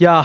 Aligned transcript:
Yeah. 0.00 0.24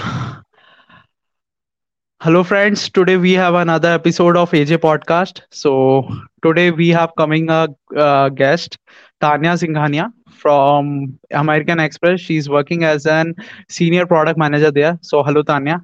Hello, 2.22 2.44
friends. 2.44 2.90
Today 2.90 3.18
we 3.18 3.34
have 3.34 3.56
another 3.56 3.90
episode 3.90 4.38
of 4.38 4.54
AJ 4.54 4.78
Podcast. 4.78 5.42
So 5.52 6.08
today 6.44 6.72
we 6.72 6.90
have 6.90 7.12
coming 7.18 7.50
a 7.50 7.68
uh, 7.96 8.30
guest, 8.30 8.78
Tanya 9.22 9.52
Singhania 9.54 10.12
from 10.32 11.20
American 11.32 11.80
Express. 11.80 12.22
She's 12.22 12.50
working 12.50 12.84
as 12.84 13.06
an 13.06 13.36
senior 13.70 14.06
product 14.08 14.38
manager 14.40 14.72
there. 14.72 14.98
So 15.02 15.24
hello, 15.24 15.44
Tanya. 15.44 15.82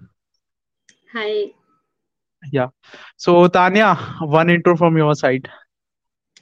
Hi. 1.13 1.53
Yeah. 2.51 2.69
So 3.17 3.47
Tanya, 3.47 3.95
one 4.21 4.49
intro 4.49 4.75
from 4.77 4.97
your 4.97 5.15
side. 5.15 5.49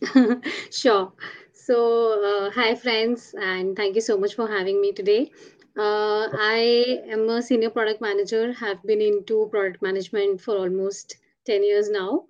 Sure. 0.71 1.13
So, 1.53 1.77
uh, 2.23 2.51
hi 2.51 2.75
friends, 2.75 3.35
and 3.39 3.75
thank 3.75 3.95
you 3.95 4.01
so 4.01 4.17
much 4.17 4.35
for 4.35 4.47
having 4.47 4.81
me 4.81 4.91
today. 4.93 5.31
Uh, 5.79 6.27
I 6.33 7.03
am 7.15 7.29
a 7.29 7.41
senior 7.41 7.69
product 7.69 8.01
manager, 8.01 8.51
have 8.53 8.83
been 8.83 9.01
into 9.01 9.47
product 9.51 9.81
management 9.81 10.41
for 10.41 10.57
almost 10.57 11.15
10 11.45 11.63
years 11.63 11.89
now, 11.89 12.25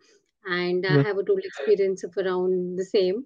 and 0.45 0.85
I 0.85 0.97
Yes. 0.97 1.05
have 1.07 1.17
a 1.17 1.23
total 1.23 1.45
experience 1.51 2.03
of 2.03 2.15
around 2.17 2.77
the 2.77 2.85
same. 2.85 3.25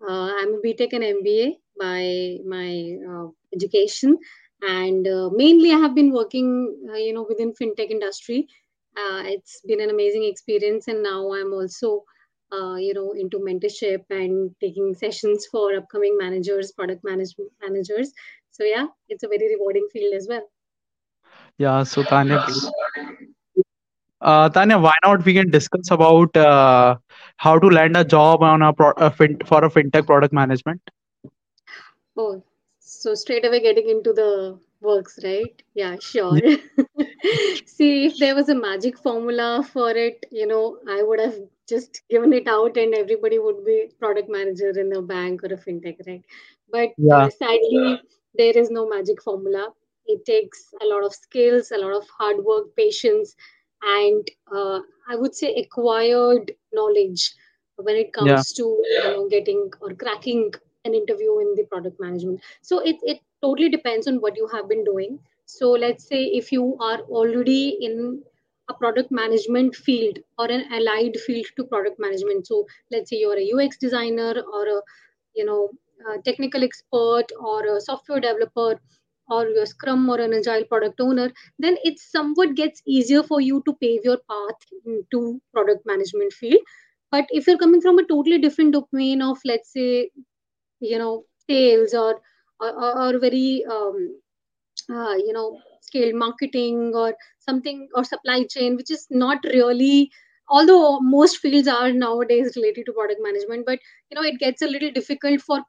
Uh, 0.00 0.30
I'm 0.38 0.54
a 0.54 0.60
BTech 0.64 0.92
and 0.92 1.04
MBA 1.04 1.60
by 1.78 2.38
my 2.46 2.98
uh, 3.12 3.28
education, 3.54 4.18
and 4.62 5.08
uh, 5.08 5.30
mainly 5.30 5.72
I 5.72 5.78
have 5.78 5.94
been 5.94 6.12
working, 6.12 6.50
uh, 6.90 6.96
you 7.06 7.12
know, 7.12 7.26
within 7.28 7.52
fintech 7.52 7.90
industry. 7.90 8.46
Uh, 8.96 9.22
it's 9.26 9.60
been 9.66 9.80
an 9.80 9.90
amazing 9.90 10.24
experience, 10.24 10.86
and 10.88 11.02
now 11.02 11.32
I'm 11.32 11.52
also 11.52 12.04
uh, 12.52 12.76
you 12.76 12.94
know 12.94 13.12
into 13.12 13.38
mentorship 13.38 14.04
and 14.10 14.54
taking 14.60 14.94
sessions 14.94 15.46
for 15.50 15.74
upcoming 15.74 16.16
managers 16.18 16.72
product 16.72 17.02
management 17.04 17.50
managers 17.60 18.12
so 18.56 18.64
yeah 18.72 18.86
it's 19.14 19.24
a 19.28 19.30
very 19.34 19.48
rewarding 19.54 19.88
field 19.96 20.14
as 20.22 20.28
well 20.34 20.44
Yeah. 21.62 21.84
So 21.88 22.02
Tanya. 22.10 22.38
Uh, 24.20 24.48
Tanya, 24.48 24.76
why 24.84 24.92
not 25.04 25.24
we 25.28 25.34
can 25.34 25.50
discuss 25.50 25.90
about 25.96 26.36
uh, 26.42 26.96
how 27.44 27.52
to 27.64 27.68
land 27.76 27.96
a 28.00 28.04
job 28.14 28.42
on 28.42 28.62
a, 28.68 28.72
pro- 28.72 28.96
a 29.08 29.10
fin- 29.20 29.38
for 29.50 29.60
a 29.68 29.70
fintech 29.76 30.06
product 30.12 30.32
management. 30.40 30.80
oh 32.22 32.32
so 32.80 33.12
straight 33.20 33.44
away 33.48 33.60
getting 33.66 33.88
into 33.94 34.12
the 34.20 34.28
works 34.88 35.18
right 35.24 35.62
yeah 35.80 35.94
sure 36.08 36.38
see 37.74 38.06
if 38.08 38.16
there 38.22 38.34
was 38.38 38.50
a 38.54 38.54
magic 38.54 38.98
formula 39.06 39.48
for 39.72 39.90
it 40.04 40.26
you 40.40 40.46
know 40.52 40.62
i 40.96 40.98
would 41.10 41.22
have 41.24 41.38
just 41.72 42.02
given 42.14 42.32
it 42.40 42.50
out 42.56 42.76
and 42.82 42.94
everybody 43.02 43.38
would 43.46 43.60
be 43.68 43.76
product 44.04 44.28
manager 44.36 44.70
in 44.84 44.92
a 45.00 45.02
bank 45.14 45.42
or 45.48 45.52
a 45.56 45.60
fintech 45.64 46.04
right 46.10 46.24
but 46.76 46.90
Yeah. 47.12 47.28
sadly 47.40 48.00
there 48.34 48.56
is 48.56 48.70
no 48.70 48.88
magic 48.88 49.22
formula. 49.22 49.72
It 50.06 50.24
takes 50.24 50.72
a 50.82 50.86
lot 50.86 51.04
of 51.04 51.14
skills 51.14 51.70
a 51.72 51.78
lot 51.78 51.94
of 51.94 52.08
hard 52.18 52.44
work 52.44 52.74
patience 52.76 53.34
and 53.82 54.26
uh, 54.54 54.80
i 55.08 55.16
would 55.16 55.34
say 55.34 55.54
acquired 55.54 56.52
knowledge 56.72 57.34
when 57.76 57.96
it 57.96 58.12
Yeah. 58.18 58.42
comes 58.42 58.52
to 58.52 58.64
you 59.02 59.10
know 59.10 59.28
getting 59.28 59.70
or 59.80 59.90
cracking 59.94 60.52
an 60.84 60.94
interview 60.94 61.38
in 61.40 61.54
the 61.56 61.64
product 61.64 61.98
management. 62.00 62.40
So 62.62 62.78
it, 62.80 62.96
it 63.02 63.20
totally 63.42 63.70
depends 63.70 64.06
on 64.06 64.16
what 64.16 64.36
you 64.36 64.48
have 64.52 64.68
been 64.68 64.84
doing. 64.84 65.18
So 65.46 65.70
let's 65.70 66.06
say 66.06 66.24
if 66.24 66.52
you 66.52 66.76
are 66.80 67.00
already 67.00 67.78
in 67.80 68.22
a 68.68 68.74
product 68.74 69.10
management 69.10 69.74
field 69.76 70.18
or 70.38 70.50
an 70.50 70.64
allied 70.72 71.16
field 71.26 71.46
to 71.56 71.64
product 71.64 71.98
management. 71.98 72.46
So 72.46 72.66
let's 72.90 73.10
say 73.10 73.16
you're 73.16 73.38
a 73.38 73.50
ux 73.66 73.76
designer 73.78 74.34
or 74.52 74.66
a 74.66 74.80
you 75.34 75.44
know 75.44 75.70
technical 76.24 76.62
expert 76.62 77.24
or 77.40 77.64
a 77.76 77.80
software 77.80 78.20
developer 78.20 78.80
or 79.28 79.46
you're 79.48 79.66
scrum 79.66 80.08
or 80.08 80.20
an 80.20 80.34
agile 80.34 80.64
product 80.64 81.00
owner 81.00 81.30
then 81.58 81.76
it 81.82 81.98
somewhat 81.98 82.54
gets 82.54 82.82
easier 82.86 83.22
for 83.22 83.40
you 83.40 83.62
to 83.66 83.74
pave 83.80 84.00
your 84.04 84.18
path 84.30 84.60
into 84.86 85.40
product 85.52 85.84
management 85.86 86.32
field. 86.32 86.60
But 87.10 87.26
if 87.30 87.46
you're 87.46 87.58
coming 87.58 87.80
from 87.80 87.98
a 87.98 88.06
totally 88.06 88.38
different 88.38 88.74
domain 88.74 89.22
of 89.22 89.38
let's 89.44 89.72
say 89.72 90.10
you 90.80 90.98
know 90.98 91.24
sales 91.48 91.94
or 91.94 92.20
or, 92.60 92.98
or 93.02 93.18
very 93.18 93.64
um, 93.70 94.20
uh, 94.90 95.14
you 95.14 95.32
know 95.32 95.60
scale 95.80 96.16
marketing 96.16 96.92
or 96.94 97.14
something 97.38 97.88
or 97.94 98.04
supply 98.04 98.44
chain 98.44 98.76
which 98.76 98.90
is 98.90 99.06
not 99.10 99.38
really 99.44 100.10
although 100.48 101.00
most 101.00 101.38
fields 101.38 101.68
are 101.68 101.92
nowadays 101.92 102.52
related 102.56 102.86
to 102.86 102.92
product 102.92 103.20
management 103.22 103.64
but 103.66 103.78
you 104.10 104.14
know 104.14 104.22
it 104.22 104.38
gets 104.38 104.62
a 104.62 104.66
little 104.66 104.90
difficult 104.92 105.40
for 105.40 105.60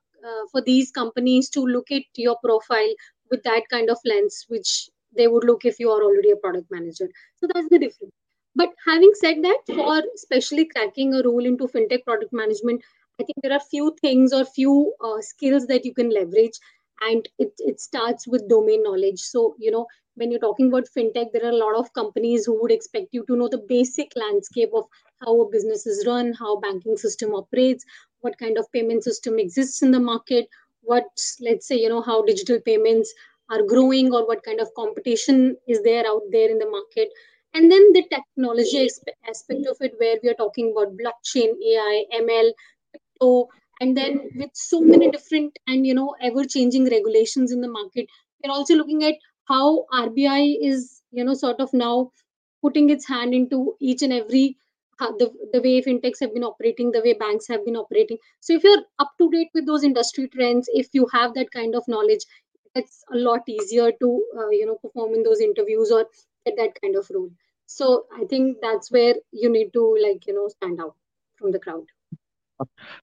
for 0.51 0.61
these 0.61 0.91
companies 0.91 1.49
to 1.49 1.61
look 1.61 1.91
at 1.91 2.03
your 2.15 2.37
profile 2.43 2.93
with 3.31 3.43
that 3.43 3.63
kind 3.69 3.89
of 3.89 3.97
lens 4.05 4.45
which 4.47 4.89
they 5.15 5.27
would 5.27 5.43
look 5.43 5.65
if 5.65 5.79
you 5.79 5.89
are 5.91 6.03
already 6.03 6.31
a 6.31 6.35
product 6.35 6.67
manager. 6.71 7.09
So 7.37 7.47
that's 7.53 7.69
the 7.69 7.79
difference. 7.79 8.13
But 8.55 8.69
having 8.85 9.11
said 9.15 9.43
that 9.43 9.59
for 9.67 10.01
especially 10.15 10.65
cracking 10.65 11.13
a 11.13 11.23
role 11.23 11.45
into 11.45 11.67
fintech 11.67 12.03
product 12.05 12.33
management 12.33 12.81
i 13.19 13.23
think 13.23 13.37
there 13.41 13.53
are 13.53 13.59
few 13.71 13.95
things 14.01 14.33
or 14.33 14.43
few 14.45 14.93
uh, 15.01 15.21
skills 15.21 15.67
that 15.67 15.85
you 15.85 15.93
can 15.93 16.09
leverage 16.09 16.57
and 17.01 17.27
it, 17.39 17.53
it 17.59 17.79
starts 17.79 18.27
with 18.27 18.47
domain 18.49 18.83
knowledge. 18.83 19.19
So 19.19 19.55
you 19.59 19.71
know 19.71 19.85
when 20.15 20.31
you're 20.31 20.39
talking 20.39 20.67
about 20.67 20.87
fintech 20.95 21.31
there 21.33 21.45
are 21.45 21.55
a 21.55 21.63
lot 21.63 21.75
of 21.75 21.93
companies 21.93 22.45
who 22.45 22.61
would 22.61 22.71
expect 22.71 23.07
you 23.11 23.25
to 23.27 23.35
know 23.35 23.49
the 23.49 23.63
basic 23.69 24.11
landscape 24.15 24.69
of 24.73 24.85
how 25.21 25.41
a 25.41 25.49
business 25.49 25.85
is 25.85 26.05
run 26.05 26.33
how 26.33 26.59
banking 26.59 26.97
system 26.97 27.33
operates 27.33 27.85
what 28.21 28.37
kind 28.37 28.57
of 28.57 28.71
payment 28.71 29.03
system 29.03 29.39
exists 29.39 29.81
in 29.81 29.91
the 29.91 29.99
market 29.99 30.47
what 30.81 31.05
let's 31.41 31.67
say 31.67 31.75
you 31.75 31.89
know 31.89 32.01
how 32.01 32.23
digital 32.23 32.59
payments 32.61 33.13
are 33.49 33.63
growing 33.63 34.13
or 34.13 34.27
what 34.27 34.43
kind 34.43 34.59
of 34.59 34.73
competition 34.75 35.55
is 35.67 35.81
there 35.83 36.05
out 36.07 36.21
there 36.31 36.49
in 36.49 36.57
the 36.57 36.69
market. 36.69 37.09
And 37.53 37.71
then 37.71 37.93
the 37.93 38.03
technology 38.09 38.89
aspect 39.29 39.67
of 39.67 39.77
it 39.79 39.93
where 39.97 40.17
we 40.21 40.29
are 40.29 40.33
talking 40.33 40.71
about 40.71 40.97
blockchain 40.97 41.53
ai 41.65 42.05
ml 42.21 42.51
so, 43.21 43.47
and 43.79 43.95
then 43.95 44.29
with 44.35 44.49
so 44.53 44.81
many 44.81 45.09
different 45.09 45.57
and 45.67 45.87
you 45.87 45.93
know 45.93 46.15
ever 46.21 46.43
changing 46.43 46.85
regulations 46.89 47.51
in 47.51 47.61
the 47.61 47.69
market, 47.69 48.07
we're 48.43 48.51
also 48.51 48.75
looking 48.75 49.03
at 49.03 49.15
how 49.45 49.85
RBI 49.93 50.57
is 50.61 51.01
you 51.11 51.23
know 51.23 51.33
sort 51.33 51.61
of 51.61 51.73
now 51.73 52.11
putting 52.61 52.89
its 52.89 53.07
hand 53.07 53.33
into 53.33 53.75
each 53.79 54.01
and 54.01 54.11
every 54.11 54.57
the, 54.99 55.31
the 55.53 55.61
way 55.61 55.81
fintechs 55.81 56.19
have 56.21 56.33
been 56.33 56.43
operating, 56.43 56.91
the 56.91 57.01
way 57.01 57.13
banks 57.13 57.47
have 57.47 57.65
been 57.65 57.75
operating. 57.75 58.17
So 58.39 58.53
if 58.53 58.63
you're 58.63 58.83
up 58.99 59.11
to 59.19 59.29
date 59.29 59.49
with 59.53 59.65
those 59.65 59.83
industry 59.83 60.27
trends, 60.27 60.69
if 60.73 60.87
you 60.93 61.07
have 61.11 61.33
that 61.35 61.51
kind 61.51 61.75
of 61.75 61.83
knowledge, 61.87 62.25
it's 62.75 63.03
a 63.11 63.17
lot 63.17 63.41
easier 63.47 63.91
to 63.91 64.25
uh, 64.37 64.49
you 64.49 64.65
know 64.65 64.75
perform 64.75 65.13
in 65.13 65.23
those 65.23 65.39
interviews 65.41 65.91
or 65.91 66.05
get 66.45 66.55
that 66.57 66.79
kind 66.81 66.95
of 66.95 67.07
role. 67.13 67.29
So 67.65 68.05
I 68.13 68.25
think 68.25 68.57
that's 68.61 68.91
where 68.91 69.15
you 69.31 69.49
need 69.49 69.71
to 69.73 69.97
like 70.01 70.27
you 70.27 70.33
know 70.33 70.47
stand 70.49 70.79
out 70.81 70.95
from 71.37 71.51
the 71.51 71.59
crowd. 71.59 71.85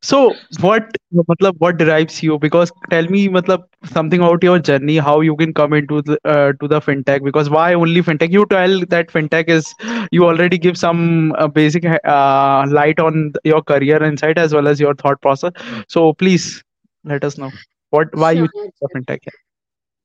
So 0.03 0.41
what 0.61 0.97
matlab, 1.15 1.55
what 1.59 1.77
derives 1.79 2.23
you? 2.23 2.39
Because 2.39 2.71
tell 2.91 3.05
me 3.07 3.29
matlab, 3.29 3.65
something 3.85 4.21
about 4.21 4.43
your 4.43 4.59
journey, 4.59 4.97
how 4.99 5.21
you 5.21 5.37
can 5.37 5.53
come 5.55 5.73
into 5.73 6.03
the 6.03 6.19
uh, 6.25 6.53
to 6.61 6.69
the 6.69 6.81
fintech. 6.81 7.23
Because 7.25 7.51
why 7.51 7.75
only 7.75 8.03
fintech? 8.03 8.31
You 8.33 8.47
tell 8.47 8.81
that 8.95 9.09
fintech 9.09 9.49
is 9.49 9.75
you 10.11 10.25
already 10.25 10.59
give 10.59 10.77
some 10.79 11.33
uh, 11.39 11.49
basic 11.49 11.85
uh, 11.87 12.67
light 12.71 12.99
on 13.01 13.33
your 13.45 13.63
career 13.63 14.03
insight 14.03 14.39
as 14.39 14.53
well 14.55 14.69
as 14.69 14.81
your 14.81 14.95
thought 14.95 15.21
process. 15.21 15.53
So 15.89 16.13
please 16.15 16.63
let 17.05 17.25
us 17.25 17.39
know 17.39 17.51
what 17.91 18.15
why 18.15 18.33
you 18.33 18.49
Sure. 18.55 18.71
the 18.81 18.89
fintech. 18.97 19.21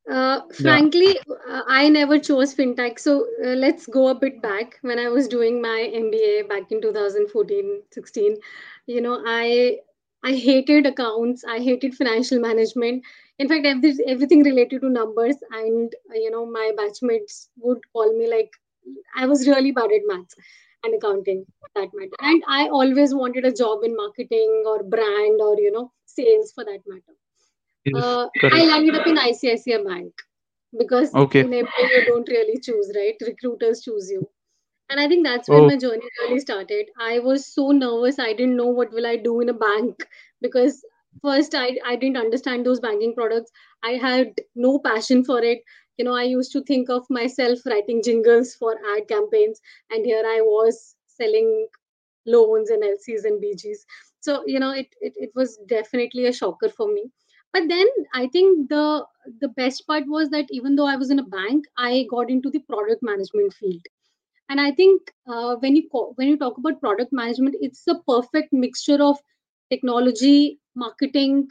Uh, 0.09 0.41
frankly, 0.53 1.17
uh, 1.49 1.61
I 1.67 1.89
never 1.89 2.17
chose 2.17 2.55
fintech. 2.55 2.99
So 2.99 3.25
uh, 3.43 3.49
let's 3.63 3.85
go 3.87 4.07
a 4.07 4.15
bit 4.15 4.41
back. 4.41 4.77
When 4.81 4.99
I 4.99 5.09
was 5.09 5.27
doing 5.27 5.61
my 5.61 5.89
MBA 5.93 6.43
back 6.43 6.71
in 6.71 6.81
2014, 6.81 7.81
16, 7.91 8.37
you 8.85 9.01
know, 9.01 9.21
I 9.25 9.79
I 10.23 10.33
hated 10.33 10.85
accounts. 10.85 11.43
I 11.43 11.59
hated 11.59 11.95
financial 11.95 12.39
management. 12.39 13.03
In 13.39 13.49
fact, 13.49 13.65
every, 13.65 13.93
everything 14.07 14.43
related 14.43 14.81
to 14.81 14.89
numbers. 14.89 15.35
And 15.51 15.93
you 16.13 16.31
know, 16.31 16.45
my 16.45 16.71
batchmates 16.79 17.49
would 17.57 17.79
call 17.91 18.11
me 18.17 18.29
like 18.29 18.51
I 19.15 19.25
was 19.25 19.47
really 19.47 19.71
bad 19.71 19.91
at 19.91 20.07
maths 20.07 20.35
and 20.83 20.95
accounting, 20.95 21.45
for 21.59 21.69
that 21.81 21.89
matter. 21.93 22.17
And 22.21 22.43
I 22.47 22.69
always 22.69 23.13
wanted 23.13 23.45
a 23.45 23.51
job 23.53 23.83
in 23.83 23.95
marketing 23.95 24.63
or 24.65 24.83
brand 24.83 25.41
or 25.41 25.59
you 25.59 25.71
know, 25.71 25.91
sales 26.05 26.51
for 26.53 26.63
that 26.63 26.81
matter. 26.87 27.15
Uh, 27.95 28.27
I 28.43 28.65
landed 28.65 28.95
up 28.95 29.07
in 29.07 29.15
ICICI 29.17 29.83
Bank 29.85 30.13
because 30.77 31.13
Okay. 31.13 31.41
in 31.41 31.53
MBA 31.53 31.89
you 31.95 32.05
don't 32.05 32.27
really 32.29 32.59
choose, 32.59 32.91
right? 32.95 33.15
Recruiters 33.21 33.81
choose 33.81 34.09
you. 34.11 34.29
And 34.89 34.99
I 34.99 35.07
think 35.07 35.25
that's 35.25 35.49
when 35.49 35.61
Oh. 35.63 35.67
my 35.67 35.77
journey 35.77 36.09
really 36.21 36.39
started. 36.39 36.89
I 36.99 37.19
was 37.19 37.45
so 37.45 37.71
nervous. 37.71 38.19
I 38.19 38.33
didn't 38.33 38.55
know 38.57 38.67
what 38.67 38.91
will 38.91 39.05
I 39.07 39.15
do 39.17 39.39
in 39.41 39.49
a 39.49 39.53
bank 39.53 40.07
because 40.41 40.83
first 41.21 41.55
I, 41.55 41.77
I 41.85 41.95
didn't 41.95 42.17
understand 42.17 42.65
those 42.65 42.79
banking 42.79 43.13
products. 43.13 43.51
I 43.83 43.91
had 43.93 44.33
no 44.55 44.79
passion 44.79 45.23
for 45.23 45.41
it. 45.43 45.61
You 45.97 46.05
know, 46.05 46.13
I 46.15 46.23
used 46.23 46.51
to 46.53 46.63
think 46.63 46.89
of 46.89 47.05
myself 47.09 47.59
writing 47.65 48.01
jingles 48.03 48.55
for 48.55 48.75
ad 48.95 49.07
campaigns, 49.07 49.61
and 49.89 50.05
here 50.05 50.23
I 50.25 50.41
was 50.41 50.95
selling 51.07 51.67
loans 52.25 52.69
and 52.69 52.83
LCs 52.83 53.25
and 53.25 53.41
BGs. 53.41 53.85
So, 54.21 54.43
you 54.45 54.59
know, 54.59 54.71
it, 54.71 54.87
it, 55.01 55.13
it 55.17 55.31
was 55.35 55.57
definitely 55.67 56.25
a 56.27 56.33
shocker 56.33 56.69
for 56.69 56.87
me 56.93 57.11
but 57.53 57.67
then 57.69 57.87
i 58.13 58.27
think 58.27 58.69
the 58.69 59.05
the 59.41 59.47
best 59.59 59.85
part 59.87 60.03
was 60.07 60.29
that 60.29 60.47
even 60.51 60.75
though 60.75 60.87
i 60.87 60.95
was 60.95 61.09
in 61.11 61.19
a 61.19 61.29
bank 61.37 61.65
i 61.77 62.05
got 62.09 62.29
into 62.29 62.49
the 62.49 62.59
product 62.59 63.01
management 63.03 63.53
field. 63.53 63.81
And 64.49 64.59
i 64.61 64.71
think 64.71 65.11
uh, 65.27 65.55
when 65.63 65.75
you 65.75 65.83
co- 65.91 66.13
when 66.15 66.27
you 66.27 66.37
talk 66.37 66.57
about 66.57 66.79
product 66.81 67.13
management 67.19 67.55
it's 67.67 67.85
a 67.87 67.95
perfect 68.11 68.53
mixture 68.53 69.01
of 69.07 69.17
technology 69.69 70.59
marketing 70.75 71.47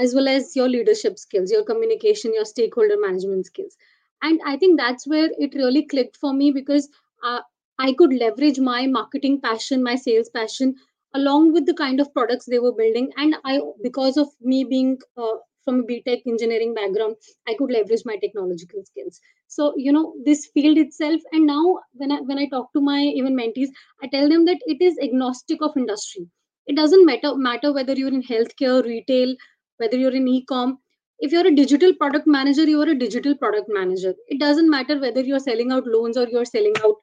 as 0.00 0.14
well 0.14 0.28
as 0.28 0.54
your 0.56 0.68
leadership 0.68 1.18
skills 1.18 1.50
your 1.50 1.64
communication 1.64 2.34
your 2.34 2.44
stakeholder 2.44 2.96
management 3.00 3.46
skills. 3.46 3.76
And 4.22 4.40
i 4.46 4.56
think 4.56 4.78
that's 4.80 5.06
where 5.06 5.30
it 5.38 5.54
really 5.54 5.84
clicked 5.94 6.16
for 6.16 6.32
me 6.32 6.50
because 6.52 6.88
uh, 7.22 7.40
i 7.78 7.92
could 7.92 8.12
leverage 8.22 8.60
my 8.60 8.86
marketing 8.86 9.40
passion 9.40 9.82
my 9.82 9.96
sales 9.96 10.28
passion 10.28 10.74
along 11.14 11.52
with 11.52 11.66
the 11.66 11.74
kind 11.74 12.00
of 12.00 12.12
products 12.12 12.46
they 12.46 12.58
were 12.58 12.72
building. 12.72 13.10
And 13.16 13.36
i 13.44 13.60
because 13.82 14.16
of 14.16 14.28
me 14.40 14.64
being 14.64 14.98
uh, 15.16 15.36
from 15.64 15.80
a 15.80 15.82
btech 15.84 16.22
engineering 16.26 16.74
background 16.74 17.14
i 17.48 17.54
could 17.58 17.70
leverage 17.70 18.02
my 18.04 18.16
technological 18.16 18.84
skills. 18.84 19.20
So 19.48 19.74
you 19.76 19.92
know 19.92 20.14
this 20.24 20.46
field 20.54 20.78
itself 20.78 21.20
and 21.32 21.46
now 21.46 21.78
when 21.92 22.12
i 22.12 22.20
when 22.20 22.38
i 22.38 22.46
talk 22.48 22.72
to 22.72 22.80
my 22.80 23.00
even 23.00 23.36
mentees 23.36 23.68
i 24.02 24.08
tell 24.08 24.28
them 24.28 24.44
that 24.46 24.58
it 24.66 24.82
is 24.82 24.98
agnostic 25.02 25.62
of 25.62 25.76
industry. 25.76 26.26
It 26.66 26.76
doesn't 26.76 27.04
matter 27.06 27.34
matter 27.36 27.72
whether 27.72 27.92
you're 27.92 28.16
in 28.20 28.22
healthcare 28.22 28.84
retail 28.84 29.34
whether 29.78 29.96
you're 29.96 30.14
in 30.14 30.28
e-com. 30.28 30.78
If 31.18 31.32
you're 31.32 31.46
a 31.46 31.54
digital 31.54 31.94
product 31.94 32.26
manager 32.26 32.64
you 32.64 32.80
are 32.80 32.88
a 32.88 32.94
digital 32.94 33.36
product 33.36 33.68
manager. 33.68 34.14
It 34.28 34.40
doesn't 34.40 34.70
matter 34.70 34.98
whether 35.00 35.20
you're 35.20 35.38
selling 35.38 35.70
out 35.72 35.86
loans 35.86 36.16
or 36.16 36.28
you're 36.28 36.44
selling 36.44 36.74
out 36.84 36.96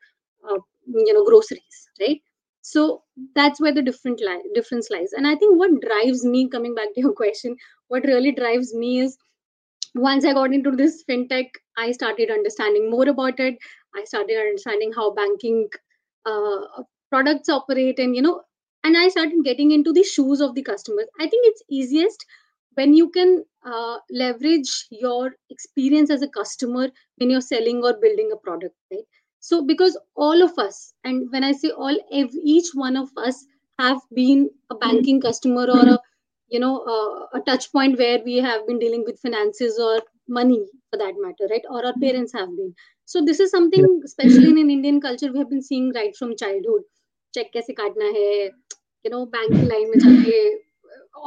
uh, 0.50 0.60
you 0.88 1.14
know 1.14 1.24
groceries 1.26 1.88
right 2.02 2.22
so 2.72 3.04
that's 3.36 3.62
where 3.62 3.74
the 3.74 3.82
different 3.90 4.22
li- 4.22 4.50
difference 4.56 4.90
lies 4.96 5.14
and 5.14 5.28
i 5.28 5.36
think 5.36 5.58
what 5.60 5.82
drives 5.88 6.26
me 6.26 6.48
coming 6.50 6.76
back 6.76 6.94
to 6.94 7.02
your 7.02 7.14
question 7.24 7.56
what 7.88 8.04
really 8.14 8.32
drives 8.32 8.74
me 8.74 9.00
is 9.00 9.18
once 9.96 10.26
I 10.26 10.34
got 10.34 10.54
into 10.54 10.72
this 10.72 11.04
fintech, 11.10 11.50
I 11.78 11.92
started 11.92 12.30
understanding 12.32 12.90
more 12.90 13.08
about 13.10 13.40
it. 13.40 13.58
I 13.96 14.04
started 14.06 14.38
understanding 14.38 14.92
how 14.96 15.14
banking 15.14 15.68
uh, 16.26 16.84
products 17.10 17.50
operate, 17.50 18.00
and 18.00 18.16
you 18.16 18.22
know, 18.22 18.42
and 18.84 18.98
I 18.98 19.08
started 19.10 19.44
getting 19.44 19.72
into 19.72 19.92
the 19.94 20.04
shoes 20.04 20.42
of 20.42 20.56
the 20.56 20.64
customers. 20.64 21.08
I 21.20 21.28
think 21.28 21.48
it's 21.48 21.64
easiest 21.70 22.26
when 22.76 22.94
you 22.94 23.10
can 23.10 23.44
uh, 23.66 23.98
leverage 24.12 24.88
your 24.92 25.32
experience 25.50 26.10
as 26.12 26.22
a 26.22 26.28
customer 26.30 26.90
when 27.18 27.30
you're 27.30 27.42
selling 27.42 27.84
or 27.84 27.94
building 28.00 28.32
a 28.32 28.38
product, 28.38 28.76
right? 28.92 29.04
so 29.40 29.66
because 29.66 29.98
all 30.16 30.42
of 30.42 30.58
us 30.58 30.94
and 31.04 31.32
when 31.32 31.44
i 31.44 31.52
say 31.52 31.70
all 31.70 31.98
each 32.44 32.70
one 32.74 32.98
of 32.98 33.10
us 33.18 33.46
have 33.80 34.02
been 34.14 34.50
a 34.70 34.76
banking 34.76 35.18
hmm. 35.18 35.28
customer 35.28 35.66
or 35.76 35.88
a 35.96 36.00
you 36.50 36.60
know 36.60 36.76
a, 36.94 37.38
a 37.38 37.42
touch 37.42 37.72
point 37.72 37.98
where 37.98 38.20
we 38.24 38.38
have 38.38 38.66
been 38.68 38.80
dealing 38.80 39.04
with 39.06 39.20
finances 39.20 39.80
or 39.80 40.02
money 40.28 40.64
for 40.90 40.98
that 40.98 41.14
matter 41.18 41.48
right? 41.50 41.62
Or 41.70 41.86
our 41.86 41.94
hmm. 41.94 42.02
parents 42.02 42.34
have 42.34 42.50
been. 42.56 42.74
So 43.06 43.24
this 43.26 43.40
is 43.40 43.52
something 43.52 43.84
hmm. 43.84 44.06
especially 44.06 44.50
in 44.50 44.58
an 44.58 44.72
indian 44.72 45.02
culture 45.02 45.32
we 45.32 45.40
have 45.40 45.50
been 45.50 45.64
seeing 45.64 45.92
right 45.94 46.16
from 46.16 46.36
childhood. 46.38 46.82
Check 47.36 47.54
kaise 47.54 47.72
kaatna 47.80 48.10
hai 48.18 48.50
you 49.04 49.12
know 49.14 49.26
bank 49.38 49.56
line 49.72 49.90
mein 49.94 50.06
jaake 50.08 50.58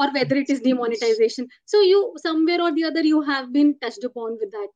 or 0.00 0.12
whether 0.14 0.36
it 0.36 0.50
is 0.50 0.60
demonetization. 0.60 1.48
So 1.64 1.80
you 1.80 2.14
somewhere 2.26 2.60
or 2.62 2.72
the 2.74 2.84
other 2.84 3.02
you 3.02 3.22
have 3.32 3.52
been 3.52 3.74
touched 3.80 4.04
upon 4.04 4.38
with 4.44 4.52
that 4.52 4.68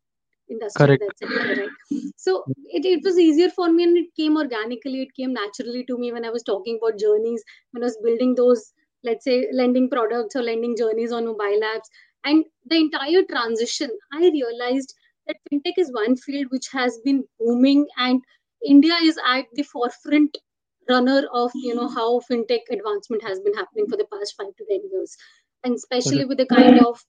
industry 0.51 0.99
that 1.01 1.59
right 1.59 2.03
so 2.17 2.45
it, 2.67 2.85
it 2.85 3.01
was 3.05 3.19
easier 3.19 3.51
for 3.51 3.73
me 3.73 3.85
and 3.85 3.97
it 3.97 4.15
came 4.17 4.37
organically 4.37 5.03
it 5.03 5.15
came 5.15 5.33
naturally 5.33 5.85
to 5.85 5.99
me 5.99 6.13
when 6.13 6.25
i 6.25 6.31
was 6.31 6.43
talking 6.43 6.79
about 6.81 6.99
journeys 6.99 7.43
when 7.73 7.83
i 7.83 7.87
was 7.87 7.99
building 8.03 8.35
those 8.35 8.73
let's 9.05 9.25
say 9.25 9.49
lending 9.53 9.89
products 9.89 10.37
or 10.37 10.43
lending 10.43 10.77
journeys 10.77 11.13
on 11.13 11.27
mobile 11.27 11.61
apps. 11.63 11.89
And 12.25 12.45
the 12.65 12.77
entire 12.77 13.23
transition 13.31 13.91
i 14.13 14.21
realized 14.21 14.95
that 15.27 15.37
fintech 15.51 15.75
is 15.77 15.93
one 15.93 16.17
field 16.17 16.47
which 16.51 16.69
has 16.73 16.99
been 17.05 17.25
booming 17.39 17.87
and 17.99 18.21
india 18.65 18.95
is 19.03 19.19
at 19.35 19.47
the 19.55 19.63
forefront 19.63 20.39
runner 20.89 21.23
of 21.33 21.51
you 21.55 21.75
know 21.75 21.89
how 21.89 22.21
fintech 22.31 22.71
advancement 22.71 23.23
has 23.23 23.41
been 23.41 23.55
happening 23.55 23.87
for 23.89 23.97
the 23.97 24.07
past 24.13 24.35
5 24.39 24.47
to 24.57 24.65
10 24.71 24.81
years. 24.93 25.17
And 25.65 25.75
especially 25.75 26.25
with 26.25 26.39
the 26.39 26.47
kind 26.47 26.79
of 26.81 27.01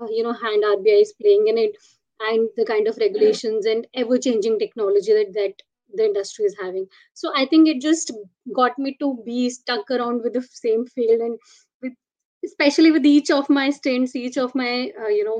uh, 0.00 0.06
you 0.10 0.22
know 0.22 0.32
hand 0.32 0.64
rbi 0.64 1.02
is 1.02 1.12
playing 1.20 1.48
in 1.48 1.58
it 1.58 1.76
and 2.20 2.48
the 2.56 2.64
kind 2.64 2.86
of 2.88 2.96
regulations 2.98 3.66
and 3.66 3.86
ever 3.94 4.18
changing 4.18 4.58
technology 4.58 5.12
that 5.12 5.32
that 5.34 5.62
the 5.92 6.04
industry 6.04 6.44
is 6.44 6.56
having. 6.60 6.86
So 7.14 7.32
i 7.36 7.46
think 7.46 7.68
it 7.68 7.80
just 7.80 8.12
got 8.54 8.78
me 8.78 8.96
to 9.00 9.08
be 9.24 9.50
stuck 9.50 9.90
around 9.90 10.22
with 10.22 10.34
the 10.34 10.42
same 10.42 10.86
field 10.86 11.20
and 11.20 11.38
with 11.82 11.92
especially 12.44 12.90
with 12.90 13.04
each 13.06 13.30
of 13.30 13.48
my 13.50 13.70
stints 13.70 14.14
each 14.16 14.36
of 14.38 14.54
my 14.54 14.92
uh, 15.00 15.08
you 15.08 15.24
know 15.24 15.38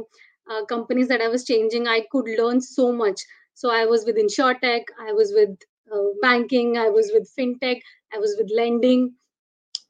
uh, 0.50 0.64
companies 0.66 1.08
that 1.08 1.20
i 1.20 1.28
was 1.28 1.44
changing 1.44 1.86
i 1.88 2.00
could 2.10 2.26
learn 2.38 2.60
so 2.60 2.92
much. 2.92 3.20
So 3.54 3.70
i 3.70 3.84
was 3.86 4.04
with 4.06 4.16
insurtech 4.24 4.84
i 5.08 5.12
was 5.12 5.32
with 5.38 5.56
uh, 5.92 6.08
banking 6.22 6.76
i 6.78 6.88
was 6.88 7.10
with 7.14 7.30
fintech 7.38 7.80
i 8.14 8.18
was 8.18 8.34
with 8.38 8.50
lending 8.62 9.14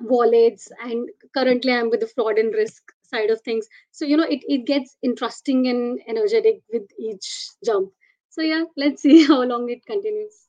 wallets 0.00 0.70
and 0.82 1.08
currently 1.36 1.72
i'm 1.72 1.90
with 1.90 2.00
the 2.00 2.08
fraud 2.14 2.38
and 2.38 2.54
risk 2.54 2.82
side 3.10 3.30
of 3.30 3.40
things 3.42 3.66
so 3.90 4.04
you 4.04 4.16
know 4.16 4.28
it, 4.36 4.40
it 4.48 4.66
gets 4.66 4.96
interesting 5.02 5.66
and 5.68 6.00
energetic 6.08 6.62
with 6.72 6.86
each 6.98 7.48
jump 7.64 7.90
so 8.28 8.42
yeah 8.42 8.64
let's 8.76 9.02
see 9.02 9.26
how 9.32 9.42
long 9.42 9.68
it 9.70 9.84
continues 9.86 10.46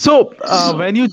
So, 0.00 0.34
uh, 0.40 0.74
when 0.74 0.96
you 0.96 1.08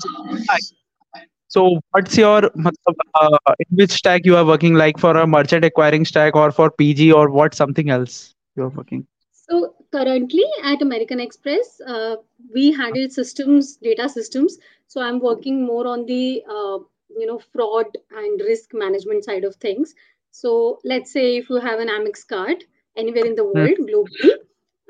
So 1.48 1.80
what's 1.90 2.16
your 2.16 2.44
uh, 2.46 3.38
in 3.58 3.76
which 3.76 3.92
stack 3.92 4.24
you 4.24 4.36
are 4.36 4.44
working 4.44 4.74
like 4.74 4.98
for 4.98 5.16
a 5.16 5.26
merchant 5.26 5.64
acquiring 5.64 6.04
stack 6.04 6.36
or 6.36 6.50
for 6.50 6.70
PG 6.70 7.12
or 7.12 7.30
what 7.30 7.54
something 7.54 7.90
else 7.90 8.34
you're 8.56 8.68
working? 8.68 9.06
So 9.32 9.74
currently 9.92 10.44
at 10.62 10.82
American 10.82 11.20
Express, 11.20 11.80
uh, 11.86 12.16
we 12.54 12.72
handle 12.72 13.08
systems, 13.08 13.76
data 13.76 14.08
systems. 14.08 14.58
So 14.86 15.00
I'm 15.00 15.20
working 15.20 15.64
more 15.64 15.86
on 15.86 16.06
the 16.06 16.42
uh, 16.48 16.78
you 17.16 17.26
know 17.26 17.38
fraud 17.38 17.86
and 18.10 18.40
risk 18.40 18.74
management 18.74 19.24
side 19.24 19.44
of 19.44 19.56
things. 19.56 19.94
So 20.40 20.80
let's 20.84 21.12
say 21.12 21.36
if 21.38 21.50
you 21.50 21.56
have 21.68 21.80
an 21.80 21.88
Amex 21.88 22.26
card 22.26 22.64
anywhere 22.96 23.26
in 23.26 23.34
the 23.36 23.44
Hmm, 23.54 23.66
world 23.66 23.78
globally, 23.88 24.32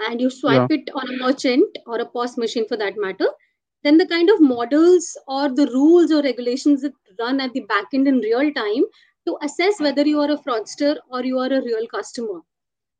and 0.00 0.20
you 0.20 0.30
yeah. 0.46 0.68
swipe 0.68 0.70
it 0.70 0.90
on 0.94 1.08
a 1.08 1.16
merchant 1.24 1.78
or 1.86 1.98
a 2.00 2.06
POS 2.06 2.36
machine 2.38 2.66
for 2.68 2.76
that 2.76 2.98
matter, 3.06 3.28
then 3.84 3.96
the 3.98 4.06
kind 4.06 4.30
of 4.30 4.40
models 4.40 5.16
or 5.26 5.48
the 5.48 5.66
rules 5.78 6.10
or 6.12 6.22
regulations 6.22 6.82
that 6.82 6.94
run 7.18 7.40
at 7.40 7.52
the 7.52 7.60
back 7.74 7.86
end 7.94 8.08
in 8.08 8.18
real 8.28 8.52
time 8.52 8.84
to 9.26 9.38
assess 9.42 9.80
whether 9.80 10.06
you 10.06 10.20
are 10.20 10.30
a 10.30 10.42
fraudster 10.48 10.96
or 11.10 11.24
you 11.24 11.38
are 11.38 11.52
a 11.52 11.62
real 11.62 11.86
customer 11.88 12.40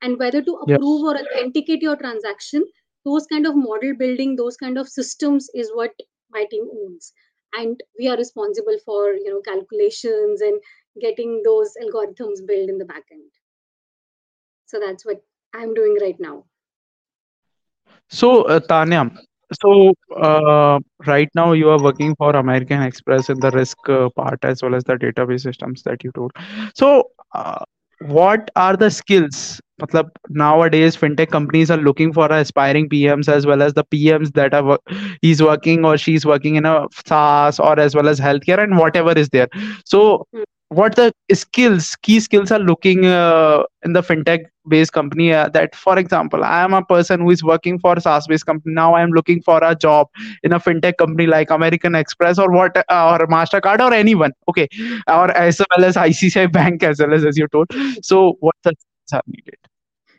and 0.02 0.18
whether 0.18 0.42
to 0.42 0.54
Yeah. 0.66 0.78
approve 0.78 1.02
or 1.04 1.16
authenticate 1.18 1.82
your 1.82 1.96
transaction 1.96 2.64
those 3.04 3.26
kind 3.26 3.46
of 3.46 3.56
model 3.56 3.94
building 3.96 4.34
those 4.36 4.56
kind 4.56 4.78
of 4.78 4.88
systems 4.88 5.48
is 5.54 5.70
what 5.74 5.92
my 6.30 6.44
team 6.50 6.68
owns 6.82 7.12
and 7.54 7.80
we 7.98 8.08
are 8.08 8.16
responsible 8.16 8.78
for 8.84 9.12
you 9.14 9.30
know 9.32 9.40
calculations 9.42 10.40
and 10.40 10.60
getting 11.00 11.42
those 11.44 11.74
algorithms 11.82 12.44
built 12.46 12.68
in 12.68 12.78
the 12.78 12.84
back 12.84 13.04
end 13.12 13.30
so 14.66 14.78
that's 14.80 15.04
what 15.04 15.22
i'm 15.54 15.74
doing 15.74 15.96
right 16.00 16.18
now 16.20 16.44
So 18.08 18.42
uh, 18.42 18.60
Tanya, 18.60 19.10
so 19.62 19.92
uh, 20.20 20.78
right 21.06 21.28
now 21.34 21.52
you 21.52 21.68
are 21.70 21.82
working 21.82 22.14
for 22.16 22.30
American 22.36 22.82
Express 22.82 23.28
in 23.30 23.40
the 23.40 23.50
risk 23.50 23.76
uh, 23.88 24.08
part 24.16 24.38
as 24.44 24.62
well 24.62 24.74
as 24.74 24.84
the 24.84 24.94
database 24.94 25.42
systems 25.42 25.82
that 25.84 26.02
you 26.04 26.10
told. 26.12 26.32
So 26.74 27.04
uh, 27.34 27.64
what 28.00 28.50
are 28.56 28.76
the 28.76 28.90
skills? 28.90 29.60
Matlab, 29.80 30.08
nowadays 30.28 30.96
fintech 30.96 31.30
companies 31.30 31.70
are 31.70 31.76
looking 31.78 32.12
for 32.12 32.26
aspiring 32.30 32.88
PMs 32.88 33.28
as 33.28 33.46
well 33.46 33.62
as 33.62 33.74
the 33.74 33.84
PMs 33.84 34.30
that 34.32 34.54
are 34.54 34.62
wo- 34.64 34.78
he's 35.22 35.42
working 35.42 35.84
or 35.84 35.96
she's 35.96 36.24
working 36.26 36.56
in 36.56 36.64
a 36.66 36.86
SaaS 37.06 37.58
or 37.58 37.78
as 37.78 37.94
well 37.94 38.08
as 38.08 38.20
healthcare 38.20 38.62
and 38.62 38.76
whatever 38.78 39.12
is 39.12 39.28
there. 39.30 39.48
So 39.84 40.26
Hmm. 40.32 40.42
What 40.70 40.96
the 40.96 41.12
skills 41.32 41.96
key 41.96 42.20
skills 42.20 42.50
are 42.52 42.58
looking 42.58 43.06
uh, 43.06 43.62
in 43.84 43.94
the 43.94 44.02
fintech 44.02 44.40
based 44.68 44.92
company 44.92 45.32
uh, 45.32 45.48
that 45.48 45.74
for 45.74 45.98
example 45.98 46.44
i 46.44 46.62
am 46.62 46.74
a 46.74 46.84
person 46.84 47.20
who 47.20 47.30
is 47.30 47.42
working 47.42 47.78
for 47.78 47.94
a 47.94 48.00
saas 48.00 48.26
based 48.26 48.44
company. 48.44 48.74
Now 48.74 48.94
i 48.94 49.00
am 49.00 49.10
looking 49.10 49.40
for 49.40 49.58
a 49.64 49.74
job 49.74 50.08
in 50.42 50.52
a 50.52 50.60
fintech 50.60 50.98
company 50.98 51.26
like 51.26 51.50
american 51.50 51.94
express 51.94 52.38
or 52.38 52.50
what 52.50 52.76
uh, 52.76 53.16
or 53.18 53.26
mastercard 53.28 53.80
or 53.80 53.94
anyone 53.94 54.32
okay 54.46 54.68
or 55.06 55.30
as 55.30 55.62
well 55.70 55.86
as 55.86 55.96
icici 55.96 56.52
bank 56.52 56.82
as 56.82 56.98
well 57.00 57.14
as 57.14 57.24
as 57.24 57.38
you 57.38 57.48
told. 57.48 57.68
So 58.02 58.36
what 58.40 58.56
the 58.62 58.74
skills 58.78 59.12
are 59.12 59.22
needed? 59.26 59.56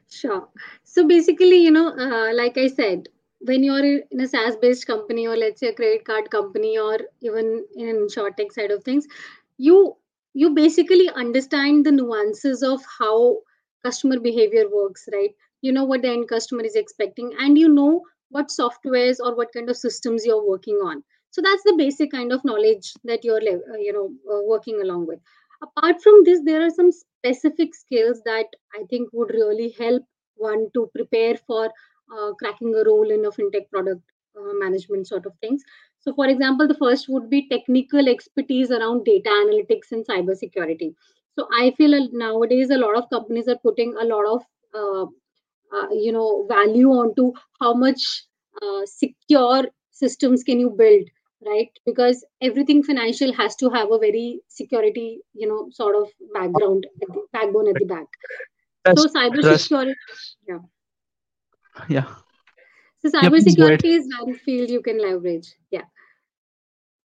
Sure. 0.09 0.47
So 0.83 1.07
basically, 1.07 1.57
you 1.57 1.71
know, 1.71 1.89
uh, 1.89 2.33
like 2.33 2.57
I 2.57 2.67
said, 2.67 3.07
when 3.41 3.63
you're 3.63 3.85
in 3.85 4.21
a 4.21 4.27
SaaS 4.27 4.55
based 4.55 4.87
company 4.87 5.27
or 5.27 5.37
let's 5.37 5.59
say 5.59 5.67
a 5.67 5.73
credit 5.73 6.05
card 6.05 6.29
company 6.29 6.77
or 6.77 6.99
even 7.21 7.65
insurtech 7.77 8.51
side 8.51 8.71
of 8.71 8.83
things, 8.83 9.07
you 9.57 9.95
you 10.33 10.53
basically 10.53 11.09
understand 11.09 11.85
the 11.85 11.91
nuances 11.91 12.63
of 12.63 12.81
how 12.99 13.37
customer 13.83 14.19
behavior 14.19 14.65
works, 14.71 15.07
right? 15.13 15.33
You 15.61 15.71
know 15.71 15.83
what 15.83 16.01
the 16.01 16.09
end 16.09 16.27
customer 16.29 16.63
is 16.63 16.75
expecting 16.75 17.33
and 17.39 17.57
you 17.57 17.69
know 17.69 18.03
what 18.29 18.47
softwares 18.49 19.17
or 19.19 19.35
what 19.35 19.51
kind 19.53 19.69
of 19.69 19.77
systems 19.77 20.25
you're 20.25 20.45
working 20.47 20.75
on. 20.75 21.03
So 21.31 21.41
that's 21.41 21.63
the 21.63 21.75
basic 21.77 22.11
kind 22.11 22.31
of 22.31 22.43
knowledge 22.43 22.93
that 23.03 23.23
you're, 23.23 23.37
uh, 23.41 23.77
you 23.77 23.93
know, 23.93 24.09
uh, 24.31 24.41
working 24.43 24.81
along 24.81 25.07
with 25.07 25.19
apart 25.61 26.01
from 26.01 26.23
this 26.25 26.41
there 26.45 26.61
are 26.65 26.69
some 26.69 26.91
specific 26.91 27.75
skills 27.75 28.21
that 28.25 28.45
i 28.79 28.83
think 28.89 29.09
would 29.13 29.31
really 29.33 29.69
help 29.77 30.03
one 30.35 30.67
to 30.73 30.89
prepare 30.95 31.35
for 31.35 31.65
uh, 32.15 32.31
cracking 32.39 32.73
a 32.75 32.83
role 32.89 33.09
in 33.15 33.25
a 33.25 33.31
fintech 33.37 33.69
product 33.69 34.01
uh, 34.39 34.53
management 34.63 35.07
sort 35.07 35.25
of 35.25 35.33
things 35.41 35.61
so 35.99 36.13
for 36.13 36.27
example 36.27 36.67
the 36.67 36.79
first 36.81 37.09
would 37.09 37.29
be 37.29 37.47
technical 37.49 38.07
expertise 38.07 38.71
around 38.71 39.03
data 39.05 39.29
analytics 39.29 39.91
and 39.91 40.05
cybersecurity 40.05 40.93
so 41.37 41.47
i 41.61 41.71
feel 41.77 42.09
nowadays 42.11 42.69
a 42.69 42.77
lot 42.77 42.95
of 42.95 43.09
companies 43.09 43.47
are 43.47 43.59
putting 43.63 43.95
a 44.01 44.05
lot 44.05 44.25
of 44.25 44.41
uh, 44.73 45.05
uh, 45.75 45.89
you 45.91 46.11
know 46.11 46.45
value 46.47 46.89
onto 46.89 47.31
how 47.59 47.73
much 47.73 48.25
uh, 48.61 48.81
secure 48.85 49.63
systems 49.91 50.43
can 50.43 50.59
you 50.59 50.69
build 50.69 51.07
right? 51.45 51.69
Because 51.85 52.25
everything 52.41 52.83
financial 52.83 53.33
has 53.33 53.55
to 53.57 53.69
have 53.69 53.91
a 53.91 53.97
very 53.97 54.41
security 54.47 55.21
you 55.33 55.47
know 55.47 55.67
sort 55.71 55.95
of 55.95 56.09
background 56.33 56.85
at 57.01 57.07
the, 57.07 57.21
backbone 57.33 57.69
at 57.69 57.75
the 57.75 57.85
back. 57.85 58.07
So 58.87 58.93
Trust, 58.93 59.15
cyber 59.15 59.57
security 59.59 59.95
yeah. 60.47 60.57
Yeah. 61.87 62.15
So 62.99 63.09
Yeah. 63.21 63.29
cyber 63.29 63.39
Please 63.39 63.55
go 63.55 63.67
ahead. 63.67 63.79
security 63.79 63.93
is 63.93 64.07
one 64.19 64.33
field 64.35 64.69
you 64.69 64.81
can 64.81 64.99
leverage 65.01 65.55
yeah 65.71 65.85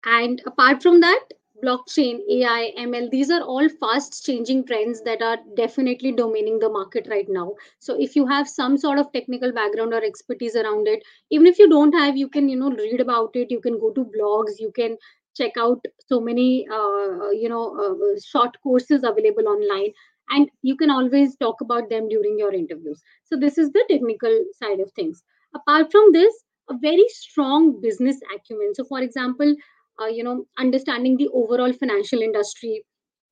and 0.05 0.41
apart 0.47 0.83
from 0.83 1.01
that, 1.01 1.21
blockchain, 1.63 2.21
AI, 2.31 2.73
ML, 2.79 3.09
these 3.11 3.31
are 3.31 3.43
all 3.43 3.69
fast 3.69 4.25
changing 4.25 4.65
trends 4.67 5.03
that 5.03 5.21
are 5.23 5.37
definitely 5.57 6.13
dominating 6.13 6.59
the 6.59 6.69
market 6.71 7.07
right 7.11 7.27
now. 7.29 7.55
So 7.81 8.01
if 8.01 8.17
you 8.17 8.27
have 8.27 8.49
some 8.49 8.79
sort 8.79 8.99
of 8.99 9.13
technical 9.13 9.53
background 9.53 9.93
or 9.93 10.03
expertise 10.03 10.57
around 10.57 10.89
it, 10.89 11.03
even 11.31 11.47
if 11.47 11.59
you 11.59 11.69
don't 11.69 11.93
have, 11.93 12.17
you 12.17 12.29
can, 12.29 12.49
you 12.49 12.57
know, 12.57 12.71
read 12.71 13.01
about 13.01 13.31
it, 13.35 13.51
you 13.51 13.61
can 13.61 13.79
go 13.79 13.91
to 13.93 14.05
blogs, 14.05 14.59
you 14.59 14.73
can 14.75 14.97
check 15.37 15.53
out 15.59 15.85
so 16.07 16.21
many, 16.21 16.67
uh, 16.73 17.31
you 17.31 17.49
know, 17.49 17.77
uh, 17.79 18.19
short 18.25 18.57
courses 18.63 19.03
available 19.05 19.49
online. 19.49 19.93
And 20.31 20.49
you 20.63 20.77
can 20.77 20.91
always 20.91 21.37
talk 21.37 21.61
about 21.61 21.91
them 21.91 22.09
during 22.09 22.39
your 22.39 22.55
interviews. 22.55 23.03
So, 23.25 23.37
this 23.37 23.59
is 23.59 23.71
the 23.73 23.85
technical 23.91 24.45
side 24.63 24.81
of 24.81 24.91
things. 24.93 25.23
Apart 25.55 25.91
from 25.91 26.13
this, 26.13 26.35
a 26.69 26.75
very 26.79 27.07
strong 27.09 27.81
business 27.81 28.19
acumen. 28.35 28.75
So, 28.75 28.85
for 28.85 29.01
example, 29.01 29.55
uh, 30.01 30.07
you 30.07 30.25
know 30.25 30.47
understanding 30.59 31.17
the 31.17 31.29
overall 31.29 31.73
financial 31.73 32.21
industry 32.23 32.85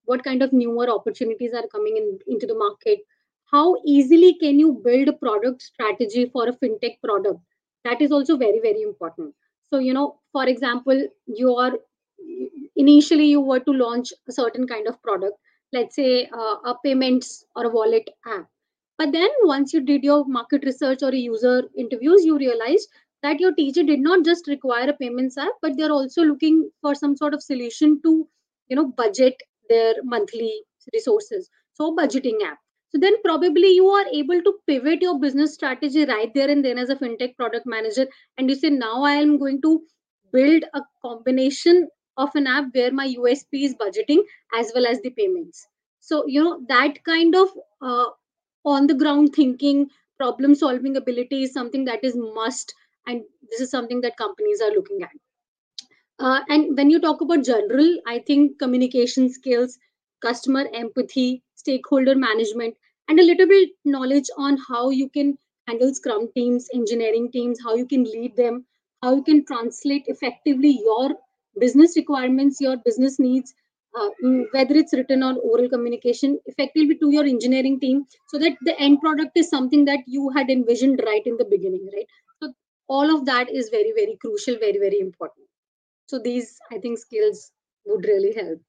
what 0.04 0.24
kind 0.24 0.42
of 0.42 0.52
newer 0.52 0.88
opportunities 0.90 1.52
are 1.54 1.66
coming 1.68 1.96
in 1.96 2.18
into 2.26 2.46
the 2.46 2.54
market 2.54 2.98
how 3.50 3.76
easily 3.86 4.34
can 4.40 4.58
you 4.58 4.80
build 4.84 5.08
a 5.08 5.12
product 5.12 5.62
strategy 5.62 6.28
for 6.32 6.48
a 6.48 6.52
fintech 6.52 7.00
product? 7.02 7.40
That 7.84 8.02
is 8.02 8.12
also 8.12 8.36
very 8.36 8.60
very 8.60 8.82
important. 8.82 9.34
So 9.70 9.78
you 9.78 9.94
know 9.94 10.20
for 10.32 10.46
example 10.46 11.06
you 11.26 11.54
are 11.54 11.72
initially 12.76 13.26
you 13.26 13.40
were 13.40 13.60
to 13.60 13.72
launch 13.72 14.12
a 14.28 14.32
certain 14.32 14.66
kind 14.66 14.86
of 14.86 15.00
product 15.02 15.36
let's 15.72 15.96
say 15.96 16.26
uh, 16.26 16.56
a 16.70 16.76
payments 16.84 17.44
or 17.54 17.64
a 17.64 17.68
wallet 17.68 18.08
app 18.26 18.46
but 18.98 19.12
then 19.12 19.30
once 19.42 19.72
you 19.72 19.80
did 19.80 20.04
your 20.04 20.24
market 20.26 20.64
research 20.64 21.02
or 21.02 21.12
user 21.14 21.62
interviews 21.76 22.24
you 22.24 22.38
realized 22.38 22.88
that 23.22 23.40
your 23.40 23.52
teacher 23.54 23.82
did 23.82 24.00
not 24.00 24.24
just 24.24 24.46
require 24.46 24.88
a 24.90 24.96
payments 24.96 25.38
app 25.38 25.52
but 25.62 25.76
they're 25.76 25.96
also 26.00 26.22
looking 26.22 26.70
for 26.80 26.94
some 26.94 27.16
sort 27.16 27.34
of 27.34 27.42
solution 27.42 28.00
to 28.02 28.28
you 28.68 28.76
know 28.76 28.86
budget 28.96 29.34
their 29.68 29.94
monthly 30.02 30.62
resources. 30.92 31.50
So 31.74 31.94
budgeting 31.94 32.42
app. 32.44 32.58
So 32.90 32.98
then 32.98 33.14
probably 33.22 33.74
you 33.74 33.86
are 33.88 34.06
able 34.12 34.42
to 34.42 34.54
pivot 34.66 35.02
your 35.02 35.18
business 35.20 35.54
strategy 35.54 36.04
right 36.06 36.32
there 36.34 36.48
and 36.50 36.64
then 36.64 36.78
as 36.78 36.88
a 36.88 36.96
fintech 36.96 37.36
product 37.36 37.66
manager 37.66 38.06
and 38.38 38.48
you 38.48 38.56
say 38.56 38.70
now 38.70 39.02
i 39.02 39.12
am 39.12 39.36
going 39.38 39.60
to 39.62 39.82
build 40.32 40.64
a 40.74 40.80
combination 41.02 41.86
of 42.16 42.30
an 42.34 42.46
app 42.46 42.64
where 42.72 42.90
my 42.90 43.06
usp 43.08 43.48
is 43.52 43.74
budgeting 43.74 44.22
as 44.54 44.72
well 44.74 44.86
as 44.86 45.00
the 45.02 45.10
payments. 45.10 45.66
So 46.00 46.24
you 46.26 46.42
know 46.42 46.60
that 46.68 47.04
kind 47.04 47.34
of 47.34 47.48
uh, 47.82 48.06
on 48.64 48.86
the 48.86 48.94
ground 48.94 49.34
thinking 49.34 49.90
problem 50.16 50.54
solving 50.54 50.96
ability 50.96 51.42
is 51.44 51.52
something 51.52 51.84
that 51.84 52.04
is 52.04 52.16
must 52.16 52.74
and 53.06 53.22
this 53.50 53.60
is 53.60 53.70
something 53.70 54.00
that 54.02 54.16
companies 54.16 54.60
are 54.60 54.72
looking 54.72 55.02
at. 55.02 55.10
Uh, 56.18 56.40
and 56.48 56.76
when 56.76 56.90
you 56.90 57.00
talk 57.00 57.20
about 57.20 57.44
general 57.44 57.88
i 58.06 58.18
think 58.28 58.58
communication 58.58 59.28
skills 59.36 59.78
customer 60.26 60.64
empathy 60.74 61.42
stakeholder 61.54 62.14
management 62.14 62.76
and 63.08 63.20
a 63.20 63.22
little 63.22 63.46
bit 63.46 63.70
knowledge 63.84 64.30
on 64.36 64.58
how 64.68 64.90
you 64.90 65.08
can 65.08 65.36
handle 65.68 65.94
scrum 65.94 66.28
teams 66.34 66.68
engineering 66.74 67.30
teams 67.32 67.60
how 67.64 67.74
you 67.74 67.86
can 67.86 68.04
lead 68.04 68.36
them 68.36 68.64
how 69.02 69.14
you 69.14 69.22
can 69.22 69.44
translate 69.44 70.04
effectively 70.06 70.72
your 70.90 71.10
business 71.60 71.96
requirements 71.96 72.60
your 72.60 72.76
business 72.84 73.18
needs 73.18 73.54
uh, 73.96 74.08
mm, 74.24 74.44
whether 74.52 74.74
it's 74.74 74.92
written 74.92 75.22
or 75.22 75.34
oral 75.36 75.68
communication 75.68 76.38
effectively 76.46 76.96
to 76.96 77.10
your 77.10 77.24
engineering 77.24 77.78
team 77.80 78.04
so 78.28 78.38
that 78.38 78.56
the 78.62 78.78
end 78.78 79.00
product 79.00 79.32
is 79.36 79.48
something 79.48 79.84
that 79.84 80.00
you 80.06 80.30
had 80.30 80.50
envisioned 80.50 81.00
right 81.06 81.26
in 81.26 81.36
the 81.36 81.44
beginning 81.44 81.88
right? 81.94 82.06
So 82.42 82.52
all 82.88 83.14
of 83.14 83.24
that 83.26 83.50
is 83.50 83.68
very 83.70 83.92
very 83.94 84.16
crucial 84.20 84.56
very 84.58 84.78
very 84.78 85.00
important. 85.00 85.46
So 86.06 86.18
these 86.18 86.58
i 86.72 86.78
think 86.78 86.98
skills 86.98 87.52
would 87.86 88.04
really 88.04 88.34
help. 88.34 88.60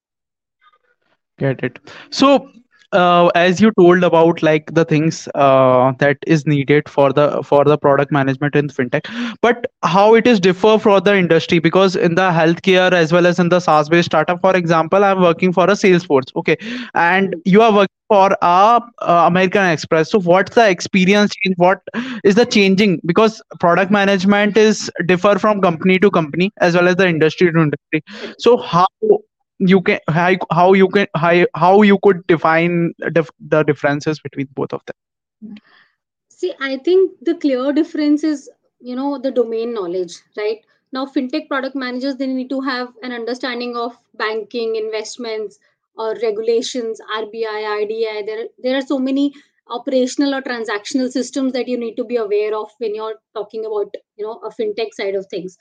Get 1.37 1.63
it. 1.63 1.79
So, 2.09 2.51
uh, 2.91 3.27
as 3.35 3.59
you 3.61 3.71
told 3.79 4.03
about 4.03 4.41
like 4.41 4.73
the 4.73 4.85
things 4.85 5.27
uh, 5.35 5.91
that 5.99 6.17
is 6.27 6.45
needed 6.45 6.87
for 6.89 7.11
the 7.13 7.41
for 7.43 7.63
the 7.65 7.77
product 7.77 8.11
management 8.11 8.55
in 8.55 8.67
fintech, 8.67 9.05
but 9.41 9.67
how 9.83 10.13
it 10.15 10.27
is 10.27 10.39
differ 10.39 10.77
for 10.79 10.99
the 11.01 11.15
industry 11.15 11.59
because 11.59 11.95
in 11.95 12.15
the 12.15 12.29
healthcare 12.31 12.91
as 12.91 13.11
well 13.11 13.25
as 13.25 13.39
in 13.39 13.49
the 13.49 13.59
SaaS 13.59 13.89
based 13.89 14.07
startup, 14.07 14.41
for 14.41 14.55
example, 14.55 15.03
I'm 15.03 15.21
working 15.21 15.53
for 15.53 15.65
a 15.65 15.73
Salesforce, 15.73 16.35
okay, 16.35 16.57
and 16.93 17.35
Hmm. 17.35 17.39
you 17.45 17.61
are 17.61 17.71
working 17.73 17.87
for 18.07 18.31
a 18.41 18.81
uh, 19.01 19.23
American 19.27 19.65
Express. 19.65 20.11
So, 20.11 20.19
what's 20.19 20.55
the 20.55 20.69
experience? 20.69 21.33
change? 21.35 21.55
What 21.57 21.81
is 22.23 22.35
the 22.35 22.45
changing? 22.45 22.99
Because 23.05 23.41
product 23.59 23.91
management 23.91 24.57
is 24.57 24.89
differ 25.05 25.37
from 25.39 25.61
company 25.61 25.99
to 25.99 26.09
company 26.11 26.51
as 26.59 26.75
well 26.75 26.87
as 26.87 26.95
the 26.95 27.07
industry 27.07 27.51
to 27.51 27.59
industry. 27.59 28.03
So, 28.39 28.57
how 28.57 28.87
you 29.59 29.81
can 29.81 29.99
how, 30.07 30.35
how 30.51 30.73
you 30.73 30.87
can 30.87 31.07
how, 31.15 31.45
how 31.55 31.81
you 31.81 31.99
could 32.01 32.25
define 32.27 32.93
the 32.99 33.63
differences 33.63 34.19
between 34.19 34.47
both 34.55 34.73
of 34.73 34.81
them 34.85 35.57
See, 36.39 36.53
I 36.61 36.77
think 36.77 37.11
the 37.21 37.35
clear 37.35 37.73
difference 37.73 38.23
is, 38.23 38.49
you 38.79 38.95
know, 38.95 39.19
the 39.19 39.29
domain 39.29 39.73
knowledge, 39.73 40.13
right? 40.37 40.59
Now, 40.93 41.05
fintech 41.05 41.49
product 41.49 41.75
managers, 41.75 42.15
they 42.15 42.27
need 42.27 42.49
to 42.51 42.61
have 42.61 42.93
an 43.03 43.11
understanding 43.11 43.75
of 43.75 43.97
banking, 44.15 44.77
investments, 44.77 45.59
or 45.97 46.15
regulations, 46.23 47.01
RBI, 47.13 47.43
RDI. 47.83 48.25
There, 48.25 48.45
there 48.57 48.77
are 48.77 48.81
so 48.81 48.97
many 48.99 49.33
operational 49.69 50.33
or 50.33 50.41
transactional 50.41 51.11
systems 51.11 51.51
that 51.51 51.67
you 51.67 51.77
need 51.77 51.95
to 51.95 52.05
be 52.05 52.15
aware 52.15 52.55
of 52.55 52.71
when 52.77 52.95
you're 52.95 53.19
talking 53.35 53.65
about, 53.65 53.93
you 54.15 54.25
know, 54.25 54.39
a 54.39 54.49
fintech 54.49 54.93
side 54.93 55.15
of 55.15 55.27
things. 55.27 55.57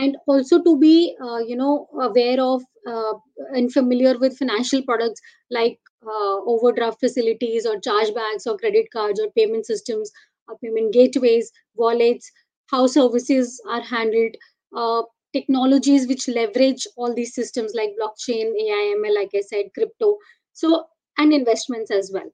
And 0.00 0.16
also 0.26 0.62
to 0.62 0.78
be, 0.78 1.16
uh, 1.22 1.38
you 1.38 1.56
know, 1.56 1.88
aware 2.00 2.40
of 2.40 2.62
uh, 2.86 3.14
and 3.52 3.72
familiar 3.72 4.18
with 4.18 4.38
financial 4.38 4.82
products 4.82 5.20
like 5.50 5.78
uh, 6.06 6.36
overdraft 6.46 7.00
facilities 7.00 7.66
or 7.66 7.76
chargebacks 7.80 8.46
or 8.46 8.56
credit 8.56 8.86
cards 8.92 9.20
or 9.20 9.30
payment 9.36 9.66
systems 9.66 10.10
uh, 10.48 10.54
payment 10.62 10.92
gateways, 10.92 11.50
wallets, 11.74 12.30
how 12.68 12.86
services 12.86 13.60
are 13.68 13.82
handled, 13.82 14.34
uh, 14.76 15.02
technologies 15.32 16.06
which 16.08 16.28
leverage 16.28 16.86
all 16.96 17.14
these 17.14 17.34
systems 17.34 17.72
like 17.74 17.90
blockchain, 18.00 18.52
AI, 18.62 18.94
ML, 18.96 19.14
like 19.14 19.30
I 19.34 19.40
said, 19.40 19.66
crypto. 19.74 20.16
So, 20.52 20.86
and 21.18 21.32
investments 21.32 21.90
as 21.90 22.10
well. 22.12 22.30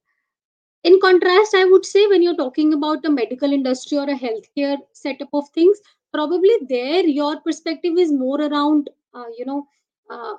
In 0.82 0.98
contrast, 1.00 1.54
I 1.54 1.64
would 1.66 1.84
say 1.84 2.06
when 2.06 2.22
you're 2.22 2.36
talking 2.36 2.72
about 2.72 3.04
a 3.04 3.10
medical 3.10 3.52
industry 3.52 3.98
or 3.98 4.08
a 4.08 4.18
healthcare 4.18 4.78
setup 4.92 5.28
of 5.34 5.48
things, 5.54 5.78
probably 6.14 6.56
there 6.68 7.04
your 7.06 7.40
perspective 7.40 7.94
is 7.98 8.12
more 8.12 8.40
around, 8.40 8.90
uh, 9.14 9.26
you 9.38 9.44
know, 9.46 9.66
uh, 10.10 10.34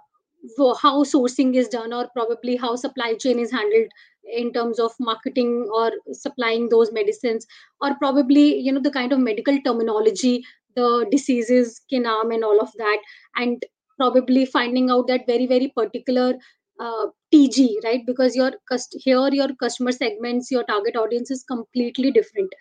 how 0.81 1.03
sourcing 1.03 1.55
is 1.55 1.67
done 1.69 1.93
or 1.93 2.07
probably 2.15 2.55
how 2.55 2.75
supply 2.75 3.15
chain 3.15 3.39
is 3.39 3.51
handled 3.51 3.87
in 4.31 4.51
terms 4.53 4.79
of 4.79 4.91
marketing 4.99 5.67
or 5.73 5.91
supplying 6.11 6.69
those 6.69 6.91
medicines 6.91 7.45
or 7.81 7.95
probably 7.95 8.57
you 8.59 8.71
know 8.71 8.81
the 8.81 8.91
kind 8.91 9.11
of 9.13 9.19
medical 9.19 9.57
terminology 9.65 10.43
the 10.75 11.05
diseases 11.11 11.81
can 11.89 12.05
arm 12.05 12.31
and 12.31 12.43
all 12.43 12.59
of 12.61 12.71
that 12.77 12.99
and 13.37 13.63
probably 13.97 14.45
finding 14.45 14.89
out 14.89 15.07
that 15.07 15.25
very 15.27 15.45
very 15.47 15.67
particular 15.75 16.33
uh, 16.79 17.07
TG, 17.31 17.79
right? 17.85 18.01
Because 18.05 18.35
your 18.35 18.51
cust- 18.69 18.97
here 18.99 19.29
your 19.31 19.47
customer 19.55 19.91
segments, 19.93 20.51
your 20.51 20.63
target 20.65 20.95
audience 20.97 21.31
is 21.31 21.43
completely 21.43 22.11
different. 22.11 22.51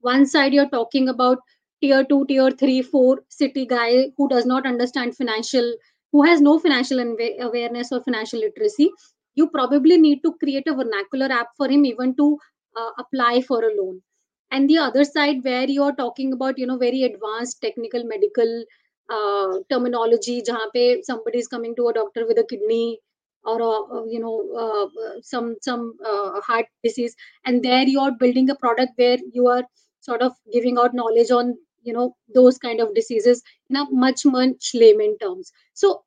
One 0.00 0.26
side 0.26 0.52
you're 0.52 0.68
talking 0.68 1.08
about 1.08 1.38
tier 1.82 2.04
two, 2.04 2.24
tier 2.26 2.50
three, 2.50 2.82
four 2.82 3.20
city 3.28 3.66
guy 3.66 4.10
who 4.16 4.28
does 4.28 4.46
not 4.46 4.66
understand 4.66 5.16
financial, 5.16 5.74
who 6.12 6.22
has 6.22 6.40
no 6.40 6.58
financial 6.58 7.00
awareness 7.40 7.92
or 7.92 8.02
financial 8.02 8.40
literacy. 8.40 8.90
You 9.34 9.48
probably 9.48 9.98
need 9.98 10.20
to 10.24 10.34
create 10.42 10.66
a 10.68 10.74
vernacular 10.74 11.30
app 11.32 11.48
for 11.56 11.68
him 11.68 11.84
even 11.84 12.16
to 12.16 12.38
uh, 12.76 12.90
apply 12.98 13.42
for 13.42 13.64
a 13.64 13.74
loan. 13.80 14.02
And 14.50 14.68
the 14.68 14.78
other 14.78 15.04
side 15.04 15.38
where 15.42 15.68
you're 15.68 15.94
talking 15.96 16.32
about, 16.32 16.58
you 16.58 16.66
know, 16.66 16.78
very 16.78 17.04
advanced 17.04 17.60
technical 17.62 18.04
medical 18.04 18.64
uh, 19.10 19.58
terminology, 19.70 20.42
pe 20.74 21.02
somebody 21.02 21.38
is 21.38 21.48
coming 21.48 21.74
to 21.76 21.88
a 21.88 21.92
doctor 21.92 22.26
with 22.26 22.38
a 22.38 22.44
kidney 22.44 23.00
or 23.44 24.06
you 24.08 24.20
know 24.20 24.36
uh, 24.56 24.86
some 25.22 25.56
some 25.62 25.94
uh, 26.06 26.40
heart 26.40 26.66
disease 26.84 27.14
and 27.44 27.62
there 27.62 27.82
you 27.82 28.00
are 28.00 28.12
building 28.12 28.48
a 28.50 28.54
product 28.54 28.92
where 28.96 29.18
you 29.32 29.48
are 29.48 29.64
sort 30.00 30.22
of 30.22 30.32
giving 30.52 30.78
out 30.78 30.94
knowledge 30.94 31.30
on 31.30 31.56
you 31.82 31.92
know 31.92 32.16
those 32.34 32.58
kind 32.58 32.80
of 32.80 32.94
diseases 32.94 33.42
in 33.70 33.76
a 33.76 33.84
much 33.90 34.24
much 34.24 34.70
layman 34.74 35.16
terms. 35.18 35.52
So 35.74 36.02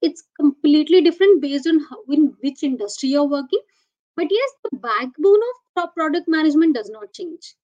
it's 0.00 0.24
completely 0.38 1.00
different 1.00 1.40
based 1.40 1.66
on 1.66 1.80
how, 1.88 1.98
in 2.10 2.34
which 2.40 2.62
industry 2.62 3.10
you're 3.10 3.28
working. 3.28 3.60
But 4.16 4.26
yes 4.30 4.50
the 4.64 4.78
backbone 4.78 5.40
of 5.76 5.94
product 5.94 6.28
management 6.28 6.74
does 6.74 6.90
not 6.90 7.12
change. 7.12 7.54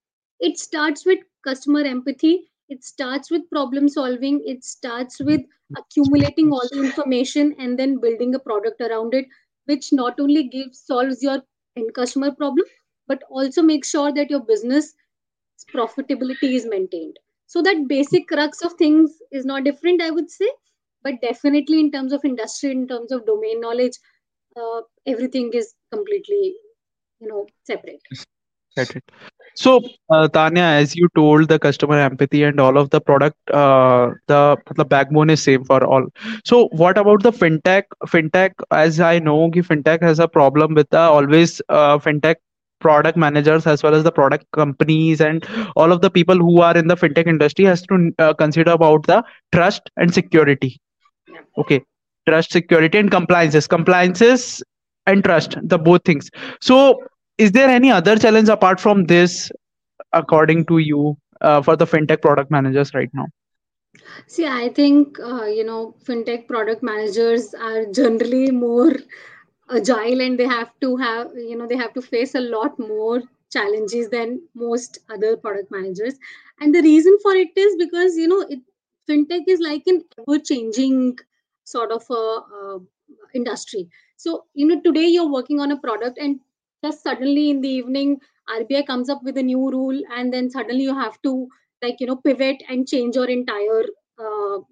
It 0.40 0.58
starts 0.58 1.04
with 1.04 1.18
customer 1.44 1.80
empathy. 1.80 2.50
It 2.68 2.84
starts 2.84 3.30
with 3.30 3.48
problem 3.50 3.88
solving. 3.88 4.42
It 4.46 4.64
starts 4.64 5.20
with 5.20 5.40
accumulating 5.76 6.52
all 6.52 6.66
the 6.72 6.82
information 6.84 7.54
and 7.58 7.78
then 7.78 8.00
building 8.00 8.34
a 8.34 8.38
product 8.38 8.80
around 8.80 9.14
it 9.14 9.26
which 9.66 9.92
not 9.92 10.18
only 10.18 10.44
gives 10.48 10.80
solves 10.80 11.22
your 11.22 11.42
end 11.76 11.92
customer 11.94 12.30
problem 12.30 12.64
but 13.06 13.22
also 13.28 13.62
makes 13.62 13.90
sure 13.90 14.12
that 14.12 14.30
your 14.30 14.40
business 14.40 14.94
profitability 15.74 16.54
is 16.54 16.66
maintained 16.66 17.18
so 17.48 17.62
that 17.62 17.88
basic 17.88 18.28
crux 18.28 18.62
of 18.62 18.74
things 18.74 19.18
is 19.32 19.46
not 19.52 19.64
different 19.64 20.02
i 20.02 20.10
would 20.10 20.30
say 20.30 20.50
but 21.02 21.20
definitely 21.22 21.80
in 21.80 21.90
terms 21.92 22.12
of 22.12 22.24
industry 22.24 22.72
in 22.72 22.86
terms 22.88 23.12
of 23.12 23.26
domain 23.26 23.60
knowledge 23.60 23.98
uh, 24.56 24.80
everything 25.06 25.50
is 25.54 25.74
completely 25.92 26.54
you 27.20 27.28
know 27.28 27.46
separate. 27.64 28.02
So, 29.54 29.80
uh, 30.10 30.28
Tanya, 30.28 30.62
as 30.62 30.94
you 30.94 31.08
told, 31.16 31.48
the 31.48 31.58
customer 31.58 31.98
empathy 31.98 32.44
and 32.44 32.60
all 32.60 32.78
of 32.78 32.90
the 32.90 33.00
product, 33.00 33.36
uh, 33.50 34.10
the 34.28 34.56
the 34.76 34.84
backbone 34.84 35.30
is 35.30 35.42
same 35.42 35.64
for 35.64 35.84
all. 35.84 36.06
So, 36.44 36.68
what 36.72 36.96
about 36.96 37.24
the 37.24 37.32
fintech? 37.32 37.84
Fintech, 38.06 38.52
as 38.70 39.00
I 39.00 39.18
know, 39.18 39.50
fintech 39.50 40.02
has 40.02 40.20
a 40.20 40.28
problem 40.28 40.74
with 40.74 40.88
the 40.90 41.00
always 41.00 41.60
uh, 41.68 41.98
fintech 41.98 42.36
product 42.80 43.16
managers 43.16 43.66
as 43.66 43.82
well 43.82 43.94
as 43.94 44.04
the 44.04 44.12
product 44.12 44.46
companies 44.52 45.20
and 45.20 45.46
all 45.76 45.92
of 45.92 46.00
the 46.00 46.10
people 46.10 46.36
who 46.36 46.60
are 46.60 46.76
in 46.76 46.88
the 46.88 46.96
fintech 46.96 47.26
industry 47.26 47.64
has 47.64 47.82
to 47.82 48.12
uh, 48.18 48.34
consider 48.34 48.72
about 48.72 49.06
the 49.06 49.22
trust 49.52 49.90
and 49.96 50.12
security. 50.12 50.80
Okay, 51.56 51.82
trust, 52.28 52.52
security, 52.52 52.98
and 52.98 53.10
compliances. 53.10 53.66
Compliances 53.66 54.62
and 55.06 55.24
trust, 55.24 55.56
the 55.62 55.78
both 55.78 56.02
things. 56.04 56.30
So, 56.60 57.02
is 57.38 57.52
there 57.52 57.68
any 57.68 57.90
other 57.90 58.16
challenge 58.16 58.48
apart 58.48 58.80
from 58.80 59.04
this 59.04 59.50
according 60.12 60.66
to 60.66 60.78
you 60.78 61.16
uh, 61.40 61.62
for 61.62 61.76
the 61.76 61.86
fintech 61.86 62.22
product 62.22 62.50
managers 62.50 62.94
right 62.94 63.10
now 63.12 63.26
see 64.26 64.46
i 64.46 64.68
think 64.68 65.18
uh, 65.20 65.44
you 65.44 65.64
know 65.64 65.94
fintech 66.04 66.46
product 66.46 66.82
managers 66.82 67.54
are 67.54 67.84
generally 67.86 68.50
more 68.50 68.92
agile 69.70 70.20
and 70.20 70.38
they 70.38 70.46
have 70.46 70.70
to 70.80 70.96
have 70.96 71.30
you 71.36 71.56
know 71.56 71.66
they 71.66 71.76
have 71.76 71.92
to 71.94 72.02
face 72.02 72.34
a 72.34 72.40
lot 72.40 72.78
more 72.78 73.22
challenges 73.50 74.10
than 74.10 74.40
most 74.54 74.98
other 75.10 75.36
product 75.36 75.70
managers. 75.70 76.14
And 76.60 76.74
the 76.74 76.82
reason 76.82 77.16
for 77.22 77.32
it 77.34 77.56
is 77.56 77.76
because 77.76 78.16
you 78.16 78.28
know 78.28 78.40
it, 78.48 78.60
fintech 79.08 79.44
is 79.48 79.60
like 79.60 79.82
an 79.86 80.02
ever 80.18 80.38
changing 80.38 81.18
sort 81.64 81.90
of 81.92 82.04
a, 82.10 82.40
uh 82.60 82.78
industry. 83.34 83.88
So 84.16 84.44
you 84.54 84.66
know 84.66 84.80
today 84.80 85.06
you're 85.06 85.30
working 85.32 85.60
on 85.60 85.70
a 85.70 85.78
product 85.80 86.18
and 86.18 86.40
just 86.84 87.02
suddenly 87.02 87.50
in 87.50 87.60
the 87.60 87.68
evening 87.68 88.20
rbi 88.50 88.86
comes 88.86 89.10
up 89.10 89.22
with 89.22 89.36
a 89.36 89.42
new 89.42 89.70
rule 89.70 90.00
and 90.16 90.32
then 90.32 90.48
suddenly 90.50 90.84
you 90.84 90.94
have 90.94 91.20
to 91.22 91.48
like 91.82 91.96
you 92.00 92.06
know 92.06 92.16
pivot 92.16 92.62
and 92.68 92.86
change 92.88 93.16
your 93.16 93.28
entire 93.28 93.84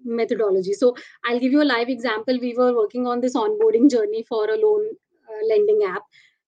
methodology 0.03 0.73
so 0.73 0.95
I'll 1.25 1.39
give 1.39 1.51
you 1.51 1.61
a 1.61 1.71
live 1.71 1.89
example. 1.89 2.37
We 2.39 2.53
were 2.57 2.73
working 2.75 3.07
on 3.07 3.21
this 3.21 3.35
onboarding 3.35 3.89
journey 3.89 4.23
for 4.27 4.49
a 4.49 4.57
loan 4.57 4.85
uh, 5.29 5.47
lending 5.49 5.81
app. 5.87 6.03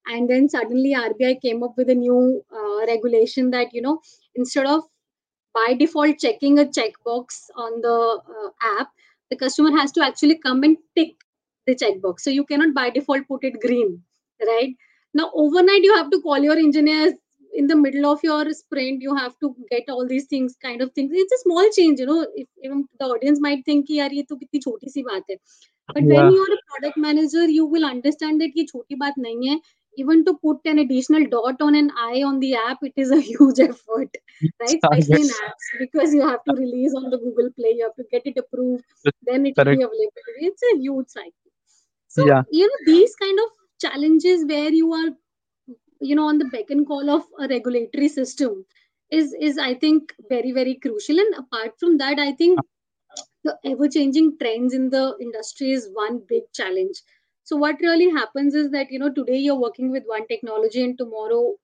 And 0.08 0.30
then 0.30 0.50
suddenly 0.50 0.94
RBI 0.96 1.42
came 1.42 1.64
up 1.64 1.74
with 1.78 1.90
a 1.90 1.96
new 1.96 2.44
uh, 2.52 2.86
regulation 2.88 3.52
that, 3.52 3.74
you 3.74 3.82
know, 3.82 4.02
instead 4.36 4.66
of 4.66 4.84
by 5.54 5.74
default 5.74 6.18
checking 6.20 6.60
a 6.60 6.66
checkbox 6.66 7.50
on 7.56 7.82
the 7.82 8.22
uh, 8.30 8.80
app, 8.80 8.90
the 9.30 9.36
customer 9.36 9.72
has 9.78 9.92
to 9.94 10.04
actually 10.04 10.38
come 10.38 10.64
and 10.64 10.78
tick 10.96 11.16
the 11.68 11.76
checkbox. 11.76 12.22
So 12.22 12.30
you 12.30 12.46
cannot 12.46 12.74
by 12.74 12.90
default 12.90 13.28
put 13.28 13.44
it 13.44 13.62
green, 13.62 14.02
right? 14.46 14.76
Now, 15.14 15.32
overnight, 15.34 15.84
you 15.84 15.96
have 15.96 16.10
to 16.12 16.22
call 16.22 16.40
your 16.40 16.58
engineers 16.58 17.14
in 17.60 17.68
the 17.72 17.76
middle 17.86 18.06
of 18.10 18.22
your 18.26 18.44
sprint 18.58 19.02
you 19.08 19.16
have 19.16 19.34
to 19.46 19.56
get 19.72 19.90
all 19.96 20.06
these 20.12 20.28
things 20.34 20.56
kind 20.66 20.82
of 20.86 20.94
things. 20.94 21.12
It's 21.24 21.34
a 21.38 21.42
small 21.44 21.72
change 21.78 22.00
you 22.00 22.06
know 22.12 22.22
if 22.36 22.48
even 22.64 22.86
the 23.00 23.10
audience 23.16 23.42
might 23.48 23.66
think 23.66 23.90
ki 23.90 24.00
yaar 24.00 24.14
ye 24.20 24.24
to 24.30 24.40
kitni 24.44 24.64
choti 24.68 24.94
si 24.96 25.04
baat 25.10 25.34
hai. 25.34 25.38
But 25.94 26.04
yeah. 26.04 26.14
when 26.14 26.32
you 26.38 26.46
are 26.46 26.56
a 26.56 26.62
product 26.72 27.02
manager 27.06 27.46
you 27.58 27.68
will 27.76 27.90
understand 27.90 28.46
that 28.46 28.58
ye 28.62 28.66
choti 28.72 29.00
baat 29.04 29.22
nahi 29.28 29.52
hai. 29.52 29.60
Even 30.02 30.20
to 30.26 30.34
put 30.48 30.68
an 30.72 30.80
additional 30.82 31.24
dot 31.32 31.62
on 31.68 31.78
an 31.78 31.88
i 32.08 32.24
on 32.26 32.36
the 32.42 32.50
app 32.58 32.84
it 32.90 33.00
is 33.06 33.14
a 33.16 33.22
huge 33.30 33.62
effort 33.64 34.20
right? 34.62 34.76
Especially 34.76 35.22
in 35.24 35.32
apps 35.46 35.72
because 35.80 36.14
you 36.18 36.28
have 36.28 36.44
to 36.50 36.56
release 36.60 37.00
on 37.00 37.10
the 37.14 37.24
google 37.24 37.50
play 37.62 37.74
you 37.80 37.88
have 37.88 37.96
to 38.02 38.06
get 38.12 38.30
it 38.34 38.44
approved 38.44 38.84
then 39.32 39.48
it 39.52 39.58
will 39.58 39.66
be 39.66 39.88
available. 39.88 40.38
It's 40.50 40.68
a 40.74 40.78
huge 40.78 41.10
cycle. 41.10 41.56
So 42.08 42.28
yeah. 42.28 42.44
you 42.60 42.70
know 42.74 42.86
these 42.92 43.16
kind 43.24 43.48
of 43.48 43.58
challenges 43.88 44.46
where 44.54 44.72
you 44.84 44.94
are 44.94 45.10
you 46.00 46.16
know 46.16 46.28
on 46.28 46.38
the 46.38 46.46
beck 46.46 46.70
and 46.70 46.86
call 46.88 47.10
of 47.10 47.24
a 47.40 47.48
regulatory 47.48 48.08
system 48.10 48.66
is 49.12 49.34
is 49.40 49.58
i 49.58 49.74
think 49.74 50.14
very 50.30 50.52
very 50.52 50.76
crucial. 50.76 51.20
And 51.20 51.36
apart 51.36 51.74
from 51.80 51.98
that 51.98 52.20
i 52.20 52.32
think 52.34 52.60
the 53.44 53.58
ever 53.66 53.88
changing 53.90 54.38
trends 54.40 54.74
in 54.74 54.90
the 54.90 55.16
industry 55.22 55.72
is 55.72 55.90
one 55.94 56.22
big 56.28 56.44
challenge. 56.54 57.02
So 57.44 57.58
what 57.58 57.78
really 57.82 58.10
happens 58.12 58.56
is 58.56 58.72
that 58.72 58.92
you 58.92 59.00
know 59.00 59.12
today 59.14 59.38
you're 59.38 59.60
working 59.60 59.92
with 59.92 60.04
one 60.06 60.28
technology 60.28 60.84
and 60.84 60.98
tomorrow 60.98 61.56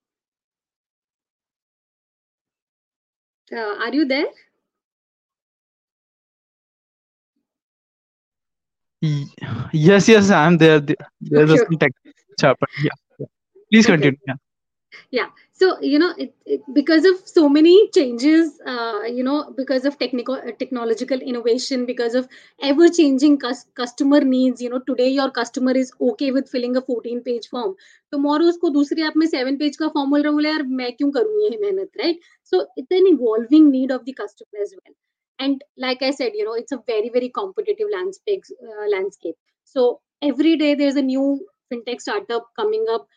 uh, 3.52 3.76
are 3.86 3.94
you 3.94 4.06
there? 4.06 4.26
Yes 9.74 10.08
yes 10.08 10.30
i'm 10.32 10.58
there. 10.58 10.80
There's 11.22 11.52
a 11.52 11.58
okay 11.58 11.66
some 11.66 11.78
tech 11.78 11.92
happened 12.42 12.70
yeah, 12.84 12.98
please 13.72 13.86
continue 13.86 14.18
yeah. 14.28 14.36
Yeah. 15.12 15.28
So 15.54 15.80
you 15.82 16.00
know 16.00 16.14
it, 16.18 16.34
it, 16.46 16.62
because 16.74 17.06
of 17.06 17.28
so 17.28 17.48
many 17.50 17.90
changes 17.92 18.60
uh, 18.66 19.04
you 19.04 19.24
know 19.24 19.54
because 19.56 19.86
of 19.86 19.98
technical 19.98 20.36
uh, 20.36 20.52
technological 20.60 21.20
innovation 21.20 21.86
because 21.86 22.16
of 22.16 22.28
ever 22.62 22.90
changing 22.90 23.38
cus- 23.40 23.66
customer 23.76 24.22
needs 24.22 24.62
you 24.62 24.70
know 24.70 24.80
today 24.80 25.10
your 25.10 25.32
customer 25.32 25.72
is 25.72 25.92
okay 26.02 26.32
with 26.32 26.50
filling 26.50 26.76
a 26.76 26.82
14 26.82 27.22
page 27.24 27.48
form. 27.48 27.76
Tomorrow 28.12 28.52
usko 28.52 28.74
dusri 28.78 29.08
app 29.08 29.16
mein 29.16 29.30
7 29.30 29.58
page 29.58 29.78
ka 29.78 29.90
form 29.90 30.12
bol 30.16 30.28
raha 30.30 30.46
hai 30.48 30.54
yaar 30.54 30.68
main 30.82 30.96
kyun 31.00 31.16
karu 31.18 31.42
ye 31.46 31.58
mehnat 31.66 32.04
right? 32.04 32.18
So 32.44 32.66
it's 32.76 33.00
an 33.00 33.08
evolving 33.16 33.72
need 33.72 33.92
of 33.92 34.06
the 34.06 34.14
customer 34.14 34.64
as 34.68 34.76
well. 34.78 34.96
And 35.40 35.64
like 35.78 36.02
i 36.02 36.12
said 36.12 36.34
you 36.36 36.46
know 36.46 36.54
it's 36.54 36.72
a 36.72 36.82
very 36.88 37.10
very 37.10 37.30
competitive 37.30 37.88
landscape 37.98 38.44
uh, 38.70 38.88
landscape. 38.96 39.36
So 39.64 40.02
every 40.22 40.56
day 40.58 40.76
there's 40.76 40.96
a 40.96 41.02
new 41.02 41.28
fintech 41.72 42.02
startup 42.02 42.50
coming 42.56 42.86
up 42.90 43.08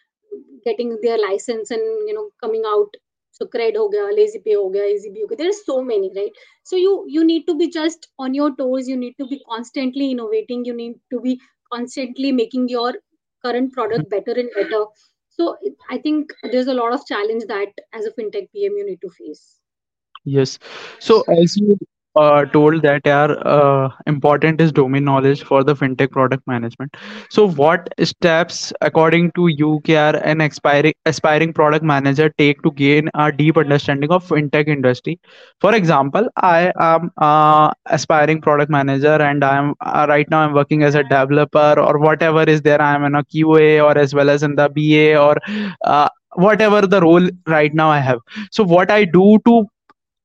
getting 0.64 0.98
their 1.02 1.18
license 1.18 1.70
and 1.70 1.82
you 2.08 2.14
know 2.14 2.30
coming 2.42 2.62
out. 2.66 2.88
So 3.30 3.46
cred 3.46 3.76
ho 3.76 3.88
gaya 3.88 4.14
lazy 4.14 4.40
pay 4.44 4.54
ho 4.54 4.68
gaya 4.68 4.94
easy 4.94 5.12
ho 5.16 5.26
gaya. 5.26 5.38
There's 5.38 5.64
so 5.64 5.82
many 5.82 6.10
right? 6.16 6.32
So 6.64 6.76
you 6.76 7.04
you 7.08 7.24
need 7.24 7.46
to 7.46 7.56
be 7.56 7.68
just 7.68 8.08
on 8.18 8.34
your 8.34 8.54
toes. 8.56 8.88
You 8.88 8.96
need 8.96 9.14
to 9.18 9.26
be 9.26 9.42
constantly 9.50 10.10
innovating. 10.10 10.64
You 10.64 10.74
need 10.74 10.96
to 11.12 11.20
be 11.20 11.40
constantly 11.72 12.32
making 12.32 12.68
your 12.68 12.94
current 13.44 13.72
product 13.72 14.10
better 14.10 14.32
and 14.32 14.50
better. 14.54 14.84
So 15.28 15.56
i 15.88 15.96
think 16.04 16.32
there's 16.52 16.66
a 16.66 16.74
lot 16.74 16.92
of 16.92 17.06
challenge 17.06 17.44
that 17.48 17.68
as 17.98 18.06
a 18.06 18.10
fintech 18.14 18.48
pm 18.52 18.76
you 18.76 18.86
need 18.86 19.00
to 19.02 19.10
face. 19.10 19.60
Yes. 20.24 20.58
So 20.98 21.22
as 21.40 21.56
you 21.56 21.78
uh, 22.18 22.44
told 22.46 22.82
that 22.82 23.06
are 23.06 23.32
uh, 23.46 23.90
important 24.06 24.60
is 24.60 24.72
domain 24.72 25.04
knowledge 25.04 25.42
for 25.42 25.62
the 25.64 25.74
fintech 25.74 26.10
product 26.10 26.46
management. 26.46 26.96
So 27.30 27.48
what 27.48 27.88
steps, 28.02 28.72
according 28.80 29.32
to 29.32 29.48
you, 29.48 29.80
can 29.84 30.16
an 30.16 30.40
aspiring 30.40 30.94
aspiring 31.06 31.52
product 31.52 31.84
manager 31.84 32.28
take 32.38 32.62
to 32.62 32.72
gain 32.72 33.10
a 33.14 33.30
deep 33.30 33.56
understanding 33.56 34.10
of 34.10 34.26
fintech 34.26 34.68
industry? 34.68 35.18
For 35.60 35.74
example, 35.74 36.28
I 36.36 36.72
am 36.80 37.10
uh, 37.18 37.70
aspiring 37.86 38.40
product 38.40 38.70
manager 38.70 39.16
and 39.30 39.44
I'm 39.44 39.74
uh, 39.80 40.06
right 40.08 40.28
now 40.30 40.40
I'm 40.40 40.54
working 40.54 40.82
as 40.82 40.94
a 40.94 41.04
developer 41.04 41.74
or 41.78 41.98
whatever 41.98 42.42
is 42.44 42.62
there. 42.62 42.80
I'm 42.80 43.04
in 43.04 43.14
a 43.14 43.24
QA 43.24 43.84
or 43.84 43.96
as 43.96 44.14
well 44.14 44.30
as 44.30 44.42
in 44.42 44.56
the 44.56 44.68
BA 44.68 45.18
or 45.18 45.36
uh, 45.84 46.08
whatever 46.34 46.86
the 46.86 47.00
role 47.00 47.28
right 47.46 47.74
now 47.74 47.90
I 47.90 47.98
have. 47.98 48.20
So 48.50 48.64
what 48.64 48.90
I 48.90 49.04
do 49.04 49.38
to 49.46 49.66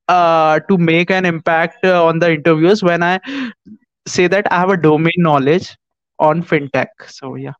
uh, 0.07 0.59
to 0.61 0.77
make 0.77 1.09
an 1.11 1.25
impact 1.25 1.85
uh, 1.85 2.05
on 2.05 2.19
the 2.19 2.33
interviews 2.33 2.83
when 2.83 3.03
I 3.03 3.19
say 4.07 4.27
that 4.27 4.47
I 4.51 4.59
have 4.59 4.69
a 4.69 4.77
domain 4.77 5.13
knowledge 5.17 5.75
on 6.19 6.43
fintech. 6.43 6.87
So 7.07 7.35
yeah, 7.35 7.53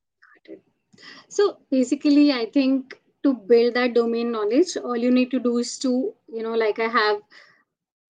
so 1.28 1.58
basically 1.72 2.32
i 2.32 2.46
think 2.56 3.00
to 3.24 3.34
build 3.52 3.74
that 3.74 3.94
domain 3.94 4.32
knowledge 4.32 4.76
all 4.84 4.98
you 4.98 5.12
need 5.12 5.32
to 5.32 5.40
do 5.40 5.58
is 5.58 5.78
to 5.78 6.14
you 6.28 6.44
know 6.44 6.54
like 6.64 6.80
i 6.80 6.88
have 6.88 7.18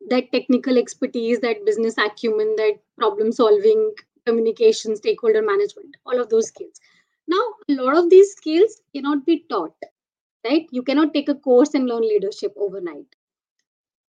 that 0.09 0.31
technical 0.33 0.77
expertise, 0.77 1.39
that 1.39 1.65
business 1.65 1.97
acumen, 1.97 2.55
that 2.57 2.73
problem 2.97 3.31
solving, 3.31 3.93
communication, 4.25 4.95
stakeholder 4.97 5.41
management, 5.41 5.95
all 6.05 6.19
of 6.19 6.29
those 6.29 6.47
skills. 6.47 6.79
now 7.27 7.41
a 7.69 7.73
lot 7.81 7.97
of 7.97 8.09
these 8.09 8.31
skills 8.31 8.81
cannot 8.95 9.25
be 9.25 9.35
taught 9.51 9.85
right 10.47 10.65
you 10.77 10.81
cannot 10.87 11.13
take 11.13 11.29
a 11.33 11.35
course 11.45 11.73
and 11.73 11.87
learn 11.91 12.01
leadership 12.01 12.53
overnight 12.65 13.15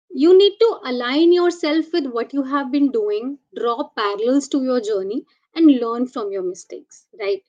you 0.10 0.38
need 0.38 0.54
to 0.60 0.80
align 0.86 1.32
yourself 1.32 1.86
with 1.94 2.06
what 2.08 2.34
you 2.34 2.44
have 2.44 2.72
been 2.72 2.92
doing 2.92 3.38
draw 3.58 3.90
parallels 3.98 4.48
to 4.50 4.64
your 4.64 4.82
journey 4.82 5.26
and 5.56 5.72
learn 5.80 6.08
from 6.08 6.32
your 6.32 6.44
mistakes 6.44 7.06
right? 7.20 7.42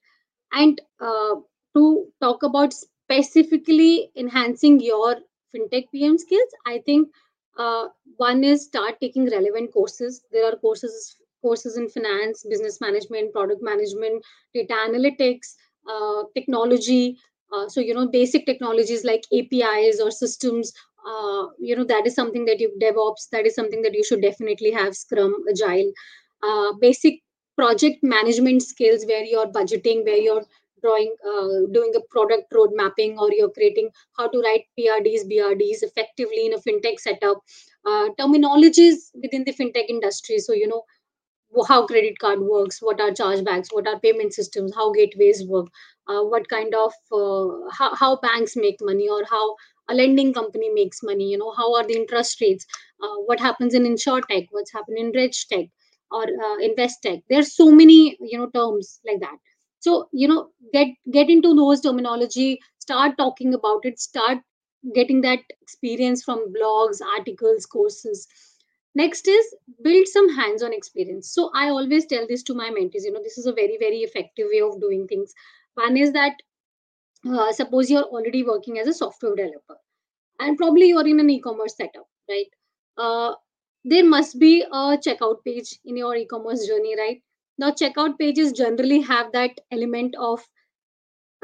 And 0.53 0.81
uh, 0.99 1.35
to 1.75 2.07
talk 2.21 2.43
about 2.43 2.73
specifically 2.73 4.11
enhancing 4.15 4.79
your 4.79 5.17
fintech 5.55 5.85
pm 5.91 6.17
skills 6.17 6.51
i 6.65 6.77
think 6.85 7.09
uh, 7.57 7.87
one 8.17 8.43
is 8.43 8.65
start 8.65 8.95
taking 9.01 9.29
relevant 9.29 9.71
courses. 9.73 10.21
There 10.31 10.45
are 10.45 10.55
courses 10.55 11.15
courses 11.41 11.75
in 11.77 11.89
finance 11.89 12.45
business 12.49 12.79
management 12.79 13.33
product 13.33 13.61
management 13.63 14.23
data 14.53 14.73
analytics 14.73 15.55
uh, 15.89 16.23
technology 16.35 17.17
uh, 17.51 17.67
so 17.67 17.81
you 17.81 17.93
know 17.95 18.07
basic 18.07 18.45
technologies 18.45 19.03
like 19.03 19.23
apis 19.33 19.99
or 19.99 20.11
systems 20.11 20.71
uh, 21.07 21.47
you 21.59 21.75
know 21.75 21.83
that 21.83 22.05
is 22.05 22.15
something 22.15 22.45
that 22.45 22.59
you 22.59 22.71
devops 22.81 23.29
that 23.31 23.45
is 23.45 23.55
something 23.55 23.81
that 23.81 23.93
you 23.93 24.03
should 24.03 24.21
definitely 24.21 24.71
have 24.71 24.95
scrum 24.95 25.35
agile. 25.49 25.91
Uh, 26.43 26.73
basic 26.79 27.21
project 27.55 27.97
management 28.01 28.61
skills 28.63 29.05
where 29.05 29.23
you're 29.23 29.47
budgeting 29.47 30.03
where 30.05 30.17
you're 30.17 30.43
drawing 30.81 31.13
uh, 31.25 31.71
doing 31.71 31.91
a 31.95 32.01
product 32.09 32.51
road 32.53 32.71
mapping 32.73 33.17
or 33.19 33.31
you're 33.31 33.51
creating 33.51 33.89
how 34.17 34.27
to 34.27 34.39
write 34.39 34.63
prds 34.79 35.27
brds 35.31 35.83
effectively 35.83 36.47
in 36.47 36.53
a 36.53 36.57
fintech 36.57 36.99
setup. 36.99 37.37
Uh, 37.85 38.09
terminologies 38.19 39.11
within 39.21 39.43
the 39.43 39.53
fintech 39.53 39.89
industry. 39.89 40.37
So 40.39 40.53
you 40.53 40.67
know 40.67 40.83
how 41.67 41.85
credit 41.85 42.17
card 42.19 42.39
works, 42.39 42.81
what 42.81 43.01
are 43.01 43.11
chargebacks, 43.11 43.67
what 43.71 43.87
are 43.87 43.99
payment 43.99 44.33
systems, 44.33 44.73
how 44.73 44.91
gateways 44.91 45.45
work, 45.45 45.67
uh, 46.07 46.21
what 46.21 46.47
kind 46.47 46.73
of 46.73 46.93
uh, 47.11 47.69
how, 47.71 47.93
how 47.95 48.15
banks 48.17 48.55
make 48.55 48.77
money 48.81 49.09
or 49.09 49.23
how 49.29 49.55
a 49.91 49.95
lending 49.95 50.33
company 50.33 50.69
makes 50.69 51.03
money. 51.03 51.29
You 51.31 51.37
know 51.37 51.51
how 51.57 51.75
are 51.75 51.85
the 51.87 51.95
interest 51.95 52.41
rates, 52.41 52.65
uh, 53.03 53.15
what 53.25 53.39
happens 53.39 53.73
in 53.73 53.83
insurtech 53.83 54.47
what's 54.51 54.73
happening 54.73 55.05
in 55.07 55.11
reg 55.15 55.33
tech 55.51 55.67
or 56.11 56.23
uh, 56.23 56.57
invest 56.59 57.03
tech. 57.03 57.19
There's 57.29 57.55
so 57.55 57.71
many 57.71 58.17
you 58.21 58.37
know 58.37 58.49
terms 58.49 58.99
like 59.07 59.19
that. 59.21 59.37
So 59.79 60.09
you 60.13 60.27
know 60.27 60.49
get 60.73 60.87
get 61.11 61.29
into 61.29 61.55
those 61.55 61.81
terminology, 61.81 62.59
start 62.79 63.17
talking 63.17 63.53
about 63.53 63.85
it, 63.85 63.99
start 63.99 64.39
getting 64.95 65.21
that 65.21 65.39
experience 65.61 66.23
from 66.23 66.53
blogs, 66.53 66.99
articles, 67.17 67.65
courses 67.65 68.27
Next 68.95 69.27
is 69.27 69.55
build 69.83 70.07
some 70.07 70.29
hands 70.35 70.63
on 70.63 70.73
experience. 70.73 71.33
So 71.33 71.51
I 71.53 71.69
always 71.69 72.05
tell 72.05 72.27
this 72.27 72.43
to 72.43 72.53
my 72.53 72.69
mentees, 72.69 73.03
you 73.05 73.11
know, 73.13 73.21
this 73.23 73.37
is 73.37 73.45
a 73.45 73.53
very, 73.53 73.77
very 73.79 73.99
effective 73.99 74.47
way 74.51 74.61
of 74.61 74.81
doing 74.81 75.07
things. 75.07 75.33
One 75.75 75.97
is 75.97 76.13
that 76.13 76.33
uh, 77.29 77.51
suppose 77.51 77.89
you're 77.89 78.03
already 78.03 78.43
working 78.43 78.79
as 78.79 78.87
a 78.87 78.93
software 78.93 79.35
developer 79.35 79.77
and 80.39 80.57
probably 80.57 80.89
you're 80.89 81.07
in 81.07 81.19
an 81.19 81.29
e-commerce 81.29 81.75
setup, 81.77 82.07
right? 82.29 82.47
Uh, 82.97 83.33
there 83.83 84.05
must 84.05 84.39
be 84.39 84.63
a 84.63 84.97
checkout 84.97 85.43
page 85.45 85.79
in 85.85 85.97
your 85.97 86.15
e-commerce 86.15 86.67
journey, 86.67 86.95
right? 86.97 87.21
Now, 87.57 87.71
checkout 87.71 88.17
pages 88.17 88.53
generally 88.53 89.01
have 89.01 89.31
that 89.33 89.51
element 89.71 90.15
of 90.19 90.41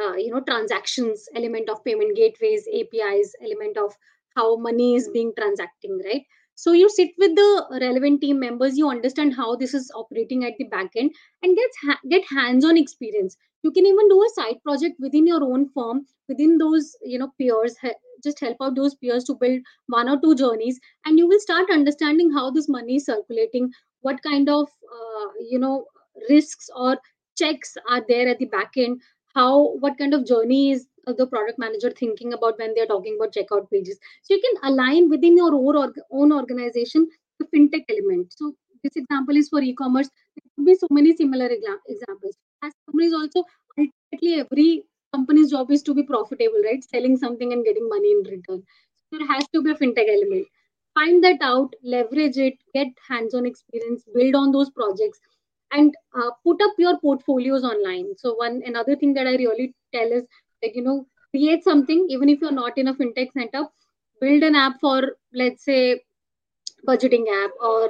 uh, 0.01 0.13
you 0.15 0.31
know 0.31 0.41
transactions 0.41 1.27
element 1.35 1.69
of 1.69 1.83
payment 1.83 2.15
gateways 2.15 2.67
apis 2.73 3.33
element 3.41 3.77
of 3.77 3.93
how 4.35 4.55
money 4.57 4.95
is 4.95 5.09
being 5.09 5.31
transacting 5.37 5.99
right 6.05 6.23
so 6.57 6.73
you 6.73 6.89
sit 6.89 7.11
with 7.17 7.35
the 7.35 7.77
relevant 7.81 8.21
team 8.21 8.39
members 8.39 8.77
you 8.77 8.89
understand 8.89 9.35
how 9.35 9.55
this 9.55 9.73
is 9.73 9.91
operating 9.95 10.43
at 10.45 10.53
the 10.57 10.65
back 10.65 10.91
end 10.97 11.11
and 11.43 11.55
get 11.55 11.69
ha- 11.85 11.99
get 12.09 12.23
hands 12.29 12.65
on 12.65 12.77
experience. 12.77 13.37
You 13.63 13.71
can 13.71 13.85
even 13.85 14.09
do 14.09 14.21
a 14.23 14.29
side 14.35 14.61
project 14.63 14.95
within 14.99 15.27
your 15.27 15.43
own 15.43 15.69
firm 15.69 16.05
within 16.29 16.57
those 16.57 16.95
you 17.03 17.19
know 17.19 17.31
peers 17.39 17.75
just 18.23 18.39
help 18.39 18.57
out 18.61 18.75
those 18.75 18.95
peers 18.95 19.23
to 19.25 19.35
build 19.35 19.61
one 19.87 20.09
or 20.09 20.19
two 20.21 20.35
journeys 20.35 20.79
and 21.05 21.17
you 21.19 21.27
will 21.27 21.39
start 21.39 21.69
understanding 21.71 22.31
how 22.31 22.49
this 22.51 22.67
money 22.69 22.95
is 22.95 23.05
circulating 23.05 23.71
what 24.01 24.21
kind 24.23 24.49
of 24.49 24.67
uh, 24.97 25.27
you 25.49 25.59
know 25.59 25.85
risks 26.29 26.69
or 26.75 26.97
checks 27.37 27.75
are 27.89 28.03
there 28.07 28.27
at 28.27 28.39
the 28.39 28.45
back 28.45 28.71
end 28.77 29.01
how 29.37 29.75
what 29.85 29.97
kind 29.97 30.13
of 30.13 30.25
journey 30.25 30.71
is 30.71 30.87
uh, 31.07 31.13
the 31.17 31.27
product 31.27 31.59
manager 31.59 31.91
thinking 31.91 32.33
about 32.33 32.57
when 32.59 32.73
they're 32.75 32.91
talking 32.91 33.17
about 33.19 33.33
checkout 33.33 33.69
pages. 33.71 33.99
So 34.23 34.33
you 34.33 34.41
can 34.45 34.71
align 34.71 35.09
within 35.09 35.37
your 35.37 35.53
own, 35.53 35.93
own 36.11 36.33
organization 36.33 37.07
the 37.39 37.45
fintech 37.53 37.85
element. 37.89 38.33
So 38.35 38.53
this 38.83 38.95
example 38.95 39.37
is 39.37 39.49
for 39.49 39.61
e-commerce. 39.61 40.09
There 40.35 40.49
could 40.55 40.65
be 40.65 40.75
so 40.75 40.87
many 40.89 41.15
similar 41.15 41.47
examples. 41.47 42.37
As 42.63 42.73
companies 42.85 43.13
also 43.13 43.43
ultimately 43.77 44.33
every 44.41 44.83
company's 45.13 45.51
job 45.51 45.71
is 45.71 45.83
to 45.83 45.93
be 45.93 46.03
profitable 46.03 46.61
right? 46.63 46.83
Selling 46.83 47.17
something 47.17 47.53
and 47.53 47.63
getting 47.63 47.87
money 47.89 48.11
in 48.11 48.23
return. 48.31 48.63
So 49.11 49.17
there 49.17 49.27
has 49.27 49.47
to 49.53 49.61
be 49.61 49.71
a 49.71 49.75
fintech 49.75 50.09
element. 50.09 50.47
Find 50.95 51.23
that 51.23 51.41
out 51.41 51.75
leverage 51.83 52.37
it 52.37 52.55
get 52.73 52.87
hands-on 53.07 53.45
experience 53.45 54.03
build 54.15 54.35
on 54.35 54.51
those 54.51 54.71
projects 54.71 55.19
and 55.71 55.93
uh, 56.15 56.31
put 56.43 56.61
up 56.61 56.73
your 56.77 56.99
portfolios 56.99 57.63
online. 57.63 58.15
So 58.17 58.33
one 58.35 58.61
another 58.65 58.95
thing 58.95 59.13
that 59.15 59.27
i 59.27 59.35
really 59.35 59.73
tell 59.93 60.11
is 60.11 60.23
like 60.63 60.75
you 60.75 60.83
know 60.83 61.05
create 61.31 61.63
something 61.63 62.05
even 62.09 62.29
if 62.29 62.41
you're 62.41 62.51
not 62.51 62.77
in 62.77 62.87
a 62.87 62.93
fintech 62.93 63.29
setup 63.33 63.71
build 64.21 64.43
an 64.43 64.55
app 64.55 64.79
for 64.79 65.01
let's 65.33 65.63
say 65.65 66.01
budgeting 66.87 67.25
app 67.43 67.51
or 67.61 67.89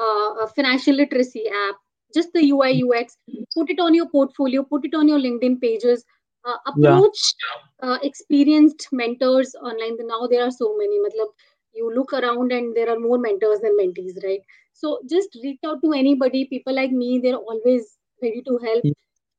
uh, 0.00 0.44
a 0.44 0.48
financial 0.54 0.94
literacy 0.94 1.44
app 1.68 1.76
just 2.14 2.32
the 2.32 2.50
ui 2.50 2.82
ux 2.82 3.16
put 3.54 3.70
it 3.70 3.78
on 3.80 3.94
your 3.94 4.08
portfolio 4.08 4.62
put 4.62 4.84
it 4.84 4.94
on 4.94 5.08
your 5.08 5.18
linkedin 5.18 5.60
pages 5.60 6.04
uh, 6.44 6.56
Yeah. 6.76 7.00
approach 7.00 7.34
uh, 7.82 7.98
experienced 8.02 8.88
mentors 8.92 9.54
online. 9.62 9.96
Now 10.06 10.26
there 10.26 10.44
are 10.44 10.50
so 10.50 10.76
many. 10.76 10.98
Matlab, 10.98 11.28
you 11.74 11.92
look 11.94 12.12
around 12.12 12.52
and 12.52 12.74
there 12.76 12.90
are 12.90 12.98
more 12.98 13.18
mentors 13.18 13.60
than 13.60 13.76
mentees 13.78 14.22
right 14.24 14.40
so 14.72 14.98
just 15.10 15.38
reach 15.42 15.60
out 15.66 15.80
to 15.82 15.92
anybody 15.92 16.44
people 16.46 16.74
like 16.74 16.90
me 16.92 17.20
they're 17.22 17.42
always 17.52 17.98
ready 18.22 18.42
to 18.42 18.58
help 18.58 18.84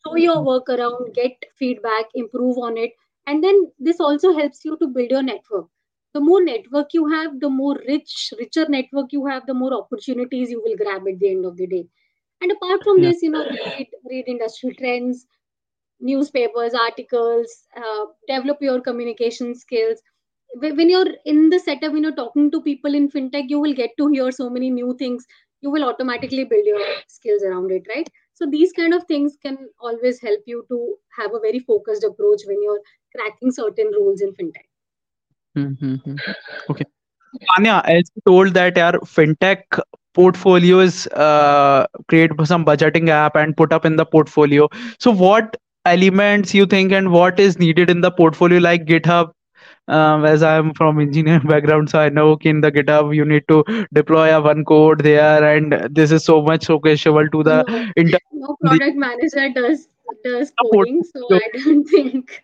show 0.05 0.15
your 0.15 0.43
work 0.43 0.69
around, 0.69 1.13
get 1.13 1.31
feedback, 1.57 2.05
improve 2.15 2.57
on 2.57 2.77
it. 2.77 2.91
And 3.27 3.43
then 3.43 3.71
this 3.79 3.99
also 3.99 4.33
helps 4.37 4.63
you 4.65 4.77
to 4.77 4.87
build 4.87 5.11
your 5.11 5.23
network. 5.23 5.67
The 6.13 6.21
more 6.21 6.43
network 6.43 6.87
you 6.93 7.07
have, 7.09 7.39
the 7.39 7.49
more 7.49 7.77
rich, 7.87 8.33
richer 8.39 8.67
network 8.69 9.11
you 9.11 9.25
have, 9.27 9.45
the 9.45 9.53
more 9.53 9.73
opportunities 9.73 10.51
you 10.51 10.61
will 10.63 10.75
grab 10.77 11.03
at 11.07 11.19
the 11.19 11.29
end 11.31 11.45
of 11.45 11.57
the 11.57 11.67
day. 11.67 11.87
And 12.41 12.51
apart 12.51 12.83
from 12.83 13.01
Yeah. 13.01 13.11
this, 13.11 13.21
you 13.21 13.31
know, 13.31 13.45
read, 13.77 13.87
read 14.09 14.25
industry 14.27 14.73
trends, 14.75 15.25
newspapers, 15.99 16.73
articles, 16.73 17.65
uh, 17.75 18.05
develop 18.27 18.57
your 18.61 18.81
communication 18.81 19.55
skills. 19.55 20.01
Wh- 20.53 20.75
When 20.77 20.89
you're 20.89 21.07
in 21.25 21.49
the 21.49 21.59
setup, 21.59 21.93
when 21.93 22.03
you're 22.03 22.15
talking 22.15 22.51
to 22.51 22.61
people 22.61 22.93
in 22.93 23.09
fintech, 23.09 23.49
you 23.49 23.59
will 23.59 23.73
get 23.73 23.91
to 23.97 24.07
hear 24.07 24.31
so 24.31 24.49
many 24.49 24.69
new 24.69 24.95
things. 24.97 25.25
You 25.61 25.69
will 25.71 25.83
automatically 25.83 26.45
build 26.45 26.65
your 26.65 26.79
skills 27.07 27.43
around 27.43 27.71
it, 27.71 27.83
right? 27.89 28.09
So 28.33 28.45
these 28.49 28.71
kind 28.71 28.93
of 28.93 29.03
things 29.05 29.37
can 29.41 29.57
always 29.79 30.21
help 30.21 30.41
you 30.45 30.65
to 30.69 30.95
have 31.17 31.33
a 31.33 31.39
very 31.39 31.59
focused 31.59 32.03
approach 32.03 32.41
when 32.45 32.61
you're 32.63 32.79
cracking 33.15 33.51
certain 33.51 33.87
rules 33.87 34.21
in 34.21 34.33
fintech. 34.33 34.67
Mm-hmm. 35.57 36.15
Okay. 36.69 36.85
Anya, 37.57 37.81
as 37.85 38.09
you 38.15 38.21
told 38.25 38.53
that 38.53 38.77
our 38.77 38.93
fintech 39.01 39.63
portfolios 40.13 41.07
uh, 41.07 41.85
create 42.07 42.31
some 42.45 42.65
budgeting 42.65 43.09
app 43.09 43.35
and 43.35 43.55
put 43.55 43.71
up 43.73 43.85
in 43.85 43.95
the 43.97 44.05
portfolio. 44.05 44.67
So 44.99 45.11
what 45.11 45.57
elements 45.85 46.53
you 46.53 46.65
think 46.65 46.91
and 46.91 47.11
what 47.11 47.39
is 47.39 47.59
needed 47.59 47.89
in 47.89 48.01
the 48.01 48.11
portfolio 48.11 48.59
like 48.59 48.85
GitHub? 48.85 49.31
Um, 49.89 50.25
as 50.25 50.43
I'm 50.43 50.73
from 50.73 50.99
engineering 50.99 51.47
background, 51.53 51.89
so 51.89 51.99
I 51.99 52.09
know 52.09 52.37
in 52.41 52.61
the 52.61 52.71
GitHub 52.71 53.15
you 53.15 53.25
need 53.25 53.47
to 53.49 53.63
deploy 53.93 54.35
a 54.35 54.41
one 54.41 54.65
code 54.65 55.03
there, 55.03 55.43
and 55.55 55.73
this 55.91 56.11
is 56.11 56.23
so 56.23 56.41
much 56.41 56.65
so 56.65 56.79
showcaseable 56.79 57.31
to 57.31 57.43
the 57.43 57.65
No, 57.67 57.89
inter 57.95 58.19
no 58.31 58.55
product 58.61 58.95
manager 58.97 59.49
does 59.49 59.87
does 60.23 60.51
coding, 60.51 61.03
so. 61.03 61.27
I 61.31 61.49
don't 61.53 61.85
think 61.85 62.43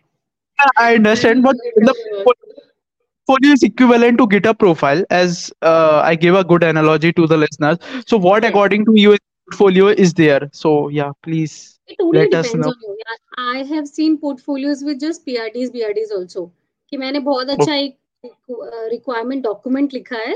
I 0.76 0.94
understand, 0.96 1.42
but 1.42 1.56
the 1.76 1.94
portfolio 3.26 3.52
is 3.54 3.62
equivalent 3.62 4.18
to 4.18 4.26
GitHub 4.26 4.58
profile, 4.58 5.04
as 5.10 5.52
uh, 5.62 6.00
I 6.04 6.14
gave 6.16 6.34
a 6.34 6.44
good 6.44 6.62
analogy 6.62 7.12
to 7.12 7.26
the 7.26 7.36
listeners. 7.36 7.78
So, 8.06 8.16
what 8.18 8.44
Yes. 8.44 8.50
according 8.50 8.84
to 8.86 8.92
you, 8.94 9.16
portfolio 9.50 9.88
is 9.88 10.14
there? 10.14 10.48
So, 10.52 10.88
yeah, 10.88 11.12
please 11.22 11.78
It 11.86 11.98
totally 11.98 12.28
let 12.28 12.34
us 12.34 12.54
depends 12.54 12.66
know. 12.66 12.68
on 12.68 12.74
you. 12.82 12.96
Yeah, 12.98 13.16
I 13.36 13.62
have 13.64 13.88
seen 13.88 14.18
portfolios 14.18 14.82
with 14.84 15.00
just 15.00 15.24
PRDs, 15.24 15.70
BRDs 15.70 16.10
also. 16.12 16.52
कि 16.92 16.96
मैंने 16.96 17.18
बहुत 17.20 17.50
अच्छा 17.50 17.74
एक 17.74 17.96
requirement 18.90 19.42
document 19.42 19.94
लिखा 19.94 20.18
है 20.18 20.34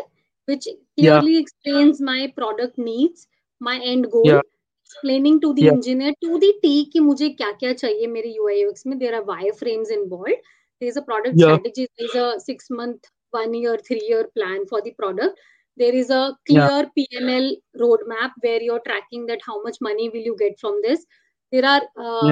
which 0.48 0.68
clearly 0.68 1.38
explains 1.38 2.00
my 2.02 2.26
product 2.36 2.78
needs 2.78 3.28
my 3.60 3.78
end 3.82 4.06
goal 4.06 4.30
explaining 4.30 5.40
to 5.40 5.52
the 5.52 5.58
engineer 5.64 6.12
to 6.22 6.38
the 6.38 6.52
T 6.62 6.82
कि 6.92 7.00
मुझे 7.00 7.28
क्या-क्या 7.30 7.72
चाहिए 7.72 8.06
मेरे 8.06 8.30
यूआई 8.30 8.60
यूएक्स 8.60 8.86
में? 8.86 8.98
There 8.98 9.14
are 9.14 9.22
wireframes 9.52 9.90
involved 9.90 10.34
there 10.34 10.88
is 10.88 10.98
a 10.98 11.02
product 11.02 11.38
strategy 11.38 11.84
there 11.84 12.10
is 12.10 12.18
a 12.18 12.74
month 12.74 13.10
1 13.32 13.54
year 13.54 13.80
3 13.90 14.02
year 14.02 14.26
plan 14.34 14.64
for 14.70 14.80
the 14.80 14.92
product 14.96 15.38
there 15.78 15.94
is 15.94 16.12
a 16.12 16.28
clear 16.46 16.86
PML 16.94 17.56
road 17.76 18.04
map 18.08 18.32
where 18.44 18.62
you 18.62 18.78
tracking 18.84 19.26
that 19.28 19.42
how 19.48 19.62
much 19.66 19.78
money 19.82 20.08
will 20.08 20.26
you 20.26 20.34
get 20.34 20.58
from 20.60 20.80
this 20.80 21.04
there 21.52 21.64
are 21.64 21.82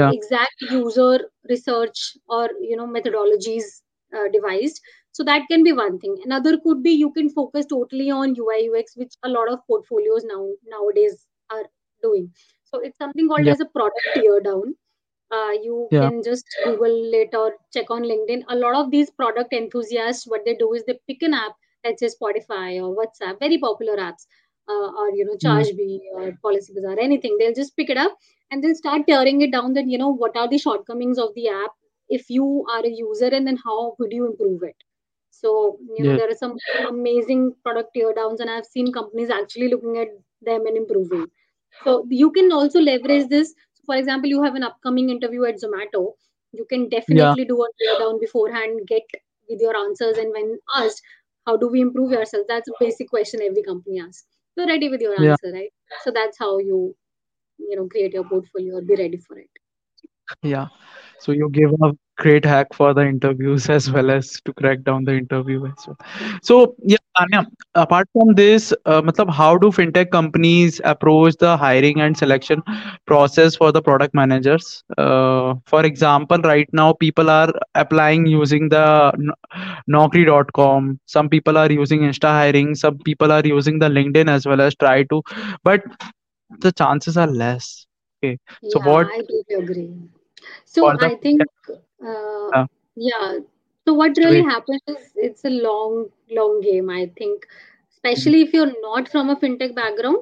exact 0.09 0.73
user 0.73 1.29
research 1.51 2.13
और 2.31 2.57
you 2.63 2.77
know 2.77 2.87
methodologies 2.87 3.71
uh, 4.17 4.29
devised. 4.33 4.81
So 5.13 5.25
that 5.25 5.43
can 5.51 5.65
be 5.65 5.73
one 5.73 5.99
thing. 5.99 6.17
Another 6.25 6.59
could 6.59 6.83
be 6.83 6.93
you 6.93 7.11
can 7.13 7.31
focus 7.31 7.67
totally 7.67 8.11
on 8.11 8.35
ui 8.39 8.69
ux 8.79 8.97
which 8.97 9.15
a 9.23 9.29
lot 9.29 9.51
of 9.53 9.61
portfolios 9.67 10.25
now 10.25 10.49
nowadays 10.67 11.27
are 11.51 11.65
doing. 12.03 12.31
So 12.65 12.81
it's 12.81 12.99
something 12.99 13.29
called 13.29 13.47
yeah. 13.47 13.53
as 13.53 13.61
a 13.61 13.67
product 13.67 14.09
tear 14.15 14.41
down. 14.41 14.75
Uh, 15.31 15.53
you 15.63 15.89
yeah. 15.91 16.09
can 16.09 16.23
just 16.23 16.47
google 16.65 17.11
it 17.13 17.35
or 17.35 17.55
check 17.73 17.91
on 17.91 18.03
linkedin. 18.03 18.43
A 18.49 18.57
lot 18.57 18.75
of 18.75 18.91
these 18.91 19.11
product 19.11 19.53
enthusiasts 19.53 20.27
what 20.27 20.45
they 20.45 20.55
do 20.55 20.73
is 20.73 20.85
they 20.87 20.99
pick 21.07 21.23
an 21.23 21.35
app 21.35 21.53
let's 21.85 22.01
say 22.01 22.09
spotify 22.09 22.83
or 22.83 22.95
whatsapp 22.97 23.39
very 23.39 23.59
popular 23.59 23.97
apps 23.97 24.27
uh, 24.69 24.89
or 24.99 25.11
you 25.11 25.25
know 25.25 25.35
mm, 25.35 25.45
chargebee 25.45 26.01
or 26.15 26.33
policy 26.43 26.73
bazaar 26.75 26.99
anything. 27.01 27.37
They'll 27.39 27.55
just 27.55 27.77
pick 27.77 27.91
it 27.91 27.97
up 27.97 28.17
and 28.51 28.63
then 28.63 28.75
start 28.75 29.07
tearing 29.07 29.41
it 29.43 29.53
down 29.53 29.75
that 29.75 29.89
you 29.89 29.99
know 29.99 30.09
what 30.09 30.37
are 30.37 30.49
the 30.49 30.59
shortcomings 30.59 31.19
of 31.19 31.35
the 31.35 31.49
app 31.49 31.73
if 32.09 32.29
you 32.31 32.65
are 32.71 32.85
a 32.85 32.91
user 32.91 33.27
and 33.39 33.47
then 33.47 33.59
how 33.65 33.95
could 33.99 34.13
you 34.13 34.27
improve 34.27 34.63
it 34.63 34.77
so 35.31 35.79
you 35.97 36.05
know 36.05 36.13
yes 36.13 36.21
there 36.21 36.31
are 36.31 36.41
some 36.43 36.57
amazing 36.89 37.55
product 37.65 37.91
tear 37.95 38.13
downs 38.15 38.41
and 38.41 38.51
i've 38.51 38.67
seen 38.67 38.93
companies 38.93 39.31
actually 39.31 39.69
looking 39.69 39.99
at 39.99 40.09
them 40.43 40.67
and 40.67 40.77
improving 40.77 41.27
so 41.85 42.07
you 42.11 42.31
can 42.33 42.53
also 42.53 42.81
leverage 42.81 43.29
this. 43.29 43.55
For 43.87 43.97
example, 43.97 44.29
you 44.29 44.43
have 44.43 44.55
an 44.55 44.63
upcoming 44.65 45.11
interview 45.11 45.45
at 45.45 45.57
Zomato. 45.61 46.13
You 46.53 46.65
can 46.69 46.89
yeah 47.09 47.35
definitely 47.35 47.45
do 47.45 47.63
a 47.63 47.67
tear 47.81 47.99
down 47.99 48.19
beforehand, 48.21 48.81
get 48.87 49.03
with 49.49 49.61
your 49.61 49.77
answers, 49.77 50.19
and 50.19 50.33
when 50.33 50.59
asked, 50.77 51.03
how 51.47 51.57
do 51.57 51.69
we 51.69 51.81
improve 51.81 52.13
yourself? 52.13 52.47
That's 52.49 52.69
a 52.69 52.73
basic 52.81 53.09
question 53.11 53.41
every 53.43 53.63
company 53.63 54.01
asks. 54.01 54.27
You're 54.57 54.67
ready 54.67 54.89
with 54.89 55.01
your 55.01 55.15
yeah 55.19 55.31
answer, 55.31 55.53
right? 55.53 55.73
So 56.05 56.11
that's 56.11 56.39
how 56.39 56.59
you, 56.59 56.95
you 57.59 57.77
know, 57.77 57.87
create 57.89 58.13
your 58.15 58.25
portfolio 58.25 58.77
or 58.77 58.83
be 58.83 58.97
ready 58.97 59.19
for 59.19 59.39
it. 59.39 59.51
yeah 60.43 60.67
So 61.19 61.33
you 61.33 61.49
give 61.51 61.71
a 61.83 61.93
great 62.17 62.45
hack 62.45 62.75
for 62.75 62.93
the 62.95 63.03
interviews 63.07 63.69
as 63.69 63.91
well 63.91 64.11
as 64.11 64.41
to 64.45 64.53
crack 64.53 64.83
down 64.83 65.05
the 65.05 65.17
interview 65.17 65.67
as 65.67 65.87
well. 65.87 65.97
So 66.43 66.75
yeah, 66.83 66.97
Tanya, 67.17 67.47
apart 67.75 68.09
from 68.13 68.35
this, 68.35 68.73
uh, 68.87 69.03
matlab, 69.03 69.31
how 69.31 69.57
do 69.57 69.69
fintech 69.71 70.11
companies 70.11 70.81
approach 70.85 71.37
the 71.39 71.57
hiring 71.57 72.01
and 72.01 72.17
selection 72.17 72.63
process 73.07 73.57
for 73.57 73.73
the 73.73 73.83
product 73.83 74.15
managers? 74.15 74.85
Uh, 74.97 75.55
for 75.67 75.85
example, 75.85 76.39
right 76.39 76.69
now 76.73 76.93
people 76.93 77.31
are 77.31 77.53
applying 77.75 78.27
using 78.27 78.69
the 78.69 79.13
Naukri.com. 79.89 81.01
Some 81.07 81.29
people 81.29 81.57
are 81.57 81.71
using 81.71 82.01
Insta 82.01 82.29
hiring. 82.29 82.75
Some 82.75 82.99
people 82.99 83.33
are 83.33 83.45
using 83.45 83.79
the 83.79 83.89
LinkedIn 83.89 84.29
as 84.29 84.47
well 84.47 84.61
as 84.61 84.75
try 84.77 85.03
to, 85.05 85.23
but 85.63 85.83
the 86.61 86.73
chances 86.73 87.17
are 87.17 87.27
less. 87.27 87.87
Okay. 88.23 88.39
So 88.69 88.81
what 88.81 89.07
I 89.07 89.23
agree. 89.57 89.91
So 90.65 90.91
the 91.01 91.11
I 91.11 91.17
think, 91.17 91.45
uh, 92.05 92.53
yeah. 92.97 93.39
So 93.87 93.95
what 93.95 94.17
really 94.17 94.43
happens 94.43 94.83
is 94.89 95.13
it's 95.17 95.45
a 95.45 95.51
long, 95.51 96.09
long 96.31 96.61
game. 96.61 96.91
I 96.91 97.11
think, 97.19 97.47
especially 97.93 98.43
if 98.43 98.53
you're 98.53 98.73
not 98.83 99.09
from 99.09 99.31
a 99.31 99.37
fintech 99.37 99.75
background. 99.75 100.19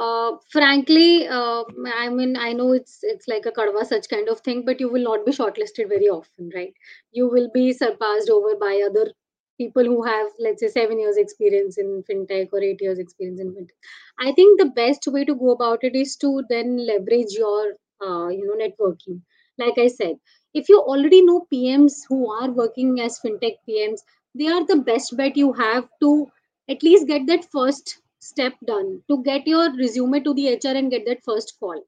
Uh, 0.00 0.36
frankly, 0.50 1.26
uh, 1.28 1.64
I 1.94 2.08
mean, 2.08 2.36
I 2.36 2.52
know 2.52 2.72
it's 2.72 3.00
it's 3.02 3.28
like 3.28 3.46
a 3.46 3.52
kadwa 3.52 3.84
such 3.84 4.08
kind 4.08 4.28
of 4.28 4.40
thing, 4.40 4.64
but 4.64 4.80
you 4.80 4.90
will 4.90 5.02
not 5.02 5.24
be 5.26 5.32
shortlisted 5.32 5.88
very 5.88 6.08
often, 6.08 6.50
right? 6.54 6.72
You 7.12 7.28
will 7.28 7.50
be 7.52 7.72
surpassed 7.72 8.30
over 8.30 8.56
by 8.56 8.82
other 8.88 9.12
people 9.58 9.84
who 9.84 10.02
have, 10.04 10.28
let's 10.38 10.60
say, 10.62 10.68
seven 10.68 10.98
years 10.98 11.16
experience 11.16 11.78
in 11.78 12.02
fintech 12.10 12.48
or 12.52 12.62
eight 12.62 12.80
years 12.80 12.98
experience 12.98 13.40
in 13.40 13.52
fintech. 13.54 13.78
I 14.18 14.32
think 14.32 14.58
the 14.60 14.66
best 14.82 15.06
way 15.06 15.24
to 15.24 15.34
go 15.34 15.50
about 15.50 15.84
it 15.84 15.94
is 15.94 16.16
to 16.16 16.42
then 16.48 16.76
leverage 16.86 17.32
your, 17.32 17.74
uh, 18.04 18.28
you 18.28 18.46
know, 18.46 18.56
networking. 18.64 19.22
Like 19.58 19.78
I 19.78 19.88
said, 19.88 20.16
if 20.54 20.68
you 20.68 20.80
already 20.80 21.22
know 21.22 21.46
PMs 21.52 22.02
who 22.08 22.30
are 22.30 22.50
working 22.50 23.00
as 23.00 23.20
fintech 23.20 23.56
PMs, 23.68 24.00
they 24.34 24.48
are 24.48 24.64
the 24.66 24.76
best 24.76 25.16
bet 25.16 25.36
you 25.36 25.52
have 25.52 25.88
to 26.00 26.30
at 26.68 26.82
least 26.82 27.06
get 27.06 27.26
that 27.26 27.50
first 27.50 28.00
step 28.20 28.54
done 28.66 29.02
to 29.08 29.22
get 29.22 29.46
your 29.46 29.74
resume 29.76 30.20
to 30.20 30.34
the 30.34 30.54
HR 30.54 30.76
and 30.76 30.90
get 30.90 31.04
that 31.06 31.22
first 31.24 31.54
call 31.58 31.82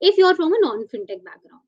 if 0.00 0.16
you're 0.16 0.34
from 0.34 0.52
a 0.52 0.60
non 0.60 0.86
fintech 0.88 1.24
background. 1.24 1.62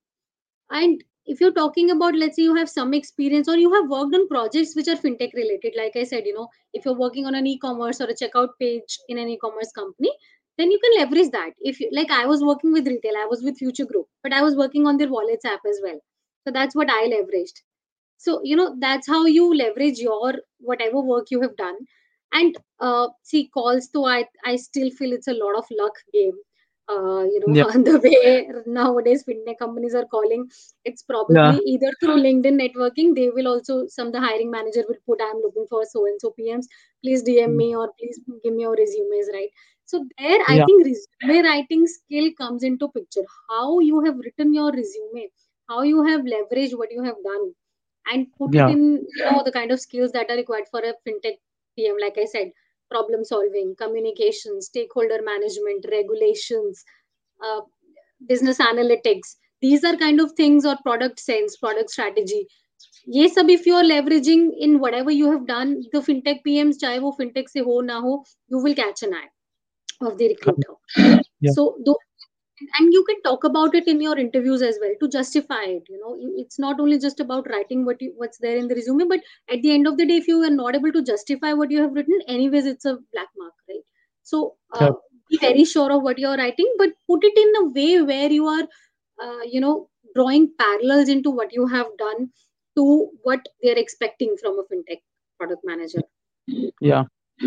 And 0.70 1.04
if 1.26 1.40
you're 1.40 1.52
talking 1.52 1.90
about, 1.90 2.14
let's 2.14 2.36
say 2.36 2.42
you 2.42 2.54
have 2.54 2.68
some 2.68 2.92
experience 2.94 3.48
or 3.48 3.56
you 3.56 3.72
have 3.72 3.88
worked 3.88 4.14
on 4.14 4.28
projects 4.28 4.76
which 4.76 4.88
are 4.88 4.96
fintech 4.96 5.32
related, 5.34 5.74
like 5.76 5.96
I 5.96 6.04
said, 6.04 6.26
you 6.26 6.34
know, 6.34 6.48
if 6.72 6.84
you're 6.84 6.98
working 6.98 7.26
on 7.26 7.34
an 7.34 7.46
e-commerce 7.46 8.00
or 8.00 8.04
a 8.04 8.14
checkout 8.14 8.50
page 8.60 8.98
in 9.08 9.18
an 9.18 9.28
e-commerce 9.28 9.72
company, 9.72 10.10
then 10.58 10.70
you 10.70 10.78
can 10.82 11.00
leverage 11.00 11.30
that. 11.32 11.52
If 11.60 11.80
you 11.80 11.88
like, 11.92 12.10
I 12.10 12.26
was 12.26 12.42
working 12.44 12.72
with 12.72 12.86
retail, 12.86 13.16
I 13.18 13.26
was 13.26 13.42
with 13.42 13.58
Future 13.58 13.86
Group, 13.86 14.06
but 14.22 14.32
I 14.32 14.42
was 14.42 14.56
working 14.56 14.86
on 14.86 14.96
their 14.96 15.08
wallets 15.08 15.44
app 15.44 15.60
as 15.68 15.80
well. 15.82 15.98
So 16.46 16.52
that's 16.52 16.74
what 16.74 16.90
I 16.90 17.08
leveraged. 17.08 17.60
So 18.18 18.40
you 18.44 18.56
know 18.56 18.76
that's 18.78 19.06
how 19.08 19.26
you 19.26 19.54
leverage 19.54 19.98
your 19.98 20.34
whatever 20.60 21.00
work 21.00 21.26
you 21.30 21.40
have 21.42 21.56
done. 21.56 21.76
And 22.32 22.56
uh, 22.80 23.08
see 23.22 23.48
calls 23.48 23.88
though 23.92 24.06
i 24.06 24.24
i 24.44 24.56
still 24.56 24.90
feel 24.90 25.12
it's 25.12 25.28
a 25.28 25.34
lot 25.34 25.56
of 25.56 25.64
luck 25.70 25.94
game. 26.12 26.38
Uh, 26.88 27.24
you 27.32 27.40
know 27.40 27.54
Yeah, 27.54 27.64
the 27.88 27.98
way 28.04 28.48
nowadays 28.66 29.24
fintech 29.28 29.58
companies 29.58 29.94
are 29.94 30.04
calling 30.14 30.46
it's 30.84 31.02
probably 31.02 31.52
yeah, 31.52 31.58
either 31.72 31.90
through 32.00 32.16
linkedin 32.24 32.58
networking 32.62 33.14
they 33.14 33.30
will 33.30 33.48
also 33.48 33.86
some 33.88 34.10
the 34.12 34.20
hiring 34.20 34.50
manager 34.50 34.84
will 34.88 35.00
put 35.06 35.20
i'm 35.26 35.40
looking 35.44 35.66
for 35.70 35.82
so 35.92 36.04
and 36.06 36.20
so 36.20 36.34
pms 36.38 36.66
please 37.02 37.22
dm 37.24 37.54
mm, 37.54 37.62
me 37.62 37.74
or 37.74 37.90
please 37.98 38.20
give 38.44 38.52
me 38.54 38.62
your 38.64 38.76
resumes 38.82 39.30
right 39.32 39.48
so 39.85 40.05
there 40.17 40.39
i 40.47 40.55
yeah, 40.57 40.65
think 40.65 40.85
resume 40.85 41.43
writing 41.47 41.85
skill 41.87 42.29
comes 42.41 42.63
into 42.63 42.89
picture 42.89 43.25
how 43.49 43.79
you 43.79 44.03
have 44.05 44.17
written 44.25 44.53
your 44.53 44.71
resume 44.71 45.27
how 45.69 45.81
you 45.81 46.03
have 46.03 46.21
leveraged 46.21 46.77
what 46.77 46.91
you 46.91 47.03
have 47.03 47.21
done 47.23 47.51
and 48.11 48.27
put 48.37 48.53
it 48.53 48.57
yeah, 48.57 48.69
in 48.69 48.83
you 49.15 49.25
know 49.25 49.41
the 49.43 49.51
kind 49.51 49.71
of 49.71 49.79
skills 49.79 50.11
that 50.11 50.29
are 50.29 50.35
required 50.35 50.67
for 50.71 50.81
a 50.91 50.93
fintech 51.07 51.39
pm 51.75 51.95
like 52.05 52.17
i 52.17 52.25
said 52.25 52.51
problem 52.91 53.23
solving 53.23 53.75
communication 53.81 54.61
stakeholder 54.61 55.19
management 55.23 55.85
regulations 55.91 56.83
uh, 57.45 57.61
business 58.27 58.57
analytics 58.57 59.35
these 59.61 59.83
are 59.83 59.95
kind 59.95 60.19
of 60.19 60.31
things 60.33 60.65
or 60.65 60.75
product 60.83 61.19
sense 61.19 61.57
product 61.57 61.89
strategy 61.97 62.47
ये 63.15 63.27
सब 63.29 63.49
if 63.51 63.65
you 63.67 63.75
are 63.75 63.83
leveraging 63.83 64.41
in 64.65 64.79
whatever 64.79 65.11
you 65.11 65.31
have 65.31 65.45
done 65.47 65.75
the 65.93 66.01
fintech 66.07 66.41
pms 66.47 66.79
चाहे 66.81 66.99
वो 66.99 67.15
fintech 67.19 67.49
से 67.49 67.59
हो 67.67 67.81
ना 67.81 67.97
हो 68.05 68.23
you 68.53 68.61
will 68.65 68.75
catch 68.75 69.03
an 69.07 69.13
eye 69.13 69.29
of 70.00 70.18
the 70.18 70.28
recruiter 70.28 70.74
Yeah, 71.40 71.50
so 71.52 71.76
though 71.84 71.98
and 72.78 72.92
you 72.92 73.04
can 73.08 73.20
talk 73.22 73.44
about 73.44 73.74
it 73.74 73.88
in 73.88 74.00
your 74.00 74.16
interviews 74.16 74.62
as 74.62 74.78
well 74.80 74.92
to 75.00 75.08
justify 75.08 75.62
it 75.64 75.82
you 75.88 75.98
know. 76.00 76.16
It's 76.36 76.58
not 76.58 76.78
only 76.80 76.98
just 76.98 77.20
about 77.20 77.48
writing 77.50 77.84
what 77.84 78.00
you, 78.00 78.12
what's 78.16 78.38
there 78.38 78.56
in 78.56 78.68
the 78.68 78.74
resume 78.74 79.04
but 79.08 79.20
at 79.52 79.62
the 79.62 79.72
end 79.72 79.86
of 79.86 79.96
the 79.98 80.06
day 80.06 80.16
if 80.16 80.28
you 80.28 80.42
are 80.42 80.50
not 80.50 80.76
able 80.76 80.92
to 80.92 81.02
justify 81.02 81.52
what 81.52 81.70
you 81.70 81.82
have 81.82 81.92
written 81.92 82.20
anyways 82.28 82.66
it's 82.66 82.84
a 82.84 82.98
black 83.12 83.28
mark 83.36 83.52
right? 83.68 83.82
So 84.22 84.54
uh, 84.72 84.92
be 85.28 85.38
very 85.38 85.64
sure 85.64 85.92
of 85.92 86.02
what 86.02 86.18
you're 86.18 86.36
writing 86.36 86.72
but 86.78 86.90
put 87.08 87.24
it 87.24 87.36
in 87.36 87.64
a 87.64 87.68
way 87.70 88.02
where 88.02 88.30
you 88.30 88.46
are 88.46 88.66
uh, 89.22 89.42
you 89.50 89.60
know 89.60 89.88
drawing 90.14 90.50
parallels 90.58 91.08
into 91.08 91.30
what 91.30 91.52
you 91.52 91.66
have 91.66 91.86
done 91.98 92.30
to 92.76 93.08
what 93.22 93.40
they're 93.62 93.78
expecting 93.78 94.36
from 94.40 94.58
a 94.58 94.62
fintech 94.62 95.00
product 95.38 95.62
manager. 95.64 96.02
Yeah. 96.80 97.04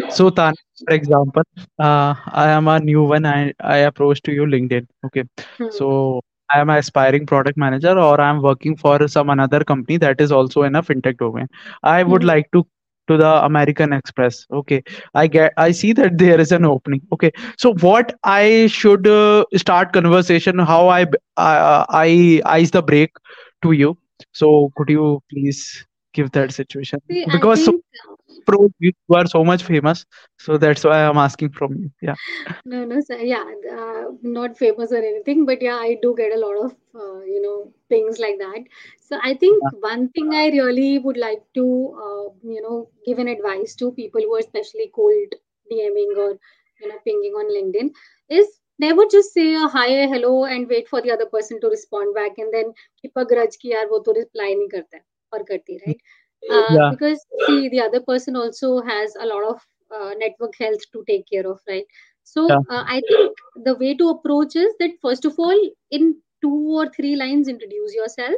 So, 0.09 0.29
Tan, 0.29 0.53
for 0.87 0.93
example, 0.93 1.43
uh, 1.79 2.13
I 2.27 2.49
am 2.49 2.67
a 2.67 2.79
new 2.79 3.03
one. 3.03 3.25
I 3.25 3.53
I 3.61 3.77
approach 3.89 4.21
to 4.23 4.31
you 4.31 4.45
LinkedIn. 4.45 4.85
Okay. 5.05 5.23
hmm. 5.57 5.69
So 5.69 6.21
I 6.53 6.59
am 6.59 6.69
an 6.69 6.77
aspiring 6.77 7.25
product 7.25 7.57
manager, 7.57 7.97
or 7.97 8.19
I 8.21 8.29
am 8.29 8.41
working 8.41 8.75
for 8.77 9.07
some 9.07 9.29
another 9.29 9.63
company 9.63 9.97
that 9.97 10.21
is 10.21 10.31
also 10.31 10.63
in 10.63 10.75
a 10.75 10.81
fintech 10.81 11.17
domain. 11.17 11.47
I 11.83 12.03
would 12.03 12.23
Hmm. 12.23 12.29
like 12.31 12.51
to 12.53 12.65
to 13.07 13.17
the 13.17 13.31
American 13.45 13.93
Express. 13.93 14.45
Okay. 14.51 14.81
I 15.13 15.27
get 15.27 15.53
I 15.57 15.71
see 15.71 15.93
that 15.93 16.17
there 16.17 16.39
is 16.39 16.51
an 16.51 16.65
opening. 16.65 17.01
Okay. 17.13 17.31
So 17.57 17.73
what 17.75 18.13
I 18.23 18.67
should 18.67 19.07
uh, 19.07 19.45
start 19.55 19.93
conversation? 19.93 20.59
How 20.59 20.87
I 20.87 21.03
uh, 21.37 21.85
I 22.05 22.41
ice 22.45 22.71
the 22.71 22.81
break 22.81 23.11
to 23.63 23.71
you. 23.71 23.97
So 24.33 24.71
could 24.75 24.89
you 24.89 25.21
please 25.31 25.85
give 26.13 26.31
that 26.31 26.51
situation 26.51 26.99
See, 27.09 27.25
because 27.31 27.63
so 27.63 27.76
pro 28.47 28.69
you 28.79 28.93
are 29.19 29.27
so 29.27 29.43
much 29.43 29.63
famous 29.69 30.05
so 30.45 30.57
that's 30.57 30.83
why 30.89 30.97
i'm 31.05 31.21
asking 31.23 31.51
from 31.59 31.73
you 31.79 31.91
yeah 32.01 32.15
no 32.65 32.83
no 32.85 32.99
sir, 33.01 33.17
yeah 33.17 33.43
uh, 33.77 34.03
not 34.21 34.57
famous 34.57 34.91
or 34.91 35.03
anything 35.11 35.45
but 35.45 35.61
yeah 35.61 35.79
i 35.87 35.97
do 36.01 36.13
get 36.17 36.33
a 36.33 36.39
lot 36.45 36.57
of 36.65 36.75
uh, 36.95 37.21
you 37.33 37.41
know 37.41 37.71
things 37.89 38.19
like 38.19 38.37
that 38.39 38.69
so 39.07 39.19
i 39.23 39.33
think 39.33 39.63
yeah. 39.63 39.79
one 39.89 40.07
thing 40.09 40.33
i 40.33 40.45
really 40.57 40.99
would 40.99 41.17
like 41.17 41.43
to 41.53 41.65
uh, 42.05 42.27
you 42.55 42.61
know 42.61 42.89
give 43.05 43.19
an 43.19 43.27
advice 43.27 43.75
to 43.75 43.91
people 43.91 44.21
who 44.21 44.35
are 44.35 44.45
especially 44.45 44.91
cold 45.01 45.35
dming 45.71 46.15
or 46.25 46.31
you 46.81 46.87
know 46.87 46.99
pinging 47.05 47.33
on 47.41 47.51
linkedin 47.57 47.91
is 48.29 48.47
never 48.79 49.05
just 49.11 49.33
say 49.33 49.47
a 49.55 49.67
hi 49.67 49.87
a 49.87 50.07
hello 50.07 50.45
and 50.45 50.69
wait 50.69 50.87
for 50.87 51.01
the 51.01 51.11
other 51.11 51.25
person 51.25 51.59
to 51.61 51.67
respond 51.67 52.13
back 52.15 52.37
and 52.37 52.53
then 52.53 52.73
keep 53.01 53.11
a 53.15 53.25
grudge 53.25 53.57
ki 53.63 53.73
yaar 53.75 53.85
wo 53.93 54.01
to 54.07 54.15
reply 54.19 54.49
nahi 54.61 54.71
karta 54.75 55.03
or 55.33 55.43
karti 55.51 55.79
right 55.85 55.97
mm-hmm. 55.97 56.15
Uh, 56.49 56.63
yeah. 56.71 56.89
because 56.91 57.25
see, 57.45 57.69
the 57.69 57.79
other 57.79 58.01
person 58.01 58.35
also 58.35 58.81
has 58.81 59.15
a 59.19 59.25
lot 59.25 59.43
of 59.43 59.61
uh, 59.91 60.13
network 60.17 60.53
health 60.59 60.81
to 60.91 61.03
take 61.07 61.25
care 61.31 61.47
of, 61.49 61.59
right? 61.67 61.85
yeah. 61.85 62.23
So 62.23 62.45
uh, 62.69 62.83
I 62.87 63.01
think 63.07 63.37
the 63.63 63.75
way 63.75 63.95
to 63.95 64.09
approach 64.09 64.55
is 64.55 64.73
that 64.79 64.91
first 65.01 65.25
of 65.25 65.35
all, 65.37 65.59
in 65.91 66.15
two 66.41 66.77
or 66.77 66.89
three 66.89 67.15
lines 67.15 67.47
introduce 67.47 67.93
yourself 67.93 68.35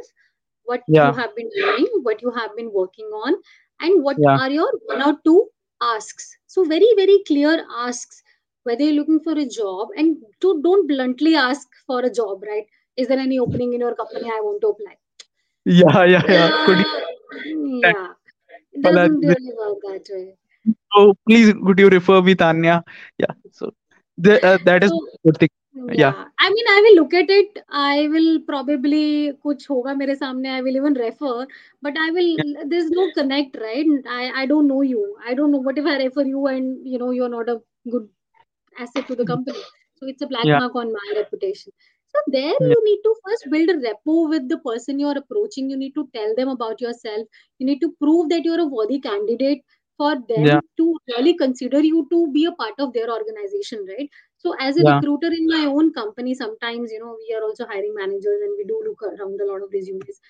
what 0.64 0.82
you 0.86 1.00
have 1.00 1.34
been 1.36 1.50
doing 1.56 1.88
what 2.02 2.22
you 2.22 2.30
have 2.30 2.54
been 2.56 2.70
working 2.72 3.06
on 3.06 3.34
and 3.80 4.04
what 4.04 4.16
yeah. 4.18 4.38
are 4.38 4.50
your 4.50 4.70
one 4.86 5.02
or 5.02 5.16
two 5.24 5.48
asks. 5.82 6.36
So 6.46 6.64
very 6.64 6.88
very 6.96 7.18
clear 7.26 7.64
asks 7.76 8.22
whether 8.64 8.84
you're 8.84 8.94
looking 8.94 9.20
for 9.20 9.32
a 9.32 9.46
job 9.46 9.88
and 9.96 10.16
to 10.40 10.60
don't 10.62 10.86
bluntly 10.86 11.34
ask 11.34 11.66
for 11.86 12.00
a 12.00 12.12
job 12.12 12.42
right? 12.42 12.66
Is 12.96 13.08
there 13.08 13.18
any 13.18 13.38
opening 13.38 13.72
in 13.72 13.80
your 13.80 13.94
company 13.94 14.28
i 14.28 14.40
want 14.40 14.60
to 14.60 14.68
apply? 14.68 14.96
Yeah 15.64 16.04
yeah 16.04 16.22
yeah. 16.28 16.66
Could 16.66 16.78
you 16.78 16.84
yeah 16.84 17.09
yeah. 17.34 18.08
it 18.72 18.82
doesn't 18.82 19.20
really 19.20 19.52
work 19.58 19.78
that 19.88 20.06
way. 20.10 20.34
So 20.94 21.14
please 21.26 21.52
could 21.66 21.78
you 21.78 21.88
refer 21.88 22.20
me 22.22 22.34
Tanya? 22.34 22.82
yeah 23.18 23.34
so 23.52 23.72
the, 24.18 24.44
uh, 24.44 24.58
that 24.64 24.84
is 24.84 24.90
so, 24.90 25.06
good 25.24 25.38
thing. 25.38 25.48
Yeah. 25.92 26.24
I 26.38 26.50
mean 26.50 26.64
i 26.68 26.80
will 26.84 26.96
look 26.96 27.14
at 27.14 27.30
it. 27.30 27.58
I 27.70 28.08
will 28.08 28.40
probably 28.40 29.32
kuch 29.44 29.66
hoga 29.66 29.96
mere 29.96 30.16
samne 30.22 30.48
i 30.54 30.60
will 30.60 30.76
even 30.76 30.94
refer. 30.94 31.46
But 31.80 31.96
i 31.98 32.10
will 32.10 32.30
yeah. 32.44 32.64
there's 32.66 32.90
no 32.90 33.10
connect 33.18 33.56
right? 33.56 33.86
I 34.08 34.30
i 34.42 34.46
don't 34.46 34.68
know 34.68 34.82
you. 34.82 35.16
I 35.26 35.34
don't 35.34 35.52
know 35.52 35.62
what 35.68 35.78
if 35.78 35.86
i 35.86 35.96
refer 36.02 36.24
you 36.32 36.46
and 36.48 36.86
you 36.86 36.98
know 36.98 37.12
you're 37.12 37.30
not 37.36 37.48
a 37.48 37.60
good 37.90 38.08
asset 38.78 39.06
to 39.06 39.16
the 39.22 39.24
company? 39.24 39.62
So 39.96 40.06
it's 40.06 40.22
a 40.22 40.26
black 40.26 40.44
yeah. 40.44 40.58
mark 40.58 40.74
on 40.74 40.92
my 40.92 41.06
reputation. 41.16 41.72
So 42.14 42.20
there 42.28 42.54
yeah 42.58 42.74
you 42.74 42.80
need 42.84 43.00
to 43.04 43.14
first 43.26 43.46
build 43.50 43.70
a 43.70 43.78
rapport 43.78 44.28
with 44.28 44.48
the 44.48 44.58
person 44.58 44.98
you're 44.98 45.18
approaching. 45.18 45.70
You 45.70 45.76
need 45.76 45.94
to 45.94 46.08
tell 46.14 46.34
them 46.36 46.48
about 46.48 46.80
yourself. 46.80 47.26
You 47.58 47.66
need 47.66 47.80
to 47.80 47.92
prove 48.02 48.28
that 48.30 48.44
you're 48.44 48.60
a 48.60 48.66
worthy 48.66 49.00
candidate 49.00 49.62
for 49.96 50.14
them 50.28 50.46
yeah 50.46 50.60
to 50.78 50.96
really 51.16 51.36
consider 51.36 51.80
you 51.80 52.06
to 52.10 52.32
be 52.32 52.44
a 52.46 52.52
part 52.52 52.74
of 52.78 52.92
their 52.92 53.10
organization, 53.10 53.86
right? 53.88 54.08
So 54.38 54.54
as 54.58 54.76
a 54.78 54.84
yeah 54.84 54.84
recruiter 54.84 55.28
in 55.28 55.46
my 55.48 55.66
own 55.66 55.92
company, 55.92 56.34
sometimes 56.34 56.90
you 56.92 57.00
know 57.00 57.16
we 57.18 57.34
are 57.36 57.42
also 57.42 57.66
hiring 57.66 57.94
managers 57.94 58.40
and 58.46 58.54
we 58.58 58.64
do 58.64 58.82
look 58.86 59.02
around 59.02 59.40
a 59.40 59.46
lot 59.52 59.62
of 59.62 59.70
resumes. 59.72 60.20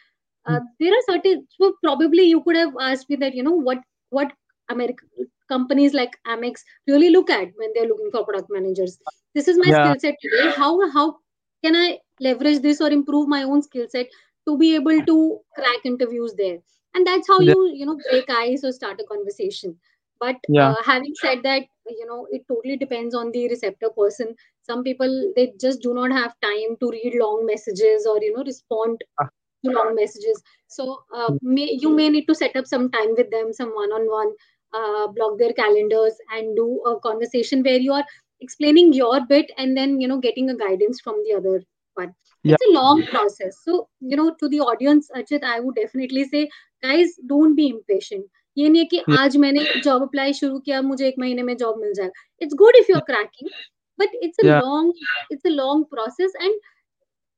Uh, 0.46 0.60
there 0.80 0.92
are 0.92 1.02
certain 1.08 1.46
so 1.50 1.74
probably 1.84 2.24
you 2.24 2.42
could 2.42 2.56
have 2.56 2.72
asked 2.80 3.08
me 3.10 3.16
that 3.16 3.34
you 3.34 3.42
know 3.42 3.52
what 3.68 3.78
what 4.10 4.32
American 4.70 5.08
companies 5.48 5.92
like 5.94 6.16
Amex 6.26 6.60
really 6.86 7.10
look 7.10 7.30
at 7.30 7.48
when 7.56 7.72
they're 7.74 7.86
looking 7.88 8.10
for 8.12 8.24
product 8.24 8.48
managers. 8.50 8.98
This 9.34 9.48
is 9.48 9.58
my 9.58 9.70
yeah 9.70 9.72
skill 9.72 9.98
set 9.98 10.14
today. 10.22 10.50
How 10.56 10.72
how 10.90 11.18
can 11.64 11.76
I 11.76 11.98
leverage 12.20 12.60
this 12.60 12.80
or 12.80 12.90
improve 12.90 13.28
my 13.28 13.42
own 13.42 13.62
skill 13.62 13.86
set 13.88 14.08
to 14.48 14.56
be 14.58 14.74
able 14.74 15.02
to 15.04 15.40
crack 15.54 15.84
interviews 15.84 16.34
there? 16.36 16.58
And 16.94 17.06
that's 17.06 17.28
how 17.28 17.40
yeah 17.40 17.54
you 17.54 17.72
you 17.74 17.86
know 17.86 17.98
break 18.10 18.28
ice 18.30 18.64
or 18.64 18.72
start 18.72 19.00
a 19.00 19.04
conversation. 19.04 19.76
But 20.20 20.36
yeah 20.48 20.70
uh, 20.70 20.82
having 20.84 21.14
said 21.14 21.42
that, 21.44 21.62
you 21.88 22.06
know 22.06 22.26
it 22.30 22.42
totally 22.48 22.76
depends 22.76 23.14
on 23.14 23.30
the 23.32 23.48
receptor 23.48 23.90
person. 23.96 24.34
Some 24.62 24.82
people 24.84 25.32
they 25.36 25.52
just 25.60 25.80
do 25.82 25.94
not 25.94 26.12
have 26.12 26.34
time 26.42 26.76
to 26.80 26.90
read 26.90 27.14
long 27.20 27.46
messages 27.46 28.06
or 28.06 28.18
you 28.22 28.34
know 28.36 28.44
respond 28.44 29.00
uh, 29.20 29.26
to 29.64 29.70
long 29.70 29.94
messages. 29.94 30.42
So 30.68 31.02
uh, 31.14 31.32
may, 31.42 31.76
you 31.80 31.90
may 31.94 32.08
need 32.08 32.26
to 32.26 32.34
set 32.34 32.56
up 32.56 32.66
some 32.66 32.90
time 32.90 33.14
with 33.16 33.30
them, 33.30 33.52
some 33.52 33.70
one-on-one, 33.70 34.32
uh, 34.74 35.06
block 35.08 35.38
their 35.38 35.52
calendars, 35.52 36.14
and 36.32 36.56
do 36.56 36.80
a 36.86 36.98
conversation 37.00 37.62
where 37.62 37.78
you 37.78 37.92
are 37.92 38.04
explaining 38.42 38.92
your 38.92 39.26
bit 39.26 39.52
and 39.58 39.76
then 39.76 40.00
you 40.00 40.08
know 40.08 40.18
getting 40.18 40.50
a 40.50 40.56
guidance 40.56 41.00
from 41.00 41.22
the 41.24 41.34
other 41.36 41.62
one. 41.96 42.14
Yeah. 42.44 42.54
it's 42.54 42.66
a 42.68 42.72
long 42.72 43.06
process. 43.06 43.58
So 43.64 43.88
you 44.00 44.16
know 44.16 44.34
to 44.40 44.48
the 44.48 44.60
audience 44.60 45.10
Archit 45.14 45.44
i 45.44 45.60
would 45.60 45.74
definitely 45.74 46.24
say 46.24 46.48
guys 46.82 47.16
don't 47.26 47.56
be 47.56 47.68
impatient. 47.70 48.26
ये 48.56 48.68
नहीं 48.68 48.82
है 48.82 48.84
कि 48.92 49.16
आज 49.18 49.36
मैंने 49.42 49.64
job 49.82 50.02
apply 50.02 50.32
शुरू 50.34 50.58
किया 50.58 50.80
मुझे 50.82 51.06
एक 51.08 51.18
महीने 51.18 51.42
में 51.42 51.56
जॉब 51.56 51.78
मिल 51.80 51.92
जाएगा 51.94 52.22
it's 52.42 52.54
good 52.62 52.76
if 52.76 52.90
you 52.90 52.96
are 52.96 53.02
cracking 53.10 53.50
but 53.98 54.14
it's 54.24 54.40
a 54.40 54.46
long 54.48 54.94
it's 55.32 55.46
a 55.46 55.50
long 55.50 55.84
process 55.90 56.32
and 56.40 56.58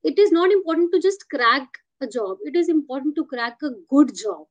it 0.04 0.18
is 0.18 0.32
not 0.32 0.52
important 0.52 0.90
to 0.92 0.98
just 1.08 1.22
crack 1.34 1.76
a 2.02 2.06
job 2.14 2.46
it 2.46 2.56
is 2.56 2.70
important 2.70 3.14
to 3.16 3.22
crack 3.34 3.64
a 3.64 3.68
good 3.94 4.10
job 4.22 4.46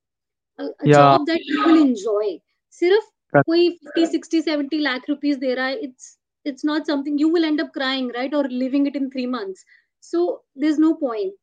job 0.88 1.26
that 1.32 1.50
you 1.50 1.64
will 1.66 1.82
enjoy 1.82 2.38
सिर्फ 2.82 3.10
कोई 3.36 3.70
50 3.98 4.16
60 4.16 4.42
70 4.48 4.80
lakh 4.82 5.10
rupees 5.10 5.38
दे 5.38 5.54
रहा 5.56 5.66
है 5.66 5.80
it's 5.84 6.18
it's 6.45 6.65
not 6.65 6.87
something 6.87 7.19
you 7.19 7.29
will 7.29 7.45
end 7.45 7.61
up 7.61 7.73
crying 7.73 8.11
right 8.17 8.35
or 8.35 8.45
leaving 8.45 8.87
it 8.87 8.97
in 8.97 9.11
3 9.11 9.27
months 9.27 9.65
so 10.01 10.43
there's 10.55 10.79
no 10.79 10.95
point 10.95 11.35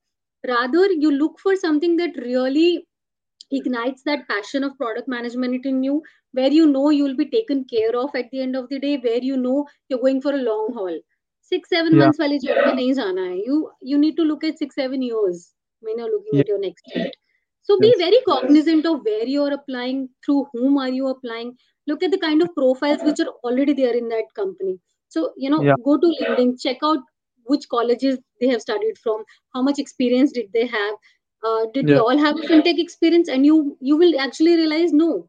rather 0.48 0.86
you 1.06 1.12
look 1.12 1.39
for 1.39 1.56
something 1.56 1.98
that 1.98 2.20
really 2.26 2.88
ignites 3.52 4.04
that 4.04 4.28
passion 4.28 4.63
of 4.63 4.78
product 4.78 5.08
management 5.08 5.66
in 5.66 5.84
you 5.84 6.02
where 6.32 6.52
you 6.52 6.66
know 6.68 6.89
you'll 6.89 7.16
be 7.16 7.30
taken 7.34 7.63
care 7.66 7.96
of 8.04 8.16
at 8.16 8.30
the 8.32 8.42
end 8.42 8.56
of 8.56 8.70
the 8.70 8.80
day 8.86 8.98
where 8.98 9.24
you 9.32 9.38
know 9.38 9.66
you're 9.89 10.00
going 10.06 10.22
for 10.22 10.34
a 10.34 10.44
long 10.46 10.72
haul 10.78 10.96
six 11.52 11.70
seven 11.76 11.98
yeah 11.98 12.04
months 12.04 12.20
वाली 12.24 12.39
job 12.46 12.62
में 12.68 12.74
नहीं 12.80 12.94
जाना 13.02 13.26
है 13.32 13.42
you 13.50 13.60
you 13.92 14.00
need 14.06 14.16
to 14.22 14.28
look 14.30 14.48
at 14.52 14.63
six 14.63 14.82
seven 14.84 15.06
years 15.10 15.44
when 15.88 16.00
you're 16.02 16.13
looking 16.16 16.39
yeah 16.39 16.46
at 16.46 16.54
your 16.54 16.62
next 16.63 16.89
step 16.94 17.20
so 17.70 17.78
be 17.84 17.92
yes 17.92 18.02
very 18.06 18.22
cognizant 18.30 18.89
of 18.94 19.04
where 19.10 19.28
you're 19.34 19.54
applying 19.58 20.02
through 20.26 20.39
whom 20.54 20.80
are 20.86 20.89
you 21.00 21.12
applying 21.12 21.54
look 21.92 22.04
at 22.08 22.16
the 22.16 22.22
kind 22.26 22.42
of 22.46 22.56
profiles 22.56 23.06
which 23.10 23.20
are 23.26 23.32
already 23.50 23.74
there 23.82 23.96
in 24.02 24.10
that 24.16 24.34
company 24.42 24.76
so 25.09 25.33
you 25.37 25.51
know 25.51 25.62
yeah. 25.62 25.75
go 25.85 25.97
to 25.97 26.12
linkedin 26.21 26.61
check 26.61 26.79
out 26.83 26.99
which 27.44 27.68
colleges 27.68 28.18
they 28.40 28.49
have 28.49 28.61
studied 28.61 28.99
from 28.99 29.25
how 29.55 29.62
much 29.62 29.79
experience 29.79 30.33
did 30.33 30.53
they 30.53 30.66
have 30.66 30.94
uh, 31.47 31.66
did 31.73 31.88
yeah. 31.88 31.94
they 31.94 32.01
all 32.01 32.18
have 32.18 32.37
fintech 32.51 32.79
experience 32.85 33.29
and 33.29 33.47
you 33.47 33.77
you 33.81 33.97
will 33.97 34.18
actually 34.27 34.57
realize 34.57 34.92
no 34.92 35.29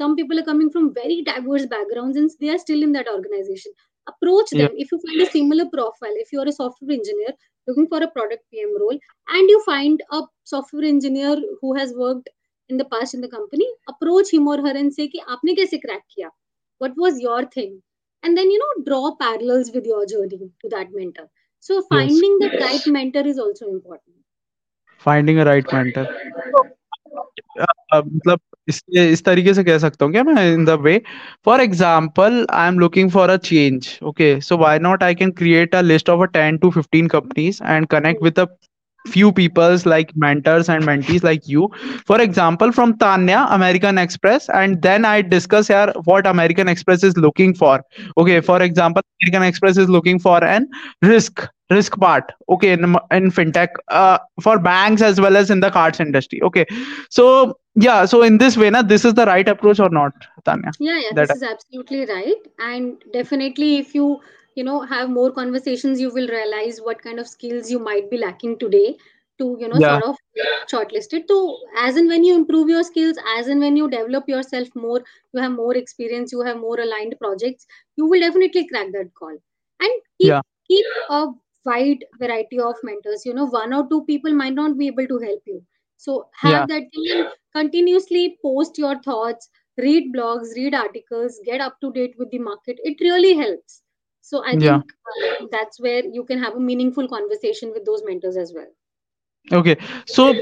some 0.00 0.14
people 0.16 0.38
are 0.38 0.48
coming 0.48 0.70
from 0.70 0.94
very 0.94 1.22
diverse 1.22 1.66
backgrounds 1.66 2.16
and 2.16 2.30
they 2.40 2.50
are 2.54 2.58
still 2.58 2.82
in 2.82 2.92
that 2.92 3.08
organization 3.08 3.72
approach 4.08 4.50
them 4.50 4.60
yeah. 4.60 4.82
if 4.84 4.92
you 4.92 5.00
find 5.06 5.20
a 5.20 5.30
similar 5.30 5.66
profile 5.72 6.18
if 6.24 6.32
you 6.32 6.40
are 6.40 6.48
a 6.48 6.58
software 6.58 6.96
engineer 6.96 7.34
looking 7.66 7.88
for 7.88 8.02
a 8.02 8.10
product 8.10 8.44
pm 8.52 8.74
role 8.80 8.98
and 9.36 9.50
you 9.54 9.62
find 9.64 10.02
a 10.12 10.22
software 10.44 10.84
engineer 10.84 11.36
who 11.60 11.74
has 11.74 11.92
worked 12.04 12.30
in 12.68 12.76
the 12.76 12.84
past 12.94 13.14
in 13.14 13.20
the 13.20 13.28
company 13.28 13.66
approach 13.88 14.32
him 14.32 14.48
or 14.48 14.56
her 14.68 14.76
and 14.82 14.94
say 15.00 15.08
ki 15.16 15.22
aapne 15.34 15.54
kaise 15.60 15.76
crack 15.84 16.06
kiya 16.14 16.30
what 16.84 17.04
was 17.04 17.20
your 17.26 17.42
thing 17.58 17.76
and 18.23 18.37
then 18.39 18.51
you 18.51 18.59
know 18.59 18.73
draw 18.85 19.15
parallels 19.21 19.71
with 19.77 19.87
your 19.93 20.01
journey 20.11 20.37
to 20.63 20.69
that 20.73 20.91
mentor 20.99 21.25
so 21.69 21.75
yes 21.75 21.87
finding 21.95 22.37
the 22.43 22.49
right 22.61 22.85
mentor 22.97 23.23
is 23.33 23.39
also 23.45 23.67
important 23.71 24.15
finding 25.01 25.39
a 25.39 25.45
right 25.51 25.73
mentor 25.77 26.05
So, 26.53 26.63
अ, 27.93 27.97
मतलब 27.97 28.39
इस 28.69 28.81
इस 28.97 29.23
तरीके 29.25 29.53
से 29.53 29.63
कह 29.63 29.77
सकता 29.77 30.05
हूँ 30.05 30.11
क्या 30.13 30.23
मैं 30.23 30.45
in 30.53 30.63
the 30.65 30.69
way 30.81 31.01
for 31.45 31.61
example 31.61 32.45
I 32.51 32.67
am 32.67 32.79
looking 32.79 33.09
for 33.11 33.29
a 33.29 33.35
change 33.49 33.89
okay 34.11 34.29
so 34.41 34.57
why 34.57 34.79
not 34.79 35.03
I 35.03 35.15
can 35.15 35.31
create 35.41 35.75
a 35.79 35.83
list 35.89 36.09
of 36.13 36.23
a 36.25 36.29
10 36.37 36.57
to 36.63 36.71
15 36.77 37.09
companies 37.15 37.59
and 37.73 37.89
connect 37.95 38.23
with 38.27 38.41
a 38.43 38.47
few 39.08 39.32
peoples 39.32 39.86
like 39.86 40.14
mentors 40.24 40.68
and 40.68 40.84
mentees 40.84 41.22
like 41.22 41.48
you. 41.48 41.68
For 42.06 42.20
example 42.20 42.72
from 42.78 42.96
tanya 42.98 43.46
american 43.50 43.98
express 43.98 44.48
and 44.60 44.80
then 44.88 45.04
i 45.04 45.20
discuss 45.34 45.68
here 45.68 45.92
what 46.04 46.26
american 46.26 46.68
express 46.68 47.02
is 47.02 47.16
looking 47.26 47.54
for. 47.54 47.84
Okay 48.16 48.40
for 48.40 48.62
example 48.62 49.02
american 49.22 49.46
express 49.52 49.76
is 49.76 49.88
looking 49.88 50.18
for 50.18 50.42
an 50.44 50.68
risk 51.02 51.46
risk 51.70 51.98
part 52.00 52.32
okay 52.48 52.72
in, 52.72 52.96
in 53.10 53.30
fintech 53.38 53.68
uh, 53.88 54.18
for 54.40 54.58
banks 54.58 55.02
as 55.02 55.20
well 55.20 55.36
as 55.36 55.50
in 55.50 55.60
the 55.60 55.70
cards 55.70 56.00
industry 56.00 56.42
okay. 56.42 56.66
So 57.10 57.58
yeah 57.74 58.04
so 58.06 58.22
in 58.22 58.38
this 58.38 58.56
way 58.56 58.70
na, 58.70 58.82
this 58.82 59.04
is 59.04 59.14
the 59.14 59.26
right 59.26 59.48
approach 59.48 59.78
or 59.78 59.90
not 59.90 60.12
tanya? 60.44 60.72
Yeah, 60.78 60.98
yeah, 60.98 61.12
that 61.14 61.28
this 61.28 61.36
is 61.38 61.42
absolutely 61.42 62.06
right. 62.06 62.36
And 62.58 63.02
definitely, 63.12 63.78
if 63.78 63.94
you, 63.94 64.20
you 64.58 64.64
know, 64.64 64.80
have 64.82 65.10
more 65.10 65.30
conversations, 65.32 66.00
you 66.00 66.12
will 66.14 66.28
realize 66.28 66.80
what 66.80 67.02
kind 67.02 67.20
of 67.20 67.28
skills 67.28 67.70
you 67.70 67.78
might 67.78 68.10
be 68.10 68.18
lacking 68.18 68.58
today 68.58 68.96
to, 69.38 69.56
you 69.60 69.68
know, 69.68 69.78
yeah 69.78 70.00
sort 70.00 70.02
of 70.04 70.16
shortlist 70.72 71.12
it. 71.12 71.26
So, 71.28 71.58
as 71.78 71.96
and 71.96 72.08
when 72.08 72.24
you 72.24 72.34
improve 72.34 72.68
your 72.68 72.82
skills, 72.84 73.16
as 73.38 73.48
and 73.48 73.60
when 73.60 73.76
you 73.76 73.88
develop 73.90 74.28
yourself 74.28 74.68
more, 74.74 75.02
you 75.32 75.40
have 75.40 75.52
more 75.52 75.76
experience, 75.76 76.32
you 76.32 76.42
have 76.42 76.58
more 76.58 76.78
aligned 76.80 77.16
projects, 77.20 77.66
you 77.96 78.06
will 78.06 78.20
definitely 78.20 78.68
crack 78.68 78.92
that 78.92 79.14
call. 79.14 79.36
And 79.80 80.02
keep 80.20 80.28
yeah 80.28 80.42
keep 80.68 80.86
a 81.10 81.26
wide 81.64 82.04
variety 82.20 82.58
of 82.58 82.76
mentors. 82.82 83.24
You 83.26 83.34
know, 83.34 83.46
one 83.46 83.72
or 83.72 83.88
two 83.88 84.04
people 84.04 84.32
might 84.34 84.54
not 84.54 84.76
be 84.78 84.88
able 84.88 85.06
to 85.06 85.18
help 85.18 85.42
you. 85.46 85.62
So 85.96 86.28
yeah 86.42 86.66
have 86.66 86.68
that 86.68 86.84
thing 86.94 87.06
and 87.18 87.28
continuously 87.54 88.38
post 88.42 88.78
your 88.78 89.00
thoughts 89.02 89.48
read 89.78 90.12
blogs, 90.14 90.54
read 90.56 90.74
articles, 90.74 91.40
get 91.44 91.60
up 91.60 91.80
to 91.80 91.92
date 91.92 92.14
with 92.18 92.30
the 92.30 92.38
market. 92.38 92.78
It 92.84 92.96
really 93.00 93.36
helps. 93.36 93.82
So 94.28 94.44
I 94.44 94.56
yeah 94.56 94.80
think 94.80 94.84
uh, 95.40 95.46
that's 95.50 95.80
where 95.80 96.04
you 96.04 96.24
can 96.24 96.38
have 96.46 96.54
a 96.56 96.60
meaningful 96.60 97.08
conversation 97.08 97.72
with 97.72 97.84
those 97.86 98.02
mentors 98.04 98.36
as 98.36 98.52
well. 98.54 98.68
okay 99.52 99.76
so 100.06 100.34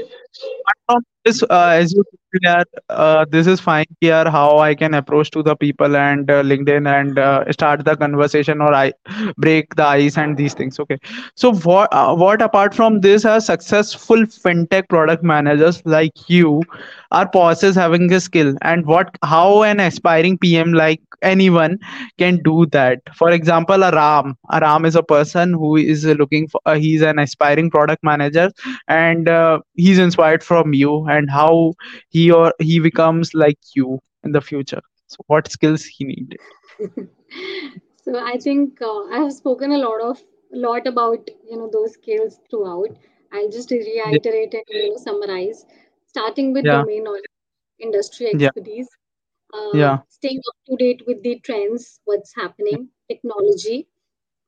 this, 1.25 1.43
uh, 1.43 1.69
as 1.81 1.91
you 1.93 2.03
said, 2.43 2.65
uh, 2.89 3.25
this 3.29 3.47
is 3.47 3.59
fine 3.59 3.85
here 4.01 4.29
how 4.29 4.57
I 4.59 4.73
can 4.75 4.93
approach 4.93 5.31
to 5.31 5.43
the 5.43 5.55
people 5.55 5.95
and 5.95 6.29
uh, 6.29 6.43
LinkedIn 6.43 6.87
and 6.87 7.17
uh, 7.19 7.51
start 7.51 7.83
the 7.85 7.95
conversation 7.95 8.61
or 8.61 8.73
I 8.73 8.93
break 9.37 9.75
the 9.75 9.85
ice 9.85 10.17
and 10.17 10.37
these 10.37 10.53
things. 10.53 10.79
Okay. 10.79 10.97
So 11.35 11.53
what 11.53 11.89
uh, 11.93 12.15
what 12.15 12.41
apart 12.41 12.73
from 12.73 13.01
this 13.01 13.25
are 13.25 13.39
successful 13.41 14.17
fintech 14.23 14.89
product 14.89 15.23
managers 15.23 15.81
like 15.85 16.29
you 16.29 16.61
are 17.11 17.27
possess 17.27 17.75
having 17.75 18.11
a 18.13 18.19
skill 18.19 18.55
and 18.61 18.85
what 18.85 19.15
how 19.23 19.63
an 19.63 19.79
aspiring 19.79 20.37
PM 20.37 20.73
like 20.73 21.01
anyone 21.21 21.77
can 22.17 22.41
do 22.43 22.65
that. 22.67 22.99
For 23.15 23.31
example 23.31 23.83
aram 23.83 24.37
aram 24.51 24.85
is 24.85 24.95
a 24.95 25.03
person 25.03 25.53
who 25.53 25.75
is 25.75 26.05
looking 26.05 26.47
for 26.47 26.61
uh, 26.65 26.75
he's 26.75 27.01
an 27.01 27.19
aspiring 27.19 27.69
product 27.69 28.03
manager 28.03 28.51
and 28.87 29.29
uh, 29.29 29.59
he's 29.75 29.99
inspired 29.99 30.43
from 30.43 30.73
you 30.73 31.05
and 31.07 31.29
how 31.29 31.73
he 32.09 32.31
or 32.31 32.53
he 32.59 32.79
becomes 32.79 33.33
like 33.33 33.59
you 33.75 33.99
in 34.23 34.31
the 34.31 34.41
future. 34.41 34.81
So 35.07 35.17
what 35.27 35.51
skills 35.51 35.85
he 35.85 36.05
needed? 36.05 36.39
So 38.07 38.17
I 38.17 38.37
think 38.37 38.81
uh, 38.81 39.03
I 39.11 39.17
have 39.19 39.33
spoken 39.33 39.73
a 39.73 39.77
lot 39.77 39.99
of 39.99 40.23
lot 40.53 40.87
about 40.87 41.29
you 41.49 41.57
know 41.57 41.69
those 41.71 41.93
skills 41.95 42.39
throughout. 42.49 42.97
I'll 43.33 43.49
just 43.49 43.69
yeah 43.69 44.05
reiterate 44.05 44.53
and 44.53 44.63
you 44.69 44.91
know, 44.91 44.97
summarize, 44.97 45.65
starting 46.05 46.53
with 46.53 46.65
yeah. 46.65 46.77
domain 46.77 47.03
knowledge, 47.03 47.25
industry 47.79 48.31
yeah. 48.33 48.47
expertise, 48.47 48.87
uh, 49.53 49.87
yeah 49.87 49.99
staying 50.09 50.41
up 50.49 50.55
to 50.67 50.75
date 50.77 51.01
with 51.07 51.21
the 51.23 51.39
trends, 51.39 51.99
what's 52.05 52.33
happening, 52.35 52.89
technology, 53.09 53.87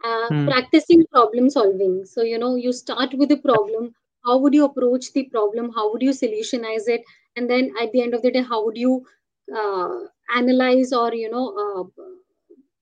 uh, 0.04 0.30
Hmm. 0.30 0.48
practicing 0.48 1.06
problem 1.12 1.50
solving. 1.50 2.06
So 2.06 2.24
you 2.24 2.38
know 2.38 2.56
you 2.56 2.72
start 2.74 3.14
with 3.14 3.32
a 3.32 3.38
problem. 3.38 3.94
How 4.26 4.38
would 4.40 4.54
you 4.54 4.66
approach 4.66 5.14
the 5.14 5.26
problem? 5.32 5.72
How 5.76 5.92
would 5.92 6.02
you 6.02 6.12
solutionize 6.12 6.88
it? 6.88 7.02
And 7.36 7.50
then 7.50 7.72
at 7.82 7.92
the 7.92 8.02
end 8.02 8.14
of 8.14 8.22
the 8.22 8.32
day, 8.32 8.42
how 8.44 8.64
would 8.66 8.78
you 8.78 9.06
uh, 9.56 9.90
analyze 10.36 10.92
or 10.94 11.14
you 11.14 11.30
know 11.32 11.48
uh, 11.66 12.04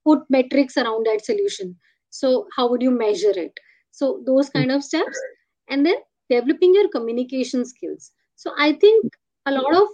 put 0.05 0.19
metrics 0.29 0.77
around 0.77 1.05
that 1.05 1.23
solution 1.25 1.75
so 2.09 2.47
how 2.55 2.69
would 2.69 2.81
you 2.81 2.91
measure 2.91 3.33
it 3.45 3.59
so 3.91 4.21
those 4.25 4.49
kind 4.49 4.71
of 4.71 4.83
steps 4.83 5.19
and 5.69 5.85
then 5.85 5.95
developing 6.29 6.73
your 6.73 6.87
communication 6.89 7.65
skills 7.65 8.11
so 8.35 8.51
i 8.57 8.71
think 8.73 9.17
a 9.45 9.51
lot 9.51 9.73
of 9.81 9.87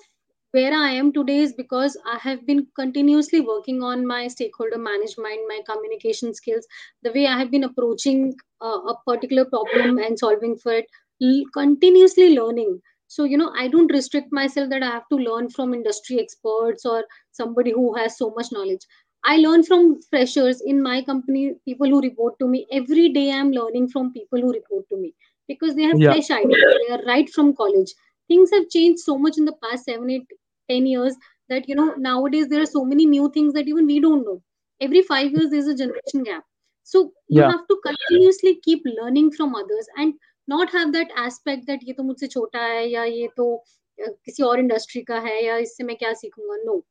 where 0.56 0.74
i 0.80 0.90
am 1.02 1.12
today 1.14 1.38
is 1.46 1.54
because 1.60 1.96
i 2.14 2.18
have 2.24 2.46
been 2.50 2.62
continuously 2.80 3.40
working 3.50 3.82
on 3.90 4.06
my 4.12 4.28
stakeholder 4.36 4.78
management 4.88 5.48
my 5.52 5.60
communication 5.70 6.34
skills 6.40 6.68
the 7.04 7.12
way 7.18 7.26
i 7.28 7.38
have 7.40 7.52
been 7.52 7.64
approaching 7.70 8.34
uh, 8.62 8.80
a 8.94 8.96
particular 9.08 9.46
problem 9.46 9.98
and 10.00 10.20
solving 10.20 10.56
for 10.64 10.74
it 10.82 10.86
l- 11.22 11.44
continuously 11.60 12.30
learning 12.38 12.74
so 13.08 13.24
you 13.34 13.38
know 13.38 13.52
i 13.64 13.68
don't 13.68 13.96
restrict 14.00 14.32
myself 14.42 14.70
that 14.70 14.84
i 14.84 14.92
have 14.98 15.08
to 15.14 15.22
learn 15.30 15.50
from 15.58 15.74
industry 15.80 16.20
experts 16.26 16.86
or 16.86 17.04
somebody 17.42 17.72
who 17.80 17.94
has 17.96 18.18
so 18.18 18.32
much 18.38 18.52
knowledge 18.52 18.88
I 19.26 19.38
learn 19.38 19.64
from 19.64 20.02
freshers 20.10 20.62
in 20.62 20.82
my 20.84 21.02
company, 21.02 21.56
people 21.66 21.88
who 21.88 22.02
report 22.02 22.38
to 22.40 22.48
me. 22.48 22.68
Every 22.72 23.10
day 23.10 23.32
I'm 23.32 23.52
learning 23.52 23.88
from 23.90 24.12
people 24.14 24.42
who 24.42 24.52
report 24.52 24.86
to 24.90 24.98
me 24.98 25.14
because 25.48 25.76
they 25.76 25.84
have 25.84 26.00
yeah 26.00 26.12
fresh 26.12 26.30
ideas. 26.30 26.74
They 26.80 26.94
are 26.94 27.02
right 27.06 27.30
from 27.30 27.54
college. 27.56 27.94
Things 28.28 28.52
have 28.52 28.70
changed 28.70 29.00
so 29.00 29.18
much 29.18 29.38
in 29.38 29.46
the 29.46 29.56
past 29.64 29.86
seven, 29.86 30.10
eight, 30.10 30.28
ten 30.69 30.87
years 30.87 31.17
that 31.49 31.69
you 31.69 31.75
know 31.75 31.95
nowadays 31.97 32.49
there 32.49 32.63
are 32.63 32.73
so 32.75 32.85
many 32.85 33.07
new 33.07 33.31
things 33.35 33.53
that 33.55 33.69
even 33.69 33.87
we 33.87 34.01
don't 34.01 34.25
know. 34.25 34.43
Every 34.81 35.03
five 35.03 35.31
years 35.33 35.51
there's 35.51 35.67
a 35.67 35.75
generation 35.75 36.23
gap. 36.25 36.45
So 36.85 37.13
you 37.29 37.41
yeah 37.43 37.51
have 37.51 37.67
to 37.71 37.77
continuously 37.87 38.61
keep 38.65 38.83
learning 38.99 39.33
from 39.33 39.55
others 39.55 39.89
and 39.97 40.15
not 40.49 40.71
have 40.71 40.93
that 40.93 41.11
aspect 41.23 41.67
that 41.67 41.81
ये 41.89 41.93
तो 41.97 42.03
मुझसे 42.11 42.27
छोटा 42.37 42.61
है 42.65 42.87
या 42.91 43.05
ये 43.05 43.29
तो 43.37 43.49
अ, 43.57 44.11
किसी 44.25 44.43
और 44.43 44.61
इंडस्ट्री 44.61 45.03
का 45.11 45.19
है 45.27 45.45
या 45.47 45.57
इससे 45.67 45.85
मैं 45.85 45.97
क्या 46.05 46.13
सीखूंगा 46.23 46.57
no 46.65 46.83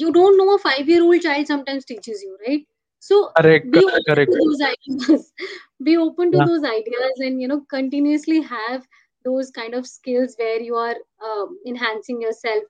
you 0.00 0.12
don't 0.12 0.36
know 0.36 0.54
a 0.54 0.58
five 0.58 0.88
year 0.92 1.02
old 1.02 1.22
child 1.26 1.46
sometimes 1.50 1.84
teaches 1.90 2.22
you 2.22 2.36
right 2.46 2.66
so 3.06 3.18
correct 3.38 3.70
be 3.74 3.80
correct 3.80 3.94
open 3.94 4.04
correct 4.08 4.32
to 4.32 4.38
those 4.44 4.62
ideas 4.68 5.32
be 5.88 5.96
open 5.96 6.32
to 6.34 6.38
yeah 6.38 6.50
those 6.50 6.66
ideas 6.70 7.22
and 7.28 7.40
you 7.44 7.48
know 7.52 7.58
continuously 7.74 8.40
have 8.50 8.86
those 9.23 9.51
kind 9.51 9.73
of 9.73 9.87
skills 9.87 10.35
where 10.37 10.59
you 10.59 10.75
are 10.75 10.95
um, 11.25 11.57
enhancing 11.67 12.21
yourself. 12.21 12.63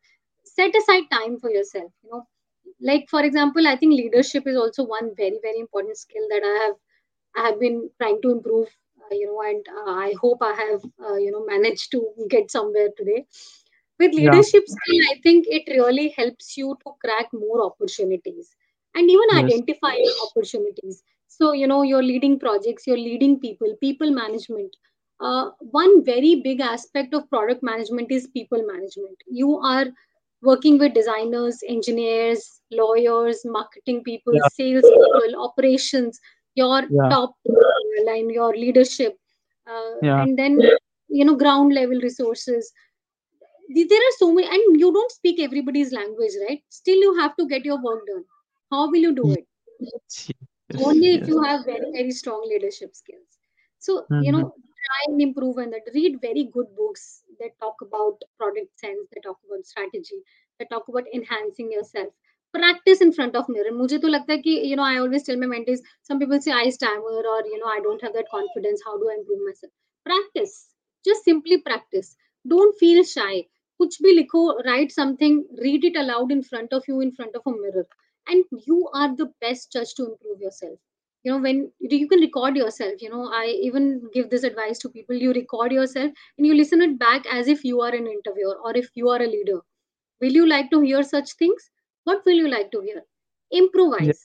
Set 0.43 0.75
aside 0.75 1.03
time 1.11 1.39
for 1.39 1.49
yourself 1.49 1.91
you 2.03 2.11
know. 2.11 2.27
Like 2.81 3.07
for 3.09 3.21
example 3.23 3.67
i 3.67 3.75
think 3.77 3.93
leadership 3.93 4.47
is 4.47 4.57
also 4.57 4.83
one 4.83 5.11
very 5.15 5.39
very 5.41 5.59
important 5.59 5.97
skill 5.97 6.25
that 6.29 6.43
i 6.51 6.55
have 6.65 6.75
i 7.37 7.47
have 7.47 7.59
been 7.59 7.89
trying 7.99 8.19
to 8.21 8.31
improve 8.31 8.67
uh, 9.01 9.15
you 9.15 9.27
know 9.27 9.41
and 9.49 9.65
uh, 9.79 9.91
i 10.05 10.13
hope 10.21 10.41
i 10.41 10.53
have 10.53 10.81
uh, 11.07 11.15
you 11.15 11.31
know 11.31 11.45
managed 11.45 11.91
to 11.91 12.01
get 12.29 12.51
somewhere 12.51 12.89
today. 12.97 13.25
With 13.99 14.13
yeah. 14.17 14.31
leadership 14.31 14.63
skill 14.67 15.01
i 15.11 15.15
think 15.23 15.45
it 15.47 15.63
really 15.77 16.09
helps 16.17 16.57
you 16.57 16.75
to 16.83 16.91
crack 17.03 17.27
more 17.33 17.63
opportunities 17.65 18.55
and 18.95 19.09
even 19.09 19.29
yes. 19.31 19.43
identify 19.43 19.95
opportunities. 20.27 21.03
So 21.27 21.51
you 21.53 21.67
know 21.67 21.81
you're 21.83 22.03
leading 22.03 22.39
projects 22.39 22.85
you're 22.87 22.97
leading 23.05 23.39
people 23.39 23.75
people 23.81 24.11
management 24.11 24.75
uh, 25.24 25.51
one 25.71 26.03
very 26.03 26.41
big 26.43 26.59
aspect 26.59 27.13
of 27.13 27.30
product 27.30 27.63
management 27.63 28.11
is 28.11 28.28
people 28.28 28.63
management. 28.67 29.17
You 29.28 29.57
are 29.57 29.86
working 30.41 30.78
with 30.78 30.93
designers 30.93 31.59
engineers 31.67 32.61
lawyers 32.71 33.41
marketing 33.45 34.03
people 34.03 34.34
yeah. 34.34 34.49
sales 34.53 34.84
people 34.84 35.43
operations 35.43 36.19
your 36.55 36.82
yeah. 36.82 37.09
top 37.09 37.36
line 38.07 38.30
your 38.30 38.53
leadership 38.53 39.17
uh, 39.67 39.93
yeah. 40.01 40.21
and 40.21 40.38
then 40.38 40.59
you 41.07 41.24
know 41.26 41.36
ground 41.36 41.74
level 41.74 41.99
resources. 42.01 42.71
There 43.69 43.97
are 44.07 44.15
so 44.17 44.34
many 44.34 44.47
and 44.47 44.80
you 44.80 44.91
don't 44.91 45.11
speak 45.11 45.39
everybody's 45.39 45.93
language 45.93 46.34
right? 46.47 46.61
Still 46.69 46.97
you 46.97 47.15
have 47.19 47.36
to 47.38 47.47
get 47.47 47.63
your 47.63 47.82
work 47.82 48.05
done. 48.07 48.26
How 48.69 48.89
will 48.91 48.99
you 49.07 49.15
do 49.15 49.32
it? 49.32 49.47
yes. 49.80 50.32
Only 50.84 51.15
if 51.15 51.28
you 51.28 51.41
have 51.43 51.65
very 51.65 51.91
very 51.93 52.11
strong 52.11 52.45
leadership 52.49 52.93
skills. 52.95 53.39
So 53.80 54.05
you 54.21 54.32
know 54.34 54.43
Mhm 54.43 54.51
try 54.86 55.00
and 55.09 55.20
improve 55.22 55.59
on 55.59 55.70
that 55.70 55.90
read 55.94 56.20
very 56.20 56.44
good 56.56 56.66
books 56.76 57.22
that 57.40 57.59
talk 57.61 57.76
about 57.82 58.22
product 58.38 58.78
sense 58.78 59.09
that 59.12 59.22
talk 59.26 59.38
about 59.46 59.64
strategy 59.66 60.20
that 60.59 60.70
talk 60.70 60.88
about 60.88 61.04
enhancing 61.14 61.70
yourself 61.72 62.12
practice 62.54 63.00
in 63.00 63.12
front 63.12 63.36
of 63.40 63.48
mirror 63.54 63.72
मुझे 63.78 63.98
तो 64.04 64.09
लगता 64.09 64.32
है 64.32 64.38
कि 64.46 64.54
you 64.70 64.76
know 64.76 64.88
I 64.90 64.98
always 65.04 65.24
tell 65.28 65.38
my 65.42 65.48
mentees 65.52 65.84
some 66.09 66.18
people 66.22 66.40
say 66.46 66.52
I 66.52 66.70
stammer 66.76 67.20
or 67.34 67.38
you 67.52 67.59
know 67.61 67.70
I 67.74 67.80
don't 67.86 68.02
have 68.06 68.14
that 68.14 68.30
confidence 68.34 68.82
how 68.86 68.96
do 69.02 69.11
I 69.11 69.16
improve 69.20 69.44
myself 69.48 69.72
practice 70.11 70.56
just 71.04 71.24
simply 71.24 71.59
practice 71.68 72.16
don't 72.54 72.78
feel 72.84 73.02
shy 73.14 73.32
कुछ 73.80 74.00
भी 74.02 74.12
लिखो 74.12 74.44
write 74.66 74.92
something 74.92 75.38
read 75.66 75.84
it 75.90 75.96
aloud 76.04 76.32
in 76.36 76.42
front 76.50 76.72
of 76.78 76.88
you 76.88 77.00
in 77.00 77.12
front 77.20 77.36
of 77.40 77.42
a 77.46 77.56
mirror 77.59 77.86
and 78.26 78.44
you 78.66 78.88
are 79.02 79.14
the 79.22 79.26
best 79.46 79.72
judge 79.72 79.94
to 79.94 80.06
improve 80.11 80.40
yourself 80.40 80.78
you 81.24 81.32
know 81.32 81.39
when 81.39 81.71
you 81.80 82.07
can 82.07 82.19
record 82.19 82.57
yourself 82.57 83.01
you 83.01 83.09
know 83.09 83.30
i 83.34 83.45
even 83.67 83.86
give 84.13 84.30
this 84.30 84.43
advice 84.43 84.80
to 84.80 84.89
people 84.89 85.15
you 85.15 85.34
record 85.34 85.71
yourself 85.71 86.11
and 86.38 86.47
you 86.47 86.53
listen 86.53 86.82
it 86.82 86.97
back 86.99 87.26
as 87.32 87.47
if 87.47 87.63
you 87.63 87.82
are 87.82 87.93
an 87.95 88.07
interviewer 88.07 88.57
or 88.63 88.76
if 88.76 88.89
you 88.95 89.09
are 89.09 89.21
a 89.21 89.28
leader. 89.28 89.59
Will 90.21 90.32
you 90.32 90.47
like 90.47 90.69
to 90.71 90.80
hear 90.82 91.03
such 91.03 91.34
things? 91.34 91.69
What 92.05 92.26
will 92.26 92.34
you 92.34 92.49
like 92.49 92.71
to 92.71 92.82
hear? 92.82 93.01
Improvise. 93.51 94.21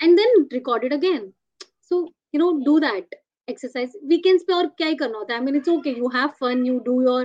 And 0.00 0.16
then 0.16 0.48
record 0.52 0.84
it 0.84 0.92
again. 0.92 1.32
So 1.80 2.08
you 2.32 2.38
know 2.38 2.62
do 2.64 2.80
that 2.80 3.04
exercise. 3.48 3.90
Weekends 4.06 4.44
or 4.48 4.60
aur 4.60 4.70
kya 4.80 4.98
karna 5.02 5.18
hota 5.18 5.34
i 5.34 5.40
mean 5.40 5.56
it's 5.56 5.68
okay. 5.74 5.94
You 5.94 6.08
have 6.08 6.36
fun. 6.36 6.64
You 6.64 6.80
do 6.84 7.02
your 7.08 7.20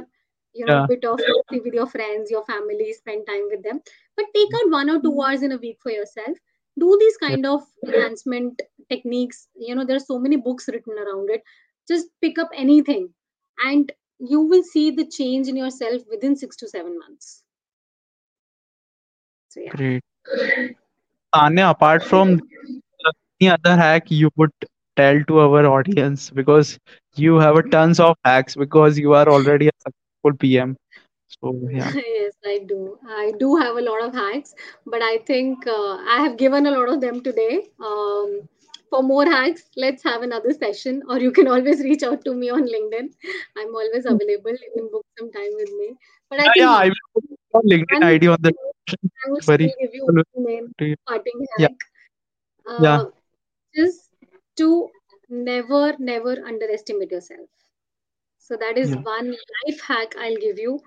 you 0.54 0.66
know 0.66 0.80
yeah. 0.80 0.86
bit 0.90 1.06
of 1.06 1.22
with 1.52 1.74
your 1.82 1.88
friends 1.94 2.32
your 2.32 2.44
family 2.50 2.94
spend 2.94 3.26
time 3.28 3.48
with 3.54 3.64
them. 3.64 3.82
But 4.18 4.34
take 4.36 4.58
out 4.60 4.76
one 4.78 4.90
or 4.90 5.00
two 5.02 5.12
mm-hmm. 5.12 5.28
hours 5.28 5.48
in 5.50 5.58
a 5.58 5.62
week 5.68 5.78
for 5.82 5.92
yourself 5.92 6.44
do 6.80 6.98
these 7.00 7.18
kind 7.18 7.46
of 7.46 7.62
enhancement 7.86 8.62
techniques 8.90 9.48
you 9.56 9.76
know 9.76 9.86
there 9.86 9.96
are 9.96 10.08
so 10.12 10.18
many 10.20 10.36
books 10.36 10.68
written 10.68 10.94
around 10.98 11.30
it. 11.30 11.44
Just 11.88 12.08
pick 12.22 12.40
up 12.40 12.50
anything 12.56 13.10
and 13.66 13.92
you 14.20 14.42
will 14.42 14.64
see 14.64 14.92
the 14.92 15.06
change 15.06 15.48
in 15.48 15.58
yourself 15.58 16.02
within 16.10 16.36
6 16.36 16.56
to 16.58 16.68
7 16.68 16.98
months. 17.00 17.44
So 19.50 19.60
yeah. 19.60 19.70
Great. 19.72 20.04
Tanya, 21.34 21.68
apart 21.68 22.04
from 22.04 22.42
any 23.42 23.50
other 23.50 23.76
hack 23.76 24.10
you 24.10 24.30
would 24.38 24.52
tell 24.96 25.24
to 25.26 25.40
our 25.40 25.66
audience 25.66 26.30
because 26.30 26.80
you 27.16 27.36
have 27.36 27.58
a 27.58 27.64
tons 27.64 28.00
of 28.00 28.16
hacks 28.24 28.56
because 28.56 28.98
you 28.98 29.14
are 29.14 29.28
already 29.28 29.68
a 29.68 29.72
successful 29.78 30.38
PM. 30.40 30.78
So 31.42 31.54
yeah, 31.72 31.94
Yes, 32.18 32.34
I 32.46 32.60
do. 32.68 32.98
I 33.08 33.32
do 33.40 33.56
have 33.56 33.76
a 33.78 33.82
lot 33.82 34.02
of 34.04 34.14
hacks, 34.14 34.54
but 34.86 35.02
I 35.02 35.18
think 35.20 35.66
uh, 35.68 35.96
I 36.16 36.22
have 36.24 36.38
given 36.38 36.66
a 36.68 36.72
lot 36.72 36.90
of 36.90 37.02
them 37.02 37.22
today. 37.24 37.68
Um, 37.84 38.48
for 38.90 39.02
more 39.04 39.26
hacks, 39.26 39.70
let's 39.76 40.04
have 40.04 40.22
another 40.22 40.52
session, 40.54 41.02
or 41.10 41.20
you 41.20 41.32
can 41.32 41.48
always 41.56 41.82
reach 41.82 42.04
out 42.04 42.24
to 42.26 42.34
me 42.34 42.50
on 42.50 42.64
LinkedIn. 42.64 43.10
I'm 43.58 43.74
always 43.76 44.06
available. 44.06 44.52
You 44.66 44.72
can 44.76 44.90
book 44.92 45.06
some 45.18 45.32
time 45.32 45.54
with 45.56 45.72
me. 45.80 45.96
But 46.30 46.40
I 46.42 46.50
yeah, 46.56 46.70
yeah. 46.70 46.72
I 46.72 46.90
will 47.14 47.24
put 47.54 47.66
LinkedIn 47.66 48.04
ID 48.04 48.28
on 48.28 48.38
the 48.42 48.54
I 49.26 49.40
very 49.46 49.68
still 49.68 49.74
give 49.80 49.94
you 49.94 50.06
people 50.06 50.24
one 50.34 50.44
main 50.46 50.74
to 50.80 50.86
you. 50.86 50.96
parting 51.08 51.46
Yeah, 51.58 51.68
hack. 51.68 51.80
yeah, 52.78 53.00
Uh, 53.00 53.12
just 53.76 54.12
to 54.58 54.90
never, 55.30 55.96
never 56.00 56.34
underestimate 56.46 57.12
yourself. 57.12 57.50
So 58.38 58.58
that 58.58 58.78
is 58.78 58.96
yeah, 58.96 59.04
one 59.04 59.32
life 59.32 59.82
hack 59.82 60.16
I'll 60.18 60.38
give 60.38 60.60
you. 60.60 60.80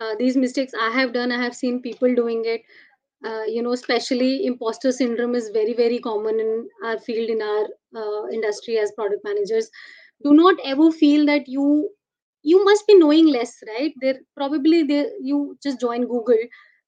Uh, 0.00 0.14
these 0.18 0.36
mistakes 0.36 0.72
I 0.78 0.90
have 0.90 1.12
done, 1.12 1.32
I 1.32 1.42
have 1.42 1.54
seen 1.54 1.80
people 1.82 2.14
doing 2.14 2.42
it. 2.44 2.62
Uh, 3.24 3.44
you 3.44 3.62
know, 3.62 3.72
especially 3.72 4.44
imposter 4.46 4.92
syndrome 4.92 5.34
is 5.34 5.48
very, 5.50 5.72
very 5.74 5.98
common 5.98 6.40
in 6.40 6.68
our 6.84 6.98
field, 6.98 7.30
in 7.30 7.40
our 7.42 7.66
uh, 7.96 8.28
industry 8.28 8.78
as 8.78 8.92
product 8.92 9.24
managers. 9.24 9.70
Do 10.22 10.34
not 10.34 10.56
ever 10.64 10.90
feel 10.90 11.26
that 11.26 11.48
you 11.48 11.90
you 12.42 12.64
must 12.64 12.86
be 12.86 12.94
knowing 12.94 13.26
less, 13.26 13.56
right? 13.68 13.92
There 14.00 14.20
probably 14.36 14.82
there 14.82 15.10
you 15.20 15.58
just 15.62 15.80
join 15.80 16.06
Google 16.06 16.44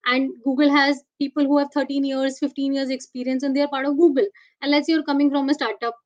and 0.09 0.31
google 0.45 0.71
has 0.71 1.03
people 1.19 1.45
who 1.45 1.59
have 1.59 1.69
13 1.75 2.05
years 2.05 2.39
15 2.39 2.73
years 2.75 2.91
experience 2.91 3.43
and 3.43 3.57
they 3.57 3.61
are 3.63 3.69
part 3.69 3.87
of 3.87 3.97
google 3.97 4.27
and 4.63 4.71
let's 4.71 4.87
say 4.87 4.93
you're 4.93 5.03
coming 5.09 5.31
from 5.31 5.49
a 5.49 5.55
startup 5.55 5.97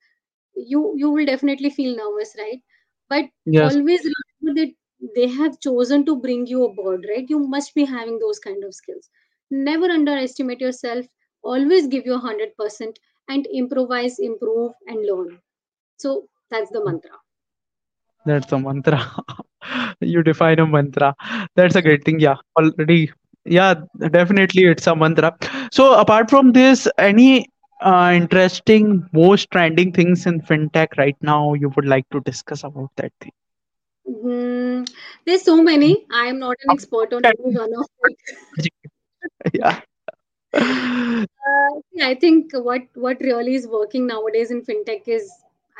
you 0.57 0.94
you 0.96 1.11
will 1.11 1.26
definitely 1.26 1.70
feel 1.70 1.96
nervous 1.96 2.34
right 2.38 2.61
but 3.09 3.24
Yes, 3.46 3.76
always 3.76 4.07
remember 4.11 4.61
that 4.61 4.72
they 5.14 5.26
have 5.28 5.59
chosen 5.61 6.05
to 6.05 6.16
bring 6.16 6.46
you 6.46 6.64
aboard 6.64 7.05
right 7.09 7.28
you 7.28 7.38
must 7.38 7.74
be 7.74 7.84
having 7.84 8.18
those 8.18 8.38
kind 8.38 8.64
of 8.64 8.74
skills 8.74 9.11
never 9.51 9.86
underestimate 9.98 10.61
yourself 10.61 11.07
always 11.42 11.86
give 11.86 12.05
your 12.05 12.18
100% 12.18 12.98
and 13.28 13.46
improvise 13.62 14.18
improve 14.18 14.72
and 14.86 15.07
learn 15.07 15.38
so 15.98 16.28
that's 16.51 16.70
the 16.70 16.84
mantra 16.84 17.18
that's 18.26 18.53
a 18.53 18.59
mantra. 18.59 19.01
You 20.01 20.22
define 20.22 20.59
a 20.59 20.66
mantra. 20.66 21.14
That's 21.55 21.74
a 21.76 21.82
great 21.82 22.05
thing. 22.05 22.20
Yeah, 22.20 22.36
already. 22.59 23.11
Yeah, 23.44 23.74
definitely 24.11 24.64
it's 24.64 24.86
a 24.86 24.94
mantra. 24.96 25.36
So 25.72 25.98
apart 25.98 26.30
from 26.30 26.53
this, 26.53 26.88
any 26.98 27.46
uh, 27.80 28.12
interesting, 28.14 29.09
most 29.12 29.51
trending 29.51 29.92
things 29.92 30.26
in 30.26 30.40
fintech 30.40 30.96
right 30.96 31.16
now 31.22 31.55
you 31.55 31.70
would 31.76 31.86
like 31.86 32.09
to 32.11 32.20
discuss 32.20 32.64
about 32.64 32.90
that 32.96 33.12
thing? 33.20 33.32
Mm, 34.11 34.86
there's 35.24 35.42
so 35.42 35.62
many. 35.62 36.06
I 36.12 36.26
am 36.26 36.38
not 36.38 36.56
an 36.64 36.72
expert 36.72 37.12
on 37.14 37.24
any 37.38 37.56
one 37.56 37.72
of 37.74 37.86
it. 38.04 38.16
Yeah. 39.52 39.80
Uh, 41.46 41.80
I 42.02 42.14
think 42.14 42.52
what 42.52 42.82
what 42.94 43.20
really 43.20 43.54
is 43.54 43.66
working 43.68 44.06
nowadays 44.06 44.50
in 44.50 44.62
fintech 44.62 45.08
is, 45.08 45.30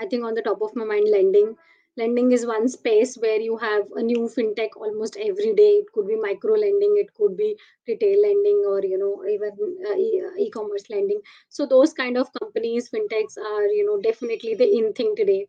I 0.01 0.07
think 0.07 0.25
on 0.25 0.35
the 0.35 0.43
top 0.43 0.63
of 0.63 0.75
my 0.77 0.85
mind, 0.85 1.09
lending. 1.11 1.57
Lending 1.97 2.31
is 2.33 2.47
one 2.47 2.69
space 2.69 3.17
where 3.19 3.41
you 3.41 3.57
have 3.59 3.85
a 3.97 4.03
new 4.03 4.21
fintech 4.35 4.77
almost 4.77 5.17
every 5.29 5.53
day. 5.55 5.71
It 5.83 5.93
could 5.93 6.07
be 6.09 6.17
micro 6.17 6.55
lending, 6.55 6.95
it 7.05 7.13
could 7.15 7.37
be 7.37 7.57
retail 7.89 8.23
lending, 8.27 8.63
or 8.75 8.81
you 8.85 8.99
know 8.99 9.15
even 9.35 9.53
uh, 9.91 9.97
e- 9.97 10.23
uh, 10.27 10.35
e-commerce 10.47 10.89
lending. 10.91 11.21
So 11.49 11.67
those 11.67 11.93
kind 11.93 12.17
of 12.17 12.33
companies, 12.41 12.91
fintechs 12.91 13.39
are 13.53 13.67
you 13.81 13.85
know 13.87 14.01
definitely 14.11 14.55
the 14.55 14.71
in 14.79 14.93
thing 14.95 15.15
today. 15.17 15.47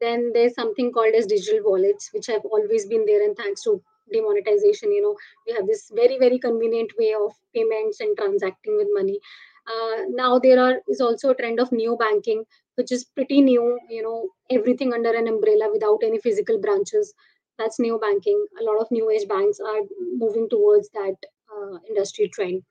Then 0.00 0.32
there's 0.34 0.54
something 0.54 0.92
called 0.92 1.14
as 1.14 1.26
digital 1.26 1.60
wallets, 1.64 2.10
which 2.12 2.26
have 2.26 2.44
always 2.44 2.86
been 2.86 3.06
there, 3.06 3.22
and 3.24 3.36
thanks 3.36 3.62
to 3.64 3.82
demonetization, 4.12 4.92
you 4.92 5.02
know, 5.02 5.16
we 5.46 5.52
have 5.54 5.66
this 5.66 5.90
very 5.94 6.18
very 6.18 6.38
convenient 6.38 6.90
way 6.98 7.14
of 7.14 7.32
payments 7.54 8.00
and 8.00 8.16
transacting 8.16 8.76
with 8.76 8.88
money. 8.92 9.20
Uh, 9.66 10.02
now 10.10 10.38
there 10.38 10.60
are 10.60 10.80
is 10.88 11.00
also 11.00 11.30
a 11.30 11.34
trend 11.34 11.60
of 11.60 11.72
neo 11.72 11.96
banking, 11.96 12.44
which 12.76 12.92
is 12.92 13.04
pretty 13.04 13.40
new. 13.40 13.78
You 13.90 14.02
know, 14.02 14.28
everything 14.50 14.92
under 14.92 15.12
an 15.12 15.26
umbrella 15.28 15.70
without 15.72 16.02
any 16.02 16.18
physical 16.18 16.60
branches. 16.60 17.14
That's 17.58 17.78
neo 17.80 17.98
banking. 17.98 18.46
A 18.60 18.64
lot 18.64 18.80
of 18.80 18.90
new 18.90 19.10
age 19.10 19.26
banks 19.28 19.58
are 19.60 19.80
moving 20.24 20.48
towards 20.48 20.88
that 20.90 21.16
uh, 21.54 21.78
industry 21.88 22.28
trend 22.28 22.62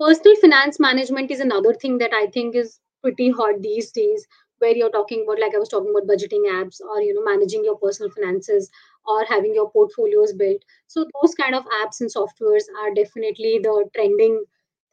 Personal 0.00 0.36
finance 0.40 0.80
management 0.80 1.30
is 1.30 1.40
another 1.40 1.72
thing 1.74 1.98
that 1.98 2.12
I 2.12 2.26
think 2.26 2.56
is 2.56 2.80
pretty 3.02 3.30
hot 3.30 3.62
these 3.62 3.92
days, 3.92 4.26
where 4.58 4.76
you're 4.76 4.90
talking 4.90 5.24
about, 5.24 5.40
like 5.40 5.54
I 5.54 5.58
was 5.58 5.68
talking 5.68 5.90
about, 5.90 6.08
budgeting 6.08 6.44
apps 6.58 6.80
or 6.80 7.00
you 7.02 7.14
know 7.14 7.24
managing 7.24 7.64
your 7.64 7.76
personal 7.78 8.10
finances 8.10 8.70
or 9.06 9.24
having 9.24 9.54
your 9.54 9.70
portfolios 9.70 10.32
built. 10.32 10.62
So 10.86 11.06
those 11.20 11.34
kind 11.34 11.54
of 11.54 11.64
apps 11.82 12.00
and 12.00 12.10
softwares 12.12 12.64
are 12.82 12.94
definitely 12.94 13.58
the 13.62 13.88
trending 13.94 14.44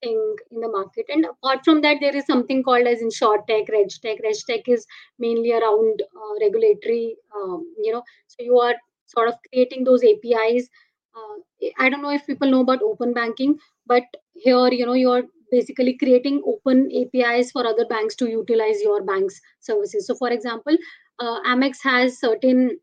thing 0.02 0.36
in 0.52 0.62
the 0.62 0.68
market. 0.68 1.06
And 1.10 1.26
apart 1.26 1.64
from 1.66 1.82
that, 1.82 1.98
there 2.02 2.16
is 2.16 2.26
something 2.26 2.64
called 2.64 2.88
as 2.88 3.02
insurtech 3.02 3.70
reg 3.70 3.90
tech 4.02 4.20
reg 4.24 4.36
tech 4.48 4.68
is 4.68 4.86
mainly 5.20 5.52
around 5.54 6.02
uh, 6.16 6.34
regulatory, 6.42 7.16
um, 7.36 7.66
you 7.82 7.92
know, 7.94 8.04
so 8.28 8.38
you 8.40 8.60
are 8.60 8.76
sort 9.08 9.30
of 9.30 9.36
creating 9.52 9.84
those 9.84 10.04
APIs. 10.04 10.70
Uh, 11.16 11.70
I 11.80 11.90
don't 11.90 12.02
know 12.02 12.12
if 12.12 12.26
people 12.28 12.50
know 12.52 12.62
about 12.62 12.82
open 12.84 13.14
banking, 13.14 13.58
but 13.88 14.04
here 14.34 14.68
you 14.72 14.86
know 14.86 14.94
you're 14.94 15.24
basically 15.56 15.98
creating 16.04 16.42
open 16.54 16.90
apis 17.02 17.52
for 17.52 17.66
other 17.74 17.86
banks 17.94 18.16
to 18.24 18.30
utilize 18.30 18.82
your 18.82 19.04
bank's 19.04 19.42
services. 19.60 20.08
So 20.08 20.16
for 20.16 20.30
example 20.32 20.78
uh, 21.20 21.40
amex 21.56 21.78
has 21.84 22.20
certain 22.20 22.80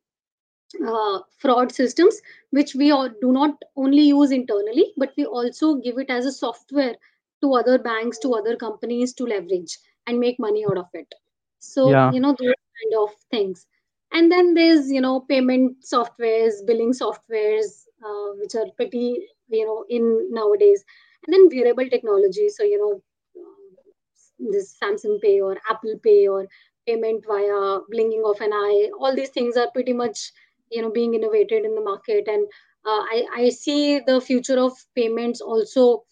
uh, 0.87 1.21
fraud 1.39 1.73
systems 1.73 2.21
which 2.51 2.75
we 2.75 2.91
all 2.91 3.09
do 3.21 3.33
not 3.33 3.55
only 3.77 4.03
use 4.03 4.31
internally 4.31 4.93
but 4.97 5.13
we 5.17 5.25
also 5.25 5.75
give 5.77 5.99
it 5.99 6.11
as 6.11 6.27
a 6.27 6.33
software 6.33 6.95
to 7.43 7.55
other 7.55 7.79
banks 7.79 8.19
to 8.19 8.35
other 8.35 8.57
companies 8.57 9.13
to 9.15 9.25
leverage 9.25 9.79
and 10.07 10.19
make 10.19 10.39
money 10.41 10.65
out 10.65 10.79
of 10.79 10.87
it. 10.95 11.13
So 11.61 11.87
Yeah. 11.91 12.11
you 12.11 12.21
know 12.21 12.35
those 12.39 12.55
kind 12.81 13.03
of 13.03 13.11
things. 13.31 13.67
And 14.13 14.31
then 14.33 14.55
there's 14.55 14.91
you 14.91 15.01
know 15.01 15.21
payment 15.21 15.85
softwares 15.85 16.65
billing 16.67 16.93
softwares 16.93 17.85
uh, 18.05 18.29
which 18.41 18.55
are 18.55 18.67
pretty 18.77 19.27
you 19.49 19.67
know 19.67 19.85
in 19.89 20.29
nowadays 20.33 20.85
and 21.27 21.35
then 21.35 21.49
wearable 21.53 21.89
technology. 21.89 22.49
So 22.49 22.65
you 22.65 22.79
know 22.79 23.03
um, 23.43 24.51
this 24.53 24.77
samsung 24.83 25.21
pay 25.23 25.41
or 25.41 25.57
apple 25.71 25.99
pay 26.03 26.27
or 26.29 26.47
payment 26.87 27.25
via 27.27 27.81
blinking 27.91 28.23
of 28.27 28.41
an 28.41 28.53
eye. 28.53 28.91
All 28.99 29.15
these 29.15 29.31
things 29.31 29.57
are 29.57 29.71
pretty 29.73 29.93
much 29.93 30.33
you 30.71 30.83
know 30.83 30.91
being 30.91 31.15
innovated 31.15 31.65
in 31.65 31.75
the 31.75 31.81
market. 31.81 32.29
And 32.29 32.47
uh, 32.85 33.03
I, 33.17 33.27
I 33.37 33.49
see 33.51 34.01
the 34.01 34.21
future 34.21 34.59
of 34.59 34.73
payments 34.97 35.41
also 35.41 36.05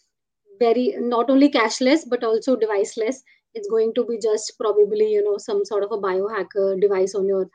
very 0.61 0.95
not 0.99 1.31
only 1.31 1.51
cashless 1.51 2.09
but 2.09 2.23
also 2.25 2.57
deviceless. 2.57 3.23
It's 3.55 3.69
going 3.69 3.95
to 3.95 4.05
be 4.05 4.19
just 4.19 4.53
probably 4.61 5.11
you 5.13 5.25
know 5.25 5.39
some 5.39 5.65
sort 5.65 5.83
of 5.85 5.93
a 5.93 5.99
biohacker 5.99 6.81
device 6.81 7.15
on 7.15 7.27
your 7.27 7.49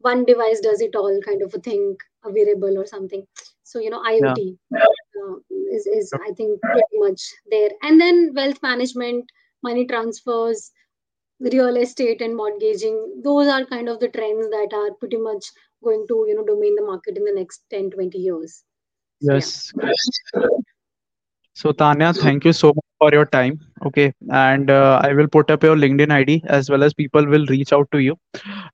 one 0.00 0.24
device 0.26 0.60
does 0.60 0.80
it 0.82 0.96
all 0.96 1.20
kind 1.26 1.42
of 1.42 1.54
a 1.54 1.60
thing 1.60 1.96
a 2.24 2.30
wearable 2.30 2.78
or 2.78 2.86
something. 2.86 3.26
So 3.62 3.80
you 3.80 3.90
know 3.90 4.02
Yeah. 4.04 4.34
iot 4.34 4.58
uh, 5.20 5.36
is, 5.76 5.86
is 5.86 6.12
i 6.14 6.32
think 6.32 6.60
pretty 6.62 6.98
much 6.98 7.22
there. 7.50 7.70
And 7.82 8.00
then 8.00 8.32
wealth 8.34 8.62
management 8.62 9.30
money 9.62 9.86
transfers 9.86 10.72
real 11.40 11.76
estate 11.76 12.20
and 12.20 12.36
mortgaging 12.36 13.22
those 13.24 13.46
are 13.46 13.64
kind 13.64 13.88
of 13.88 13.98
the 14.00 14.08
trends 14.08 14.48
that 14.50 14.72
are 14.74 14.94
pretty 14.94 15.16
much 15.16 15.46
going 15.82 16.06
to 16.08 16.24
you 16.28 16.34
know 16.34 16.44
domain 16.44 16.74
the 16.76 16.82
market 16.82 17.16
in 17.16 17.24
the 17.24 17.32
next 17.32 17.62
10 17.70 17.90
20 17.90 18.18
years. 18.18 18.62
So 19.22 19.32
yeah. 19.32 19.36
Yes. 19.36 19.72
So 21.54 21.72
Tanya, 21.72 22.12
thank 22.12 22.44
you 22.44 22.52
so 22.52 22.68
much 22.68 22.84
for 22.98 23.10
your 23.12 23.26
time. 23.26 23.60
Okay, 23.86 24.12
and 24.30 24.70
uh, 24.70 25.00
I 25.02 25.12
will 25.12 25.26
put 25.28 25.50
up 25.50 25.62
your 25.62 25.76
LinkedIn 25.76 26.10
ID 26.12 26.42
as 26.46 26.70
well 26.70 26.82
as 26.82 26.94
people 26.94 27.26
will 27.26 27.46
reach 27.46 27.72
out 27.72 27.90
to 27.92 27.98
you 27.98 28.16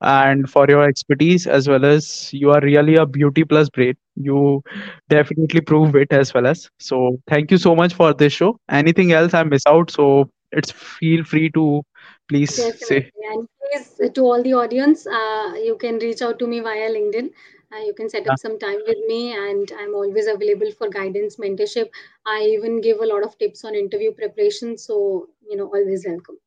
and 0.01 0.49
for 0.49 0.65
your 0.69 0.83
expertise 0.83 1.47
as 1.47 1.67
well 1.67 1.85
as 1.85 2.31
you 2.33 2.51
are 2.51 2.61
really 2.61 2.95
a 2.95 3.05
beauty 3.05 3.43
plus 3.43 3.69
brain. 3.69 3.95
You 4.15 4.63
definitely 5.09 5.61
prove 5.61 5.95
it 5.95 6.11
as 6.11 6.33
well 6.33 6.47
as. 6.47 6.69
So 6.79 7.19
thank 7.27 7.51
you 7.51 7.57
so 7.57 7.75
much 7.75 7.93
for 7.93 8.13
this 8.13 8.33
show. 8.33 8.59
Anything 8.69 9.11
else 9.11 9.33
I 9.33 9.43
miss 9.43 9.63
out? 9.67 9.91
So 9.91 10.29
it's 10.51 10.71
feel 10.71 11.23
free 11.23 11.49
to 11.51 11.83
please 12.29 12.53
say. 12.85 13.11
And 13.31 13.47
please, 13.61 13.99
uh, 14.03 14.09
to 14.13 14.21
all 14.21 14.41
the 14.43 14.53
audience, 14.53 15.05
uh, 15.07 15.53
you 15.63 15.77
can 15.79 15.99
reach 15.99 16.21
out 16.21 16.39
to 16.39 16.47
me 16.47 16.59
via 16.59 16.89
LinkedIn. 16.89 17.31
Uh, 17.73 17.79
you 17.79 17.93
can 17.93 18.09
set 18.09 18.27
up 18.27 18.37
some 18.37 18.57
time 18.59 18.79
with 18.87 18.97
me, 19.07 19.33
and 19.33 19.71
I'm 19.79 19.93
always 19.95 20.27
available 20.27 20.71
for 20.71 20.89
guidance, 20.89 21.37
mentorship. 21.37 21.89
I 22.25 22.41
even 22.43 22.81
give 22.81 22.99
a 22.99 23.05
lot 23.05 23.23
of 23.23 23.37
tips 23.37 23.63
on 23.65 23.75
interview 23.75 24.11
preparation. 24.13 24.77
So, 24.77 25.27
you 25.49 25.57
know, 25.57 25.65
always 25.65 26.05
welcome. 26.07 26.37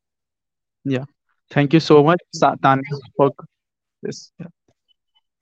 yeah. 0.85 1.05
Thank 1.51 1.73
you 1.73 1.81
so 1.81 2.03
much, 2.03 2.21
Tanya, 2.63 2.83
for 3.17 3.33
this. 4.03 4.33
Yeah. 4.39 4.47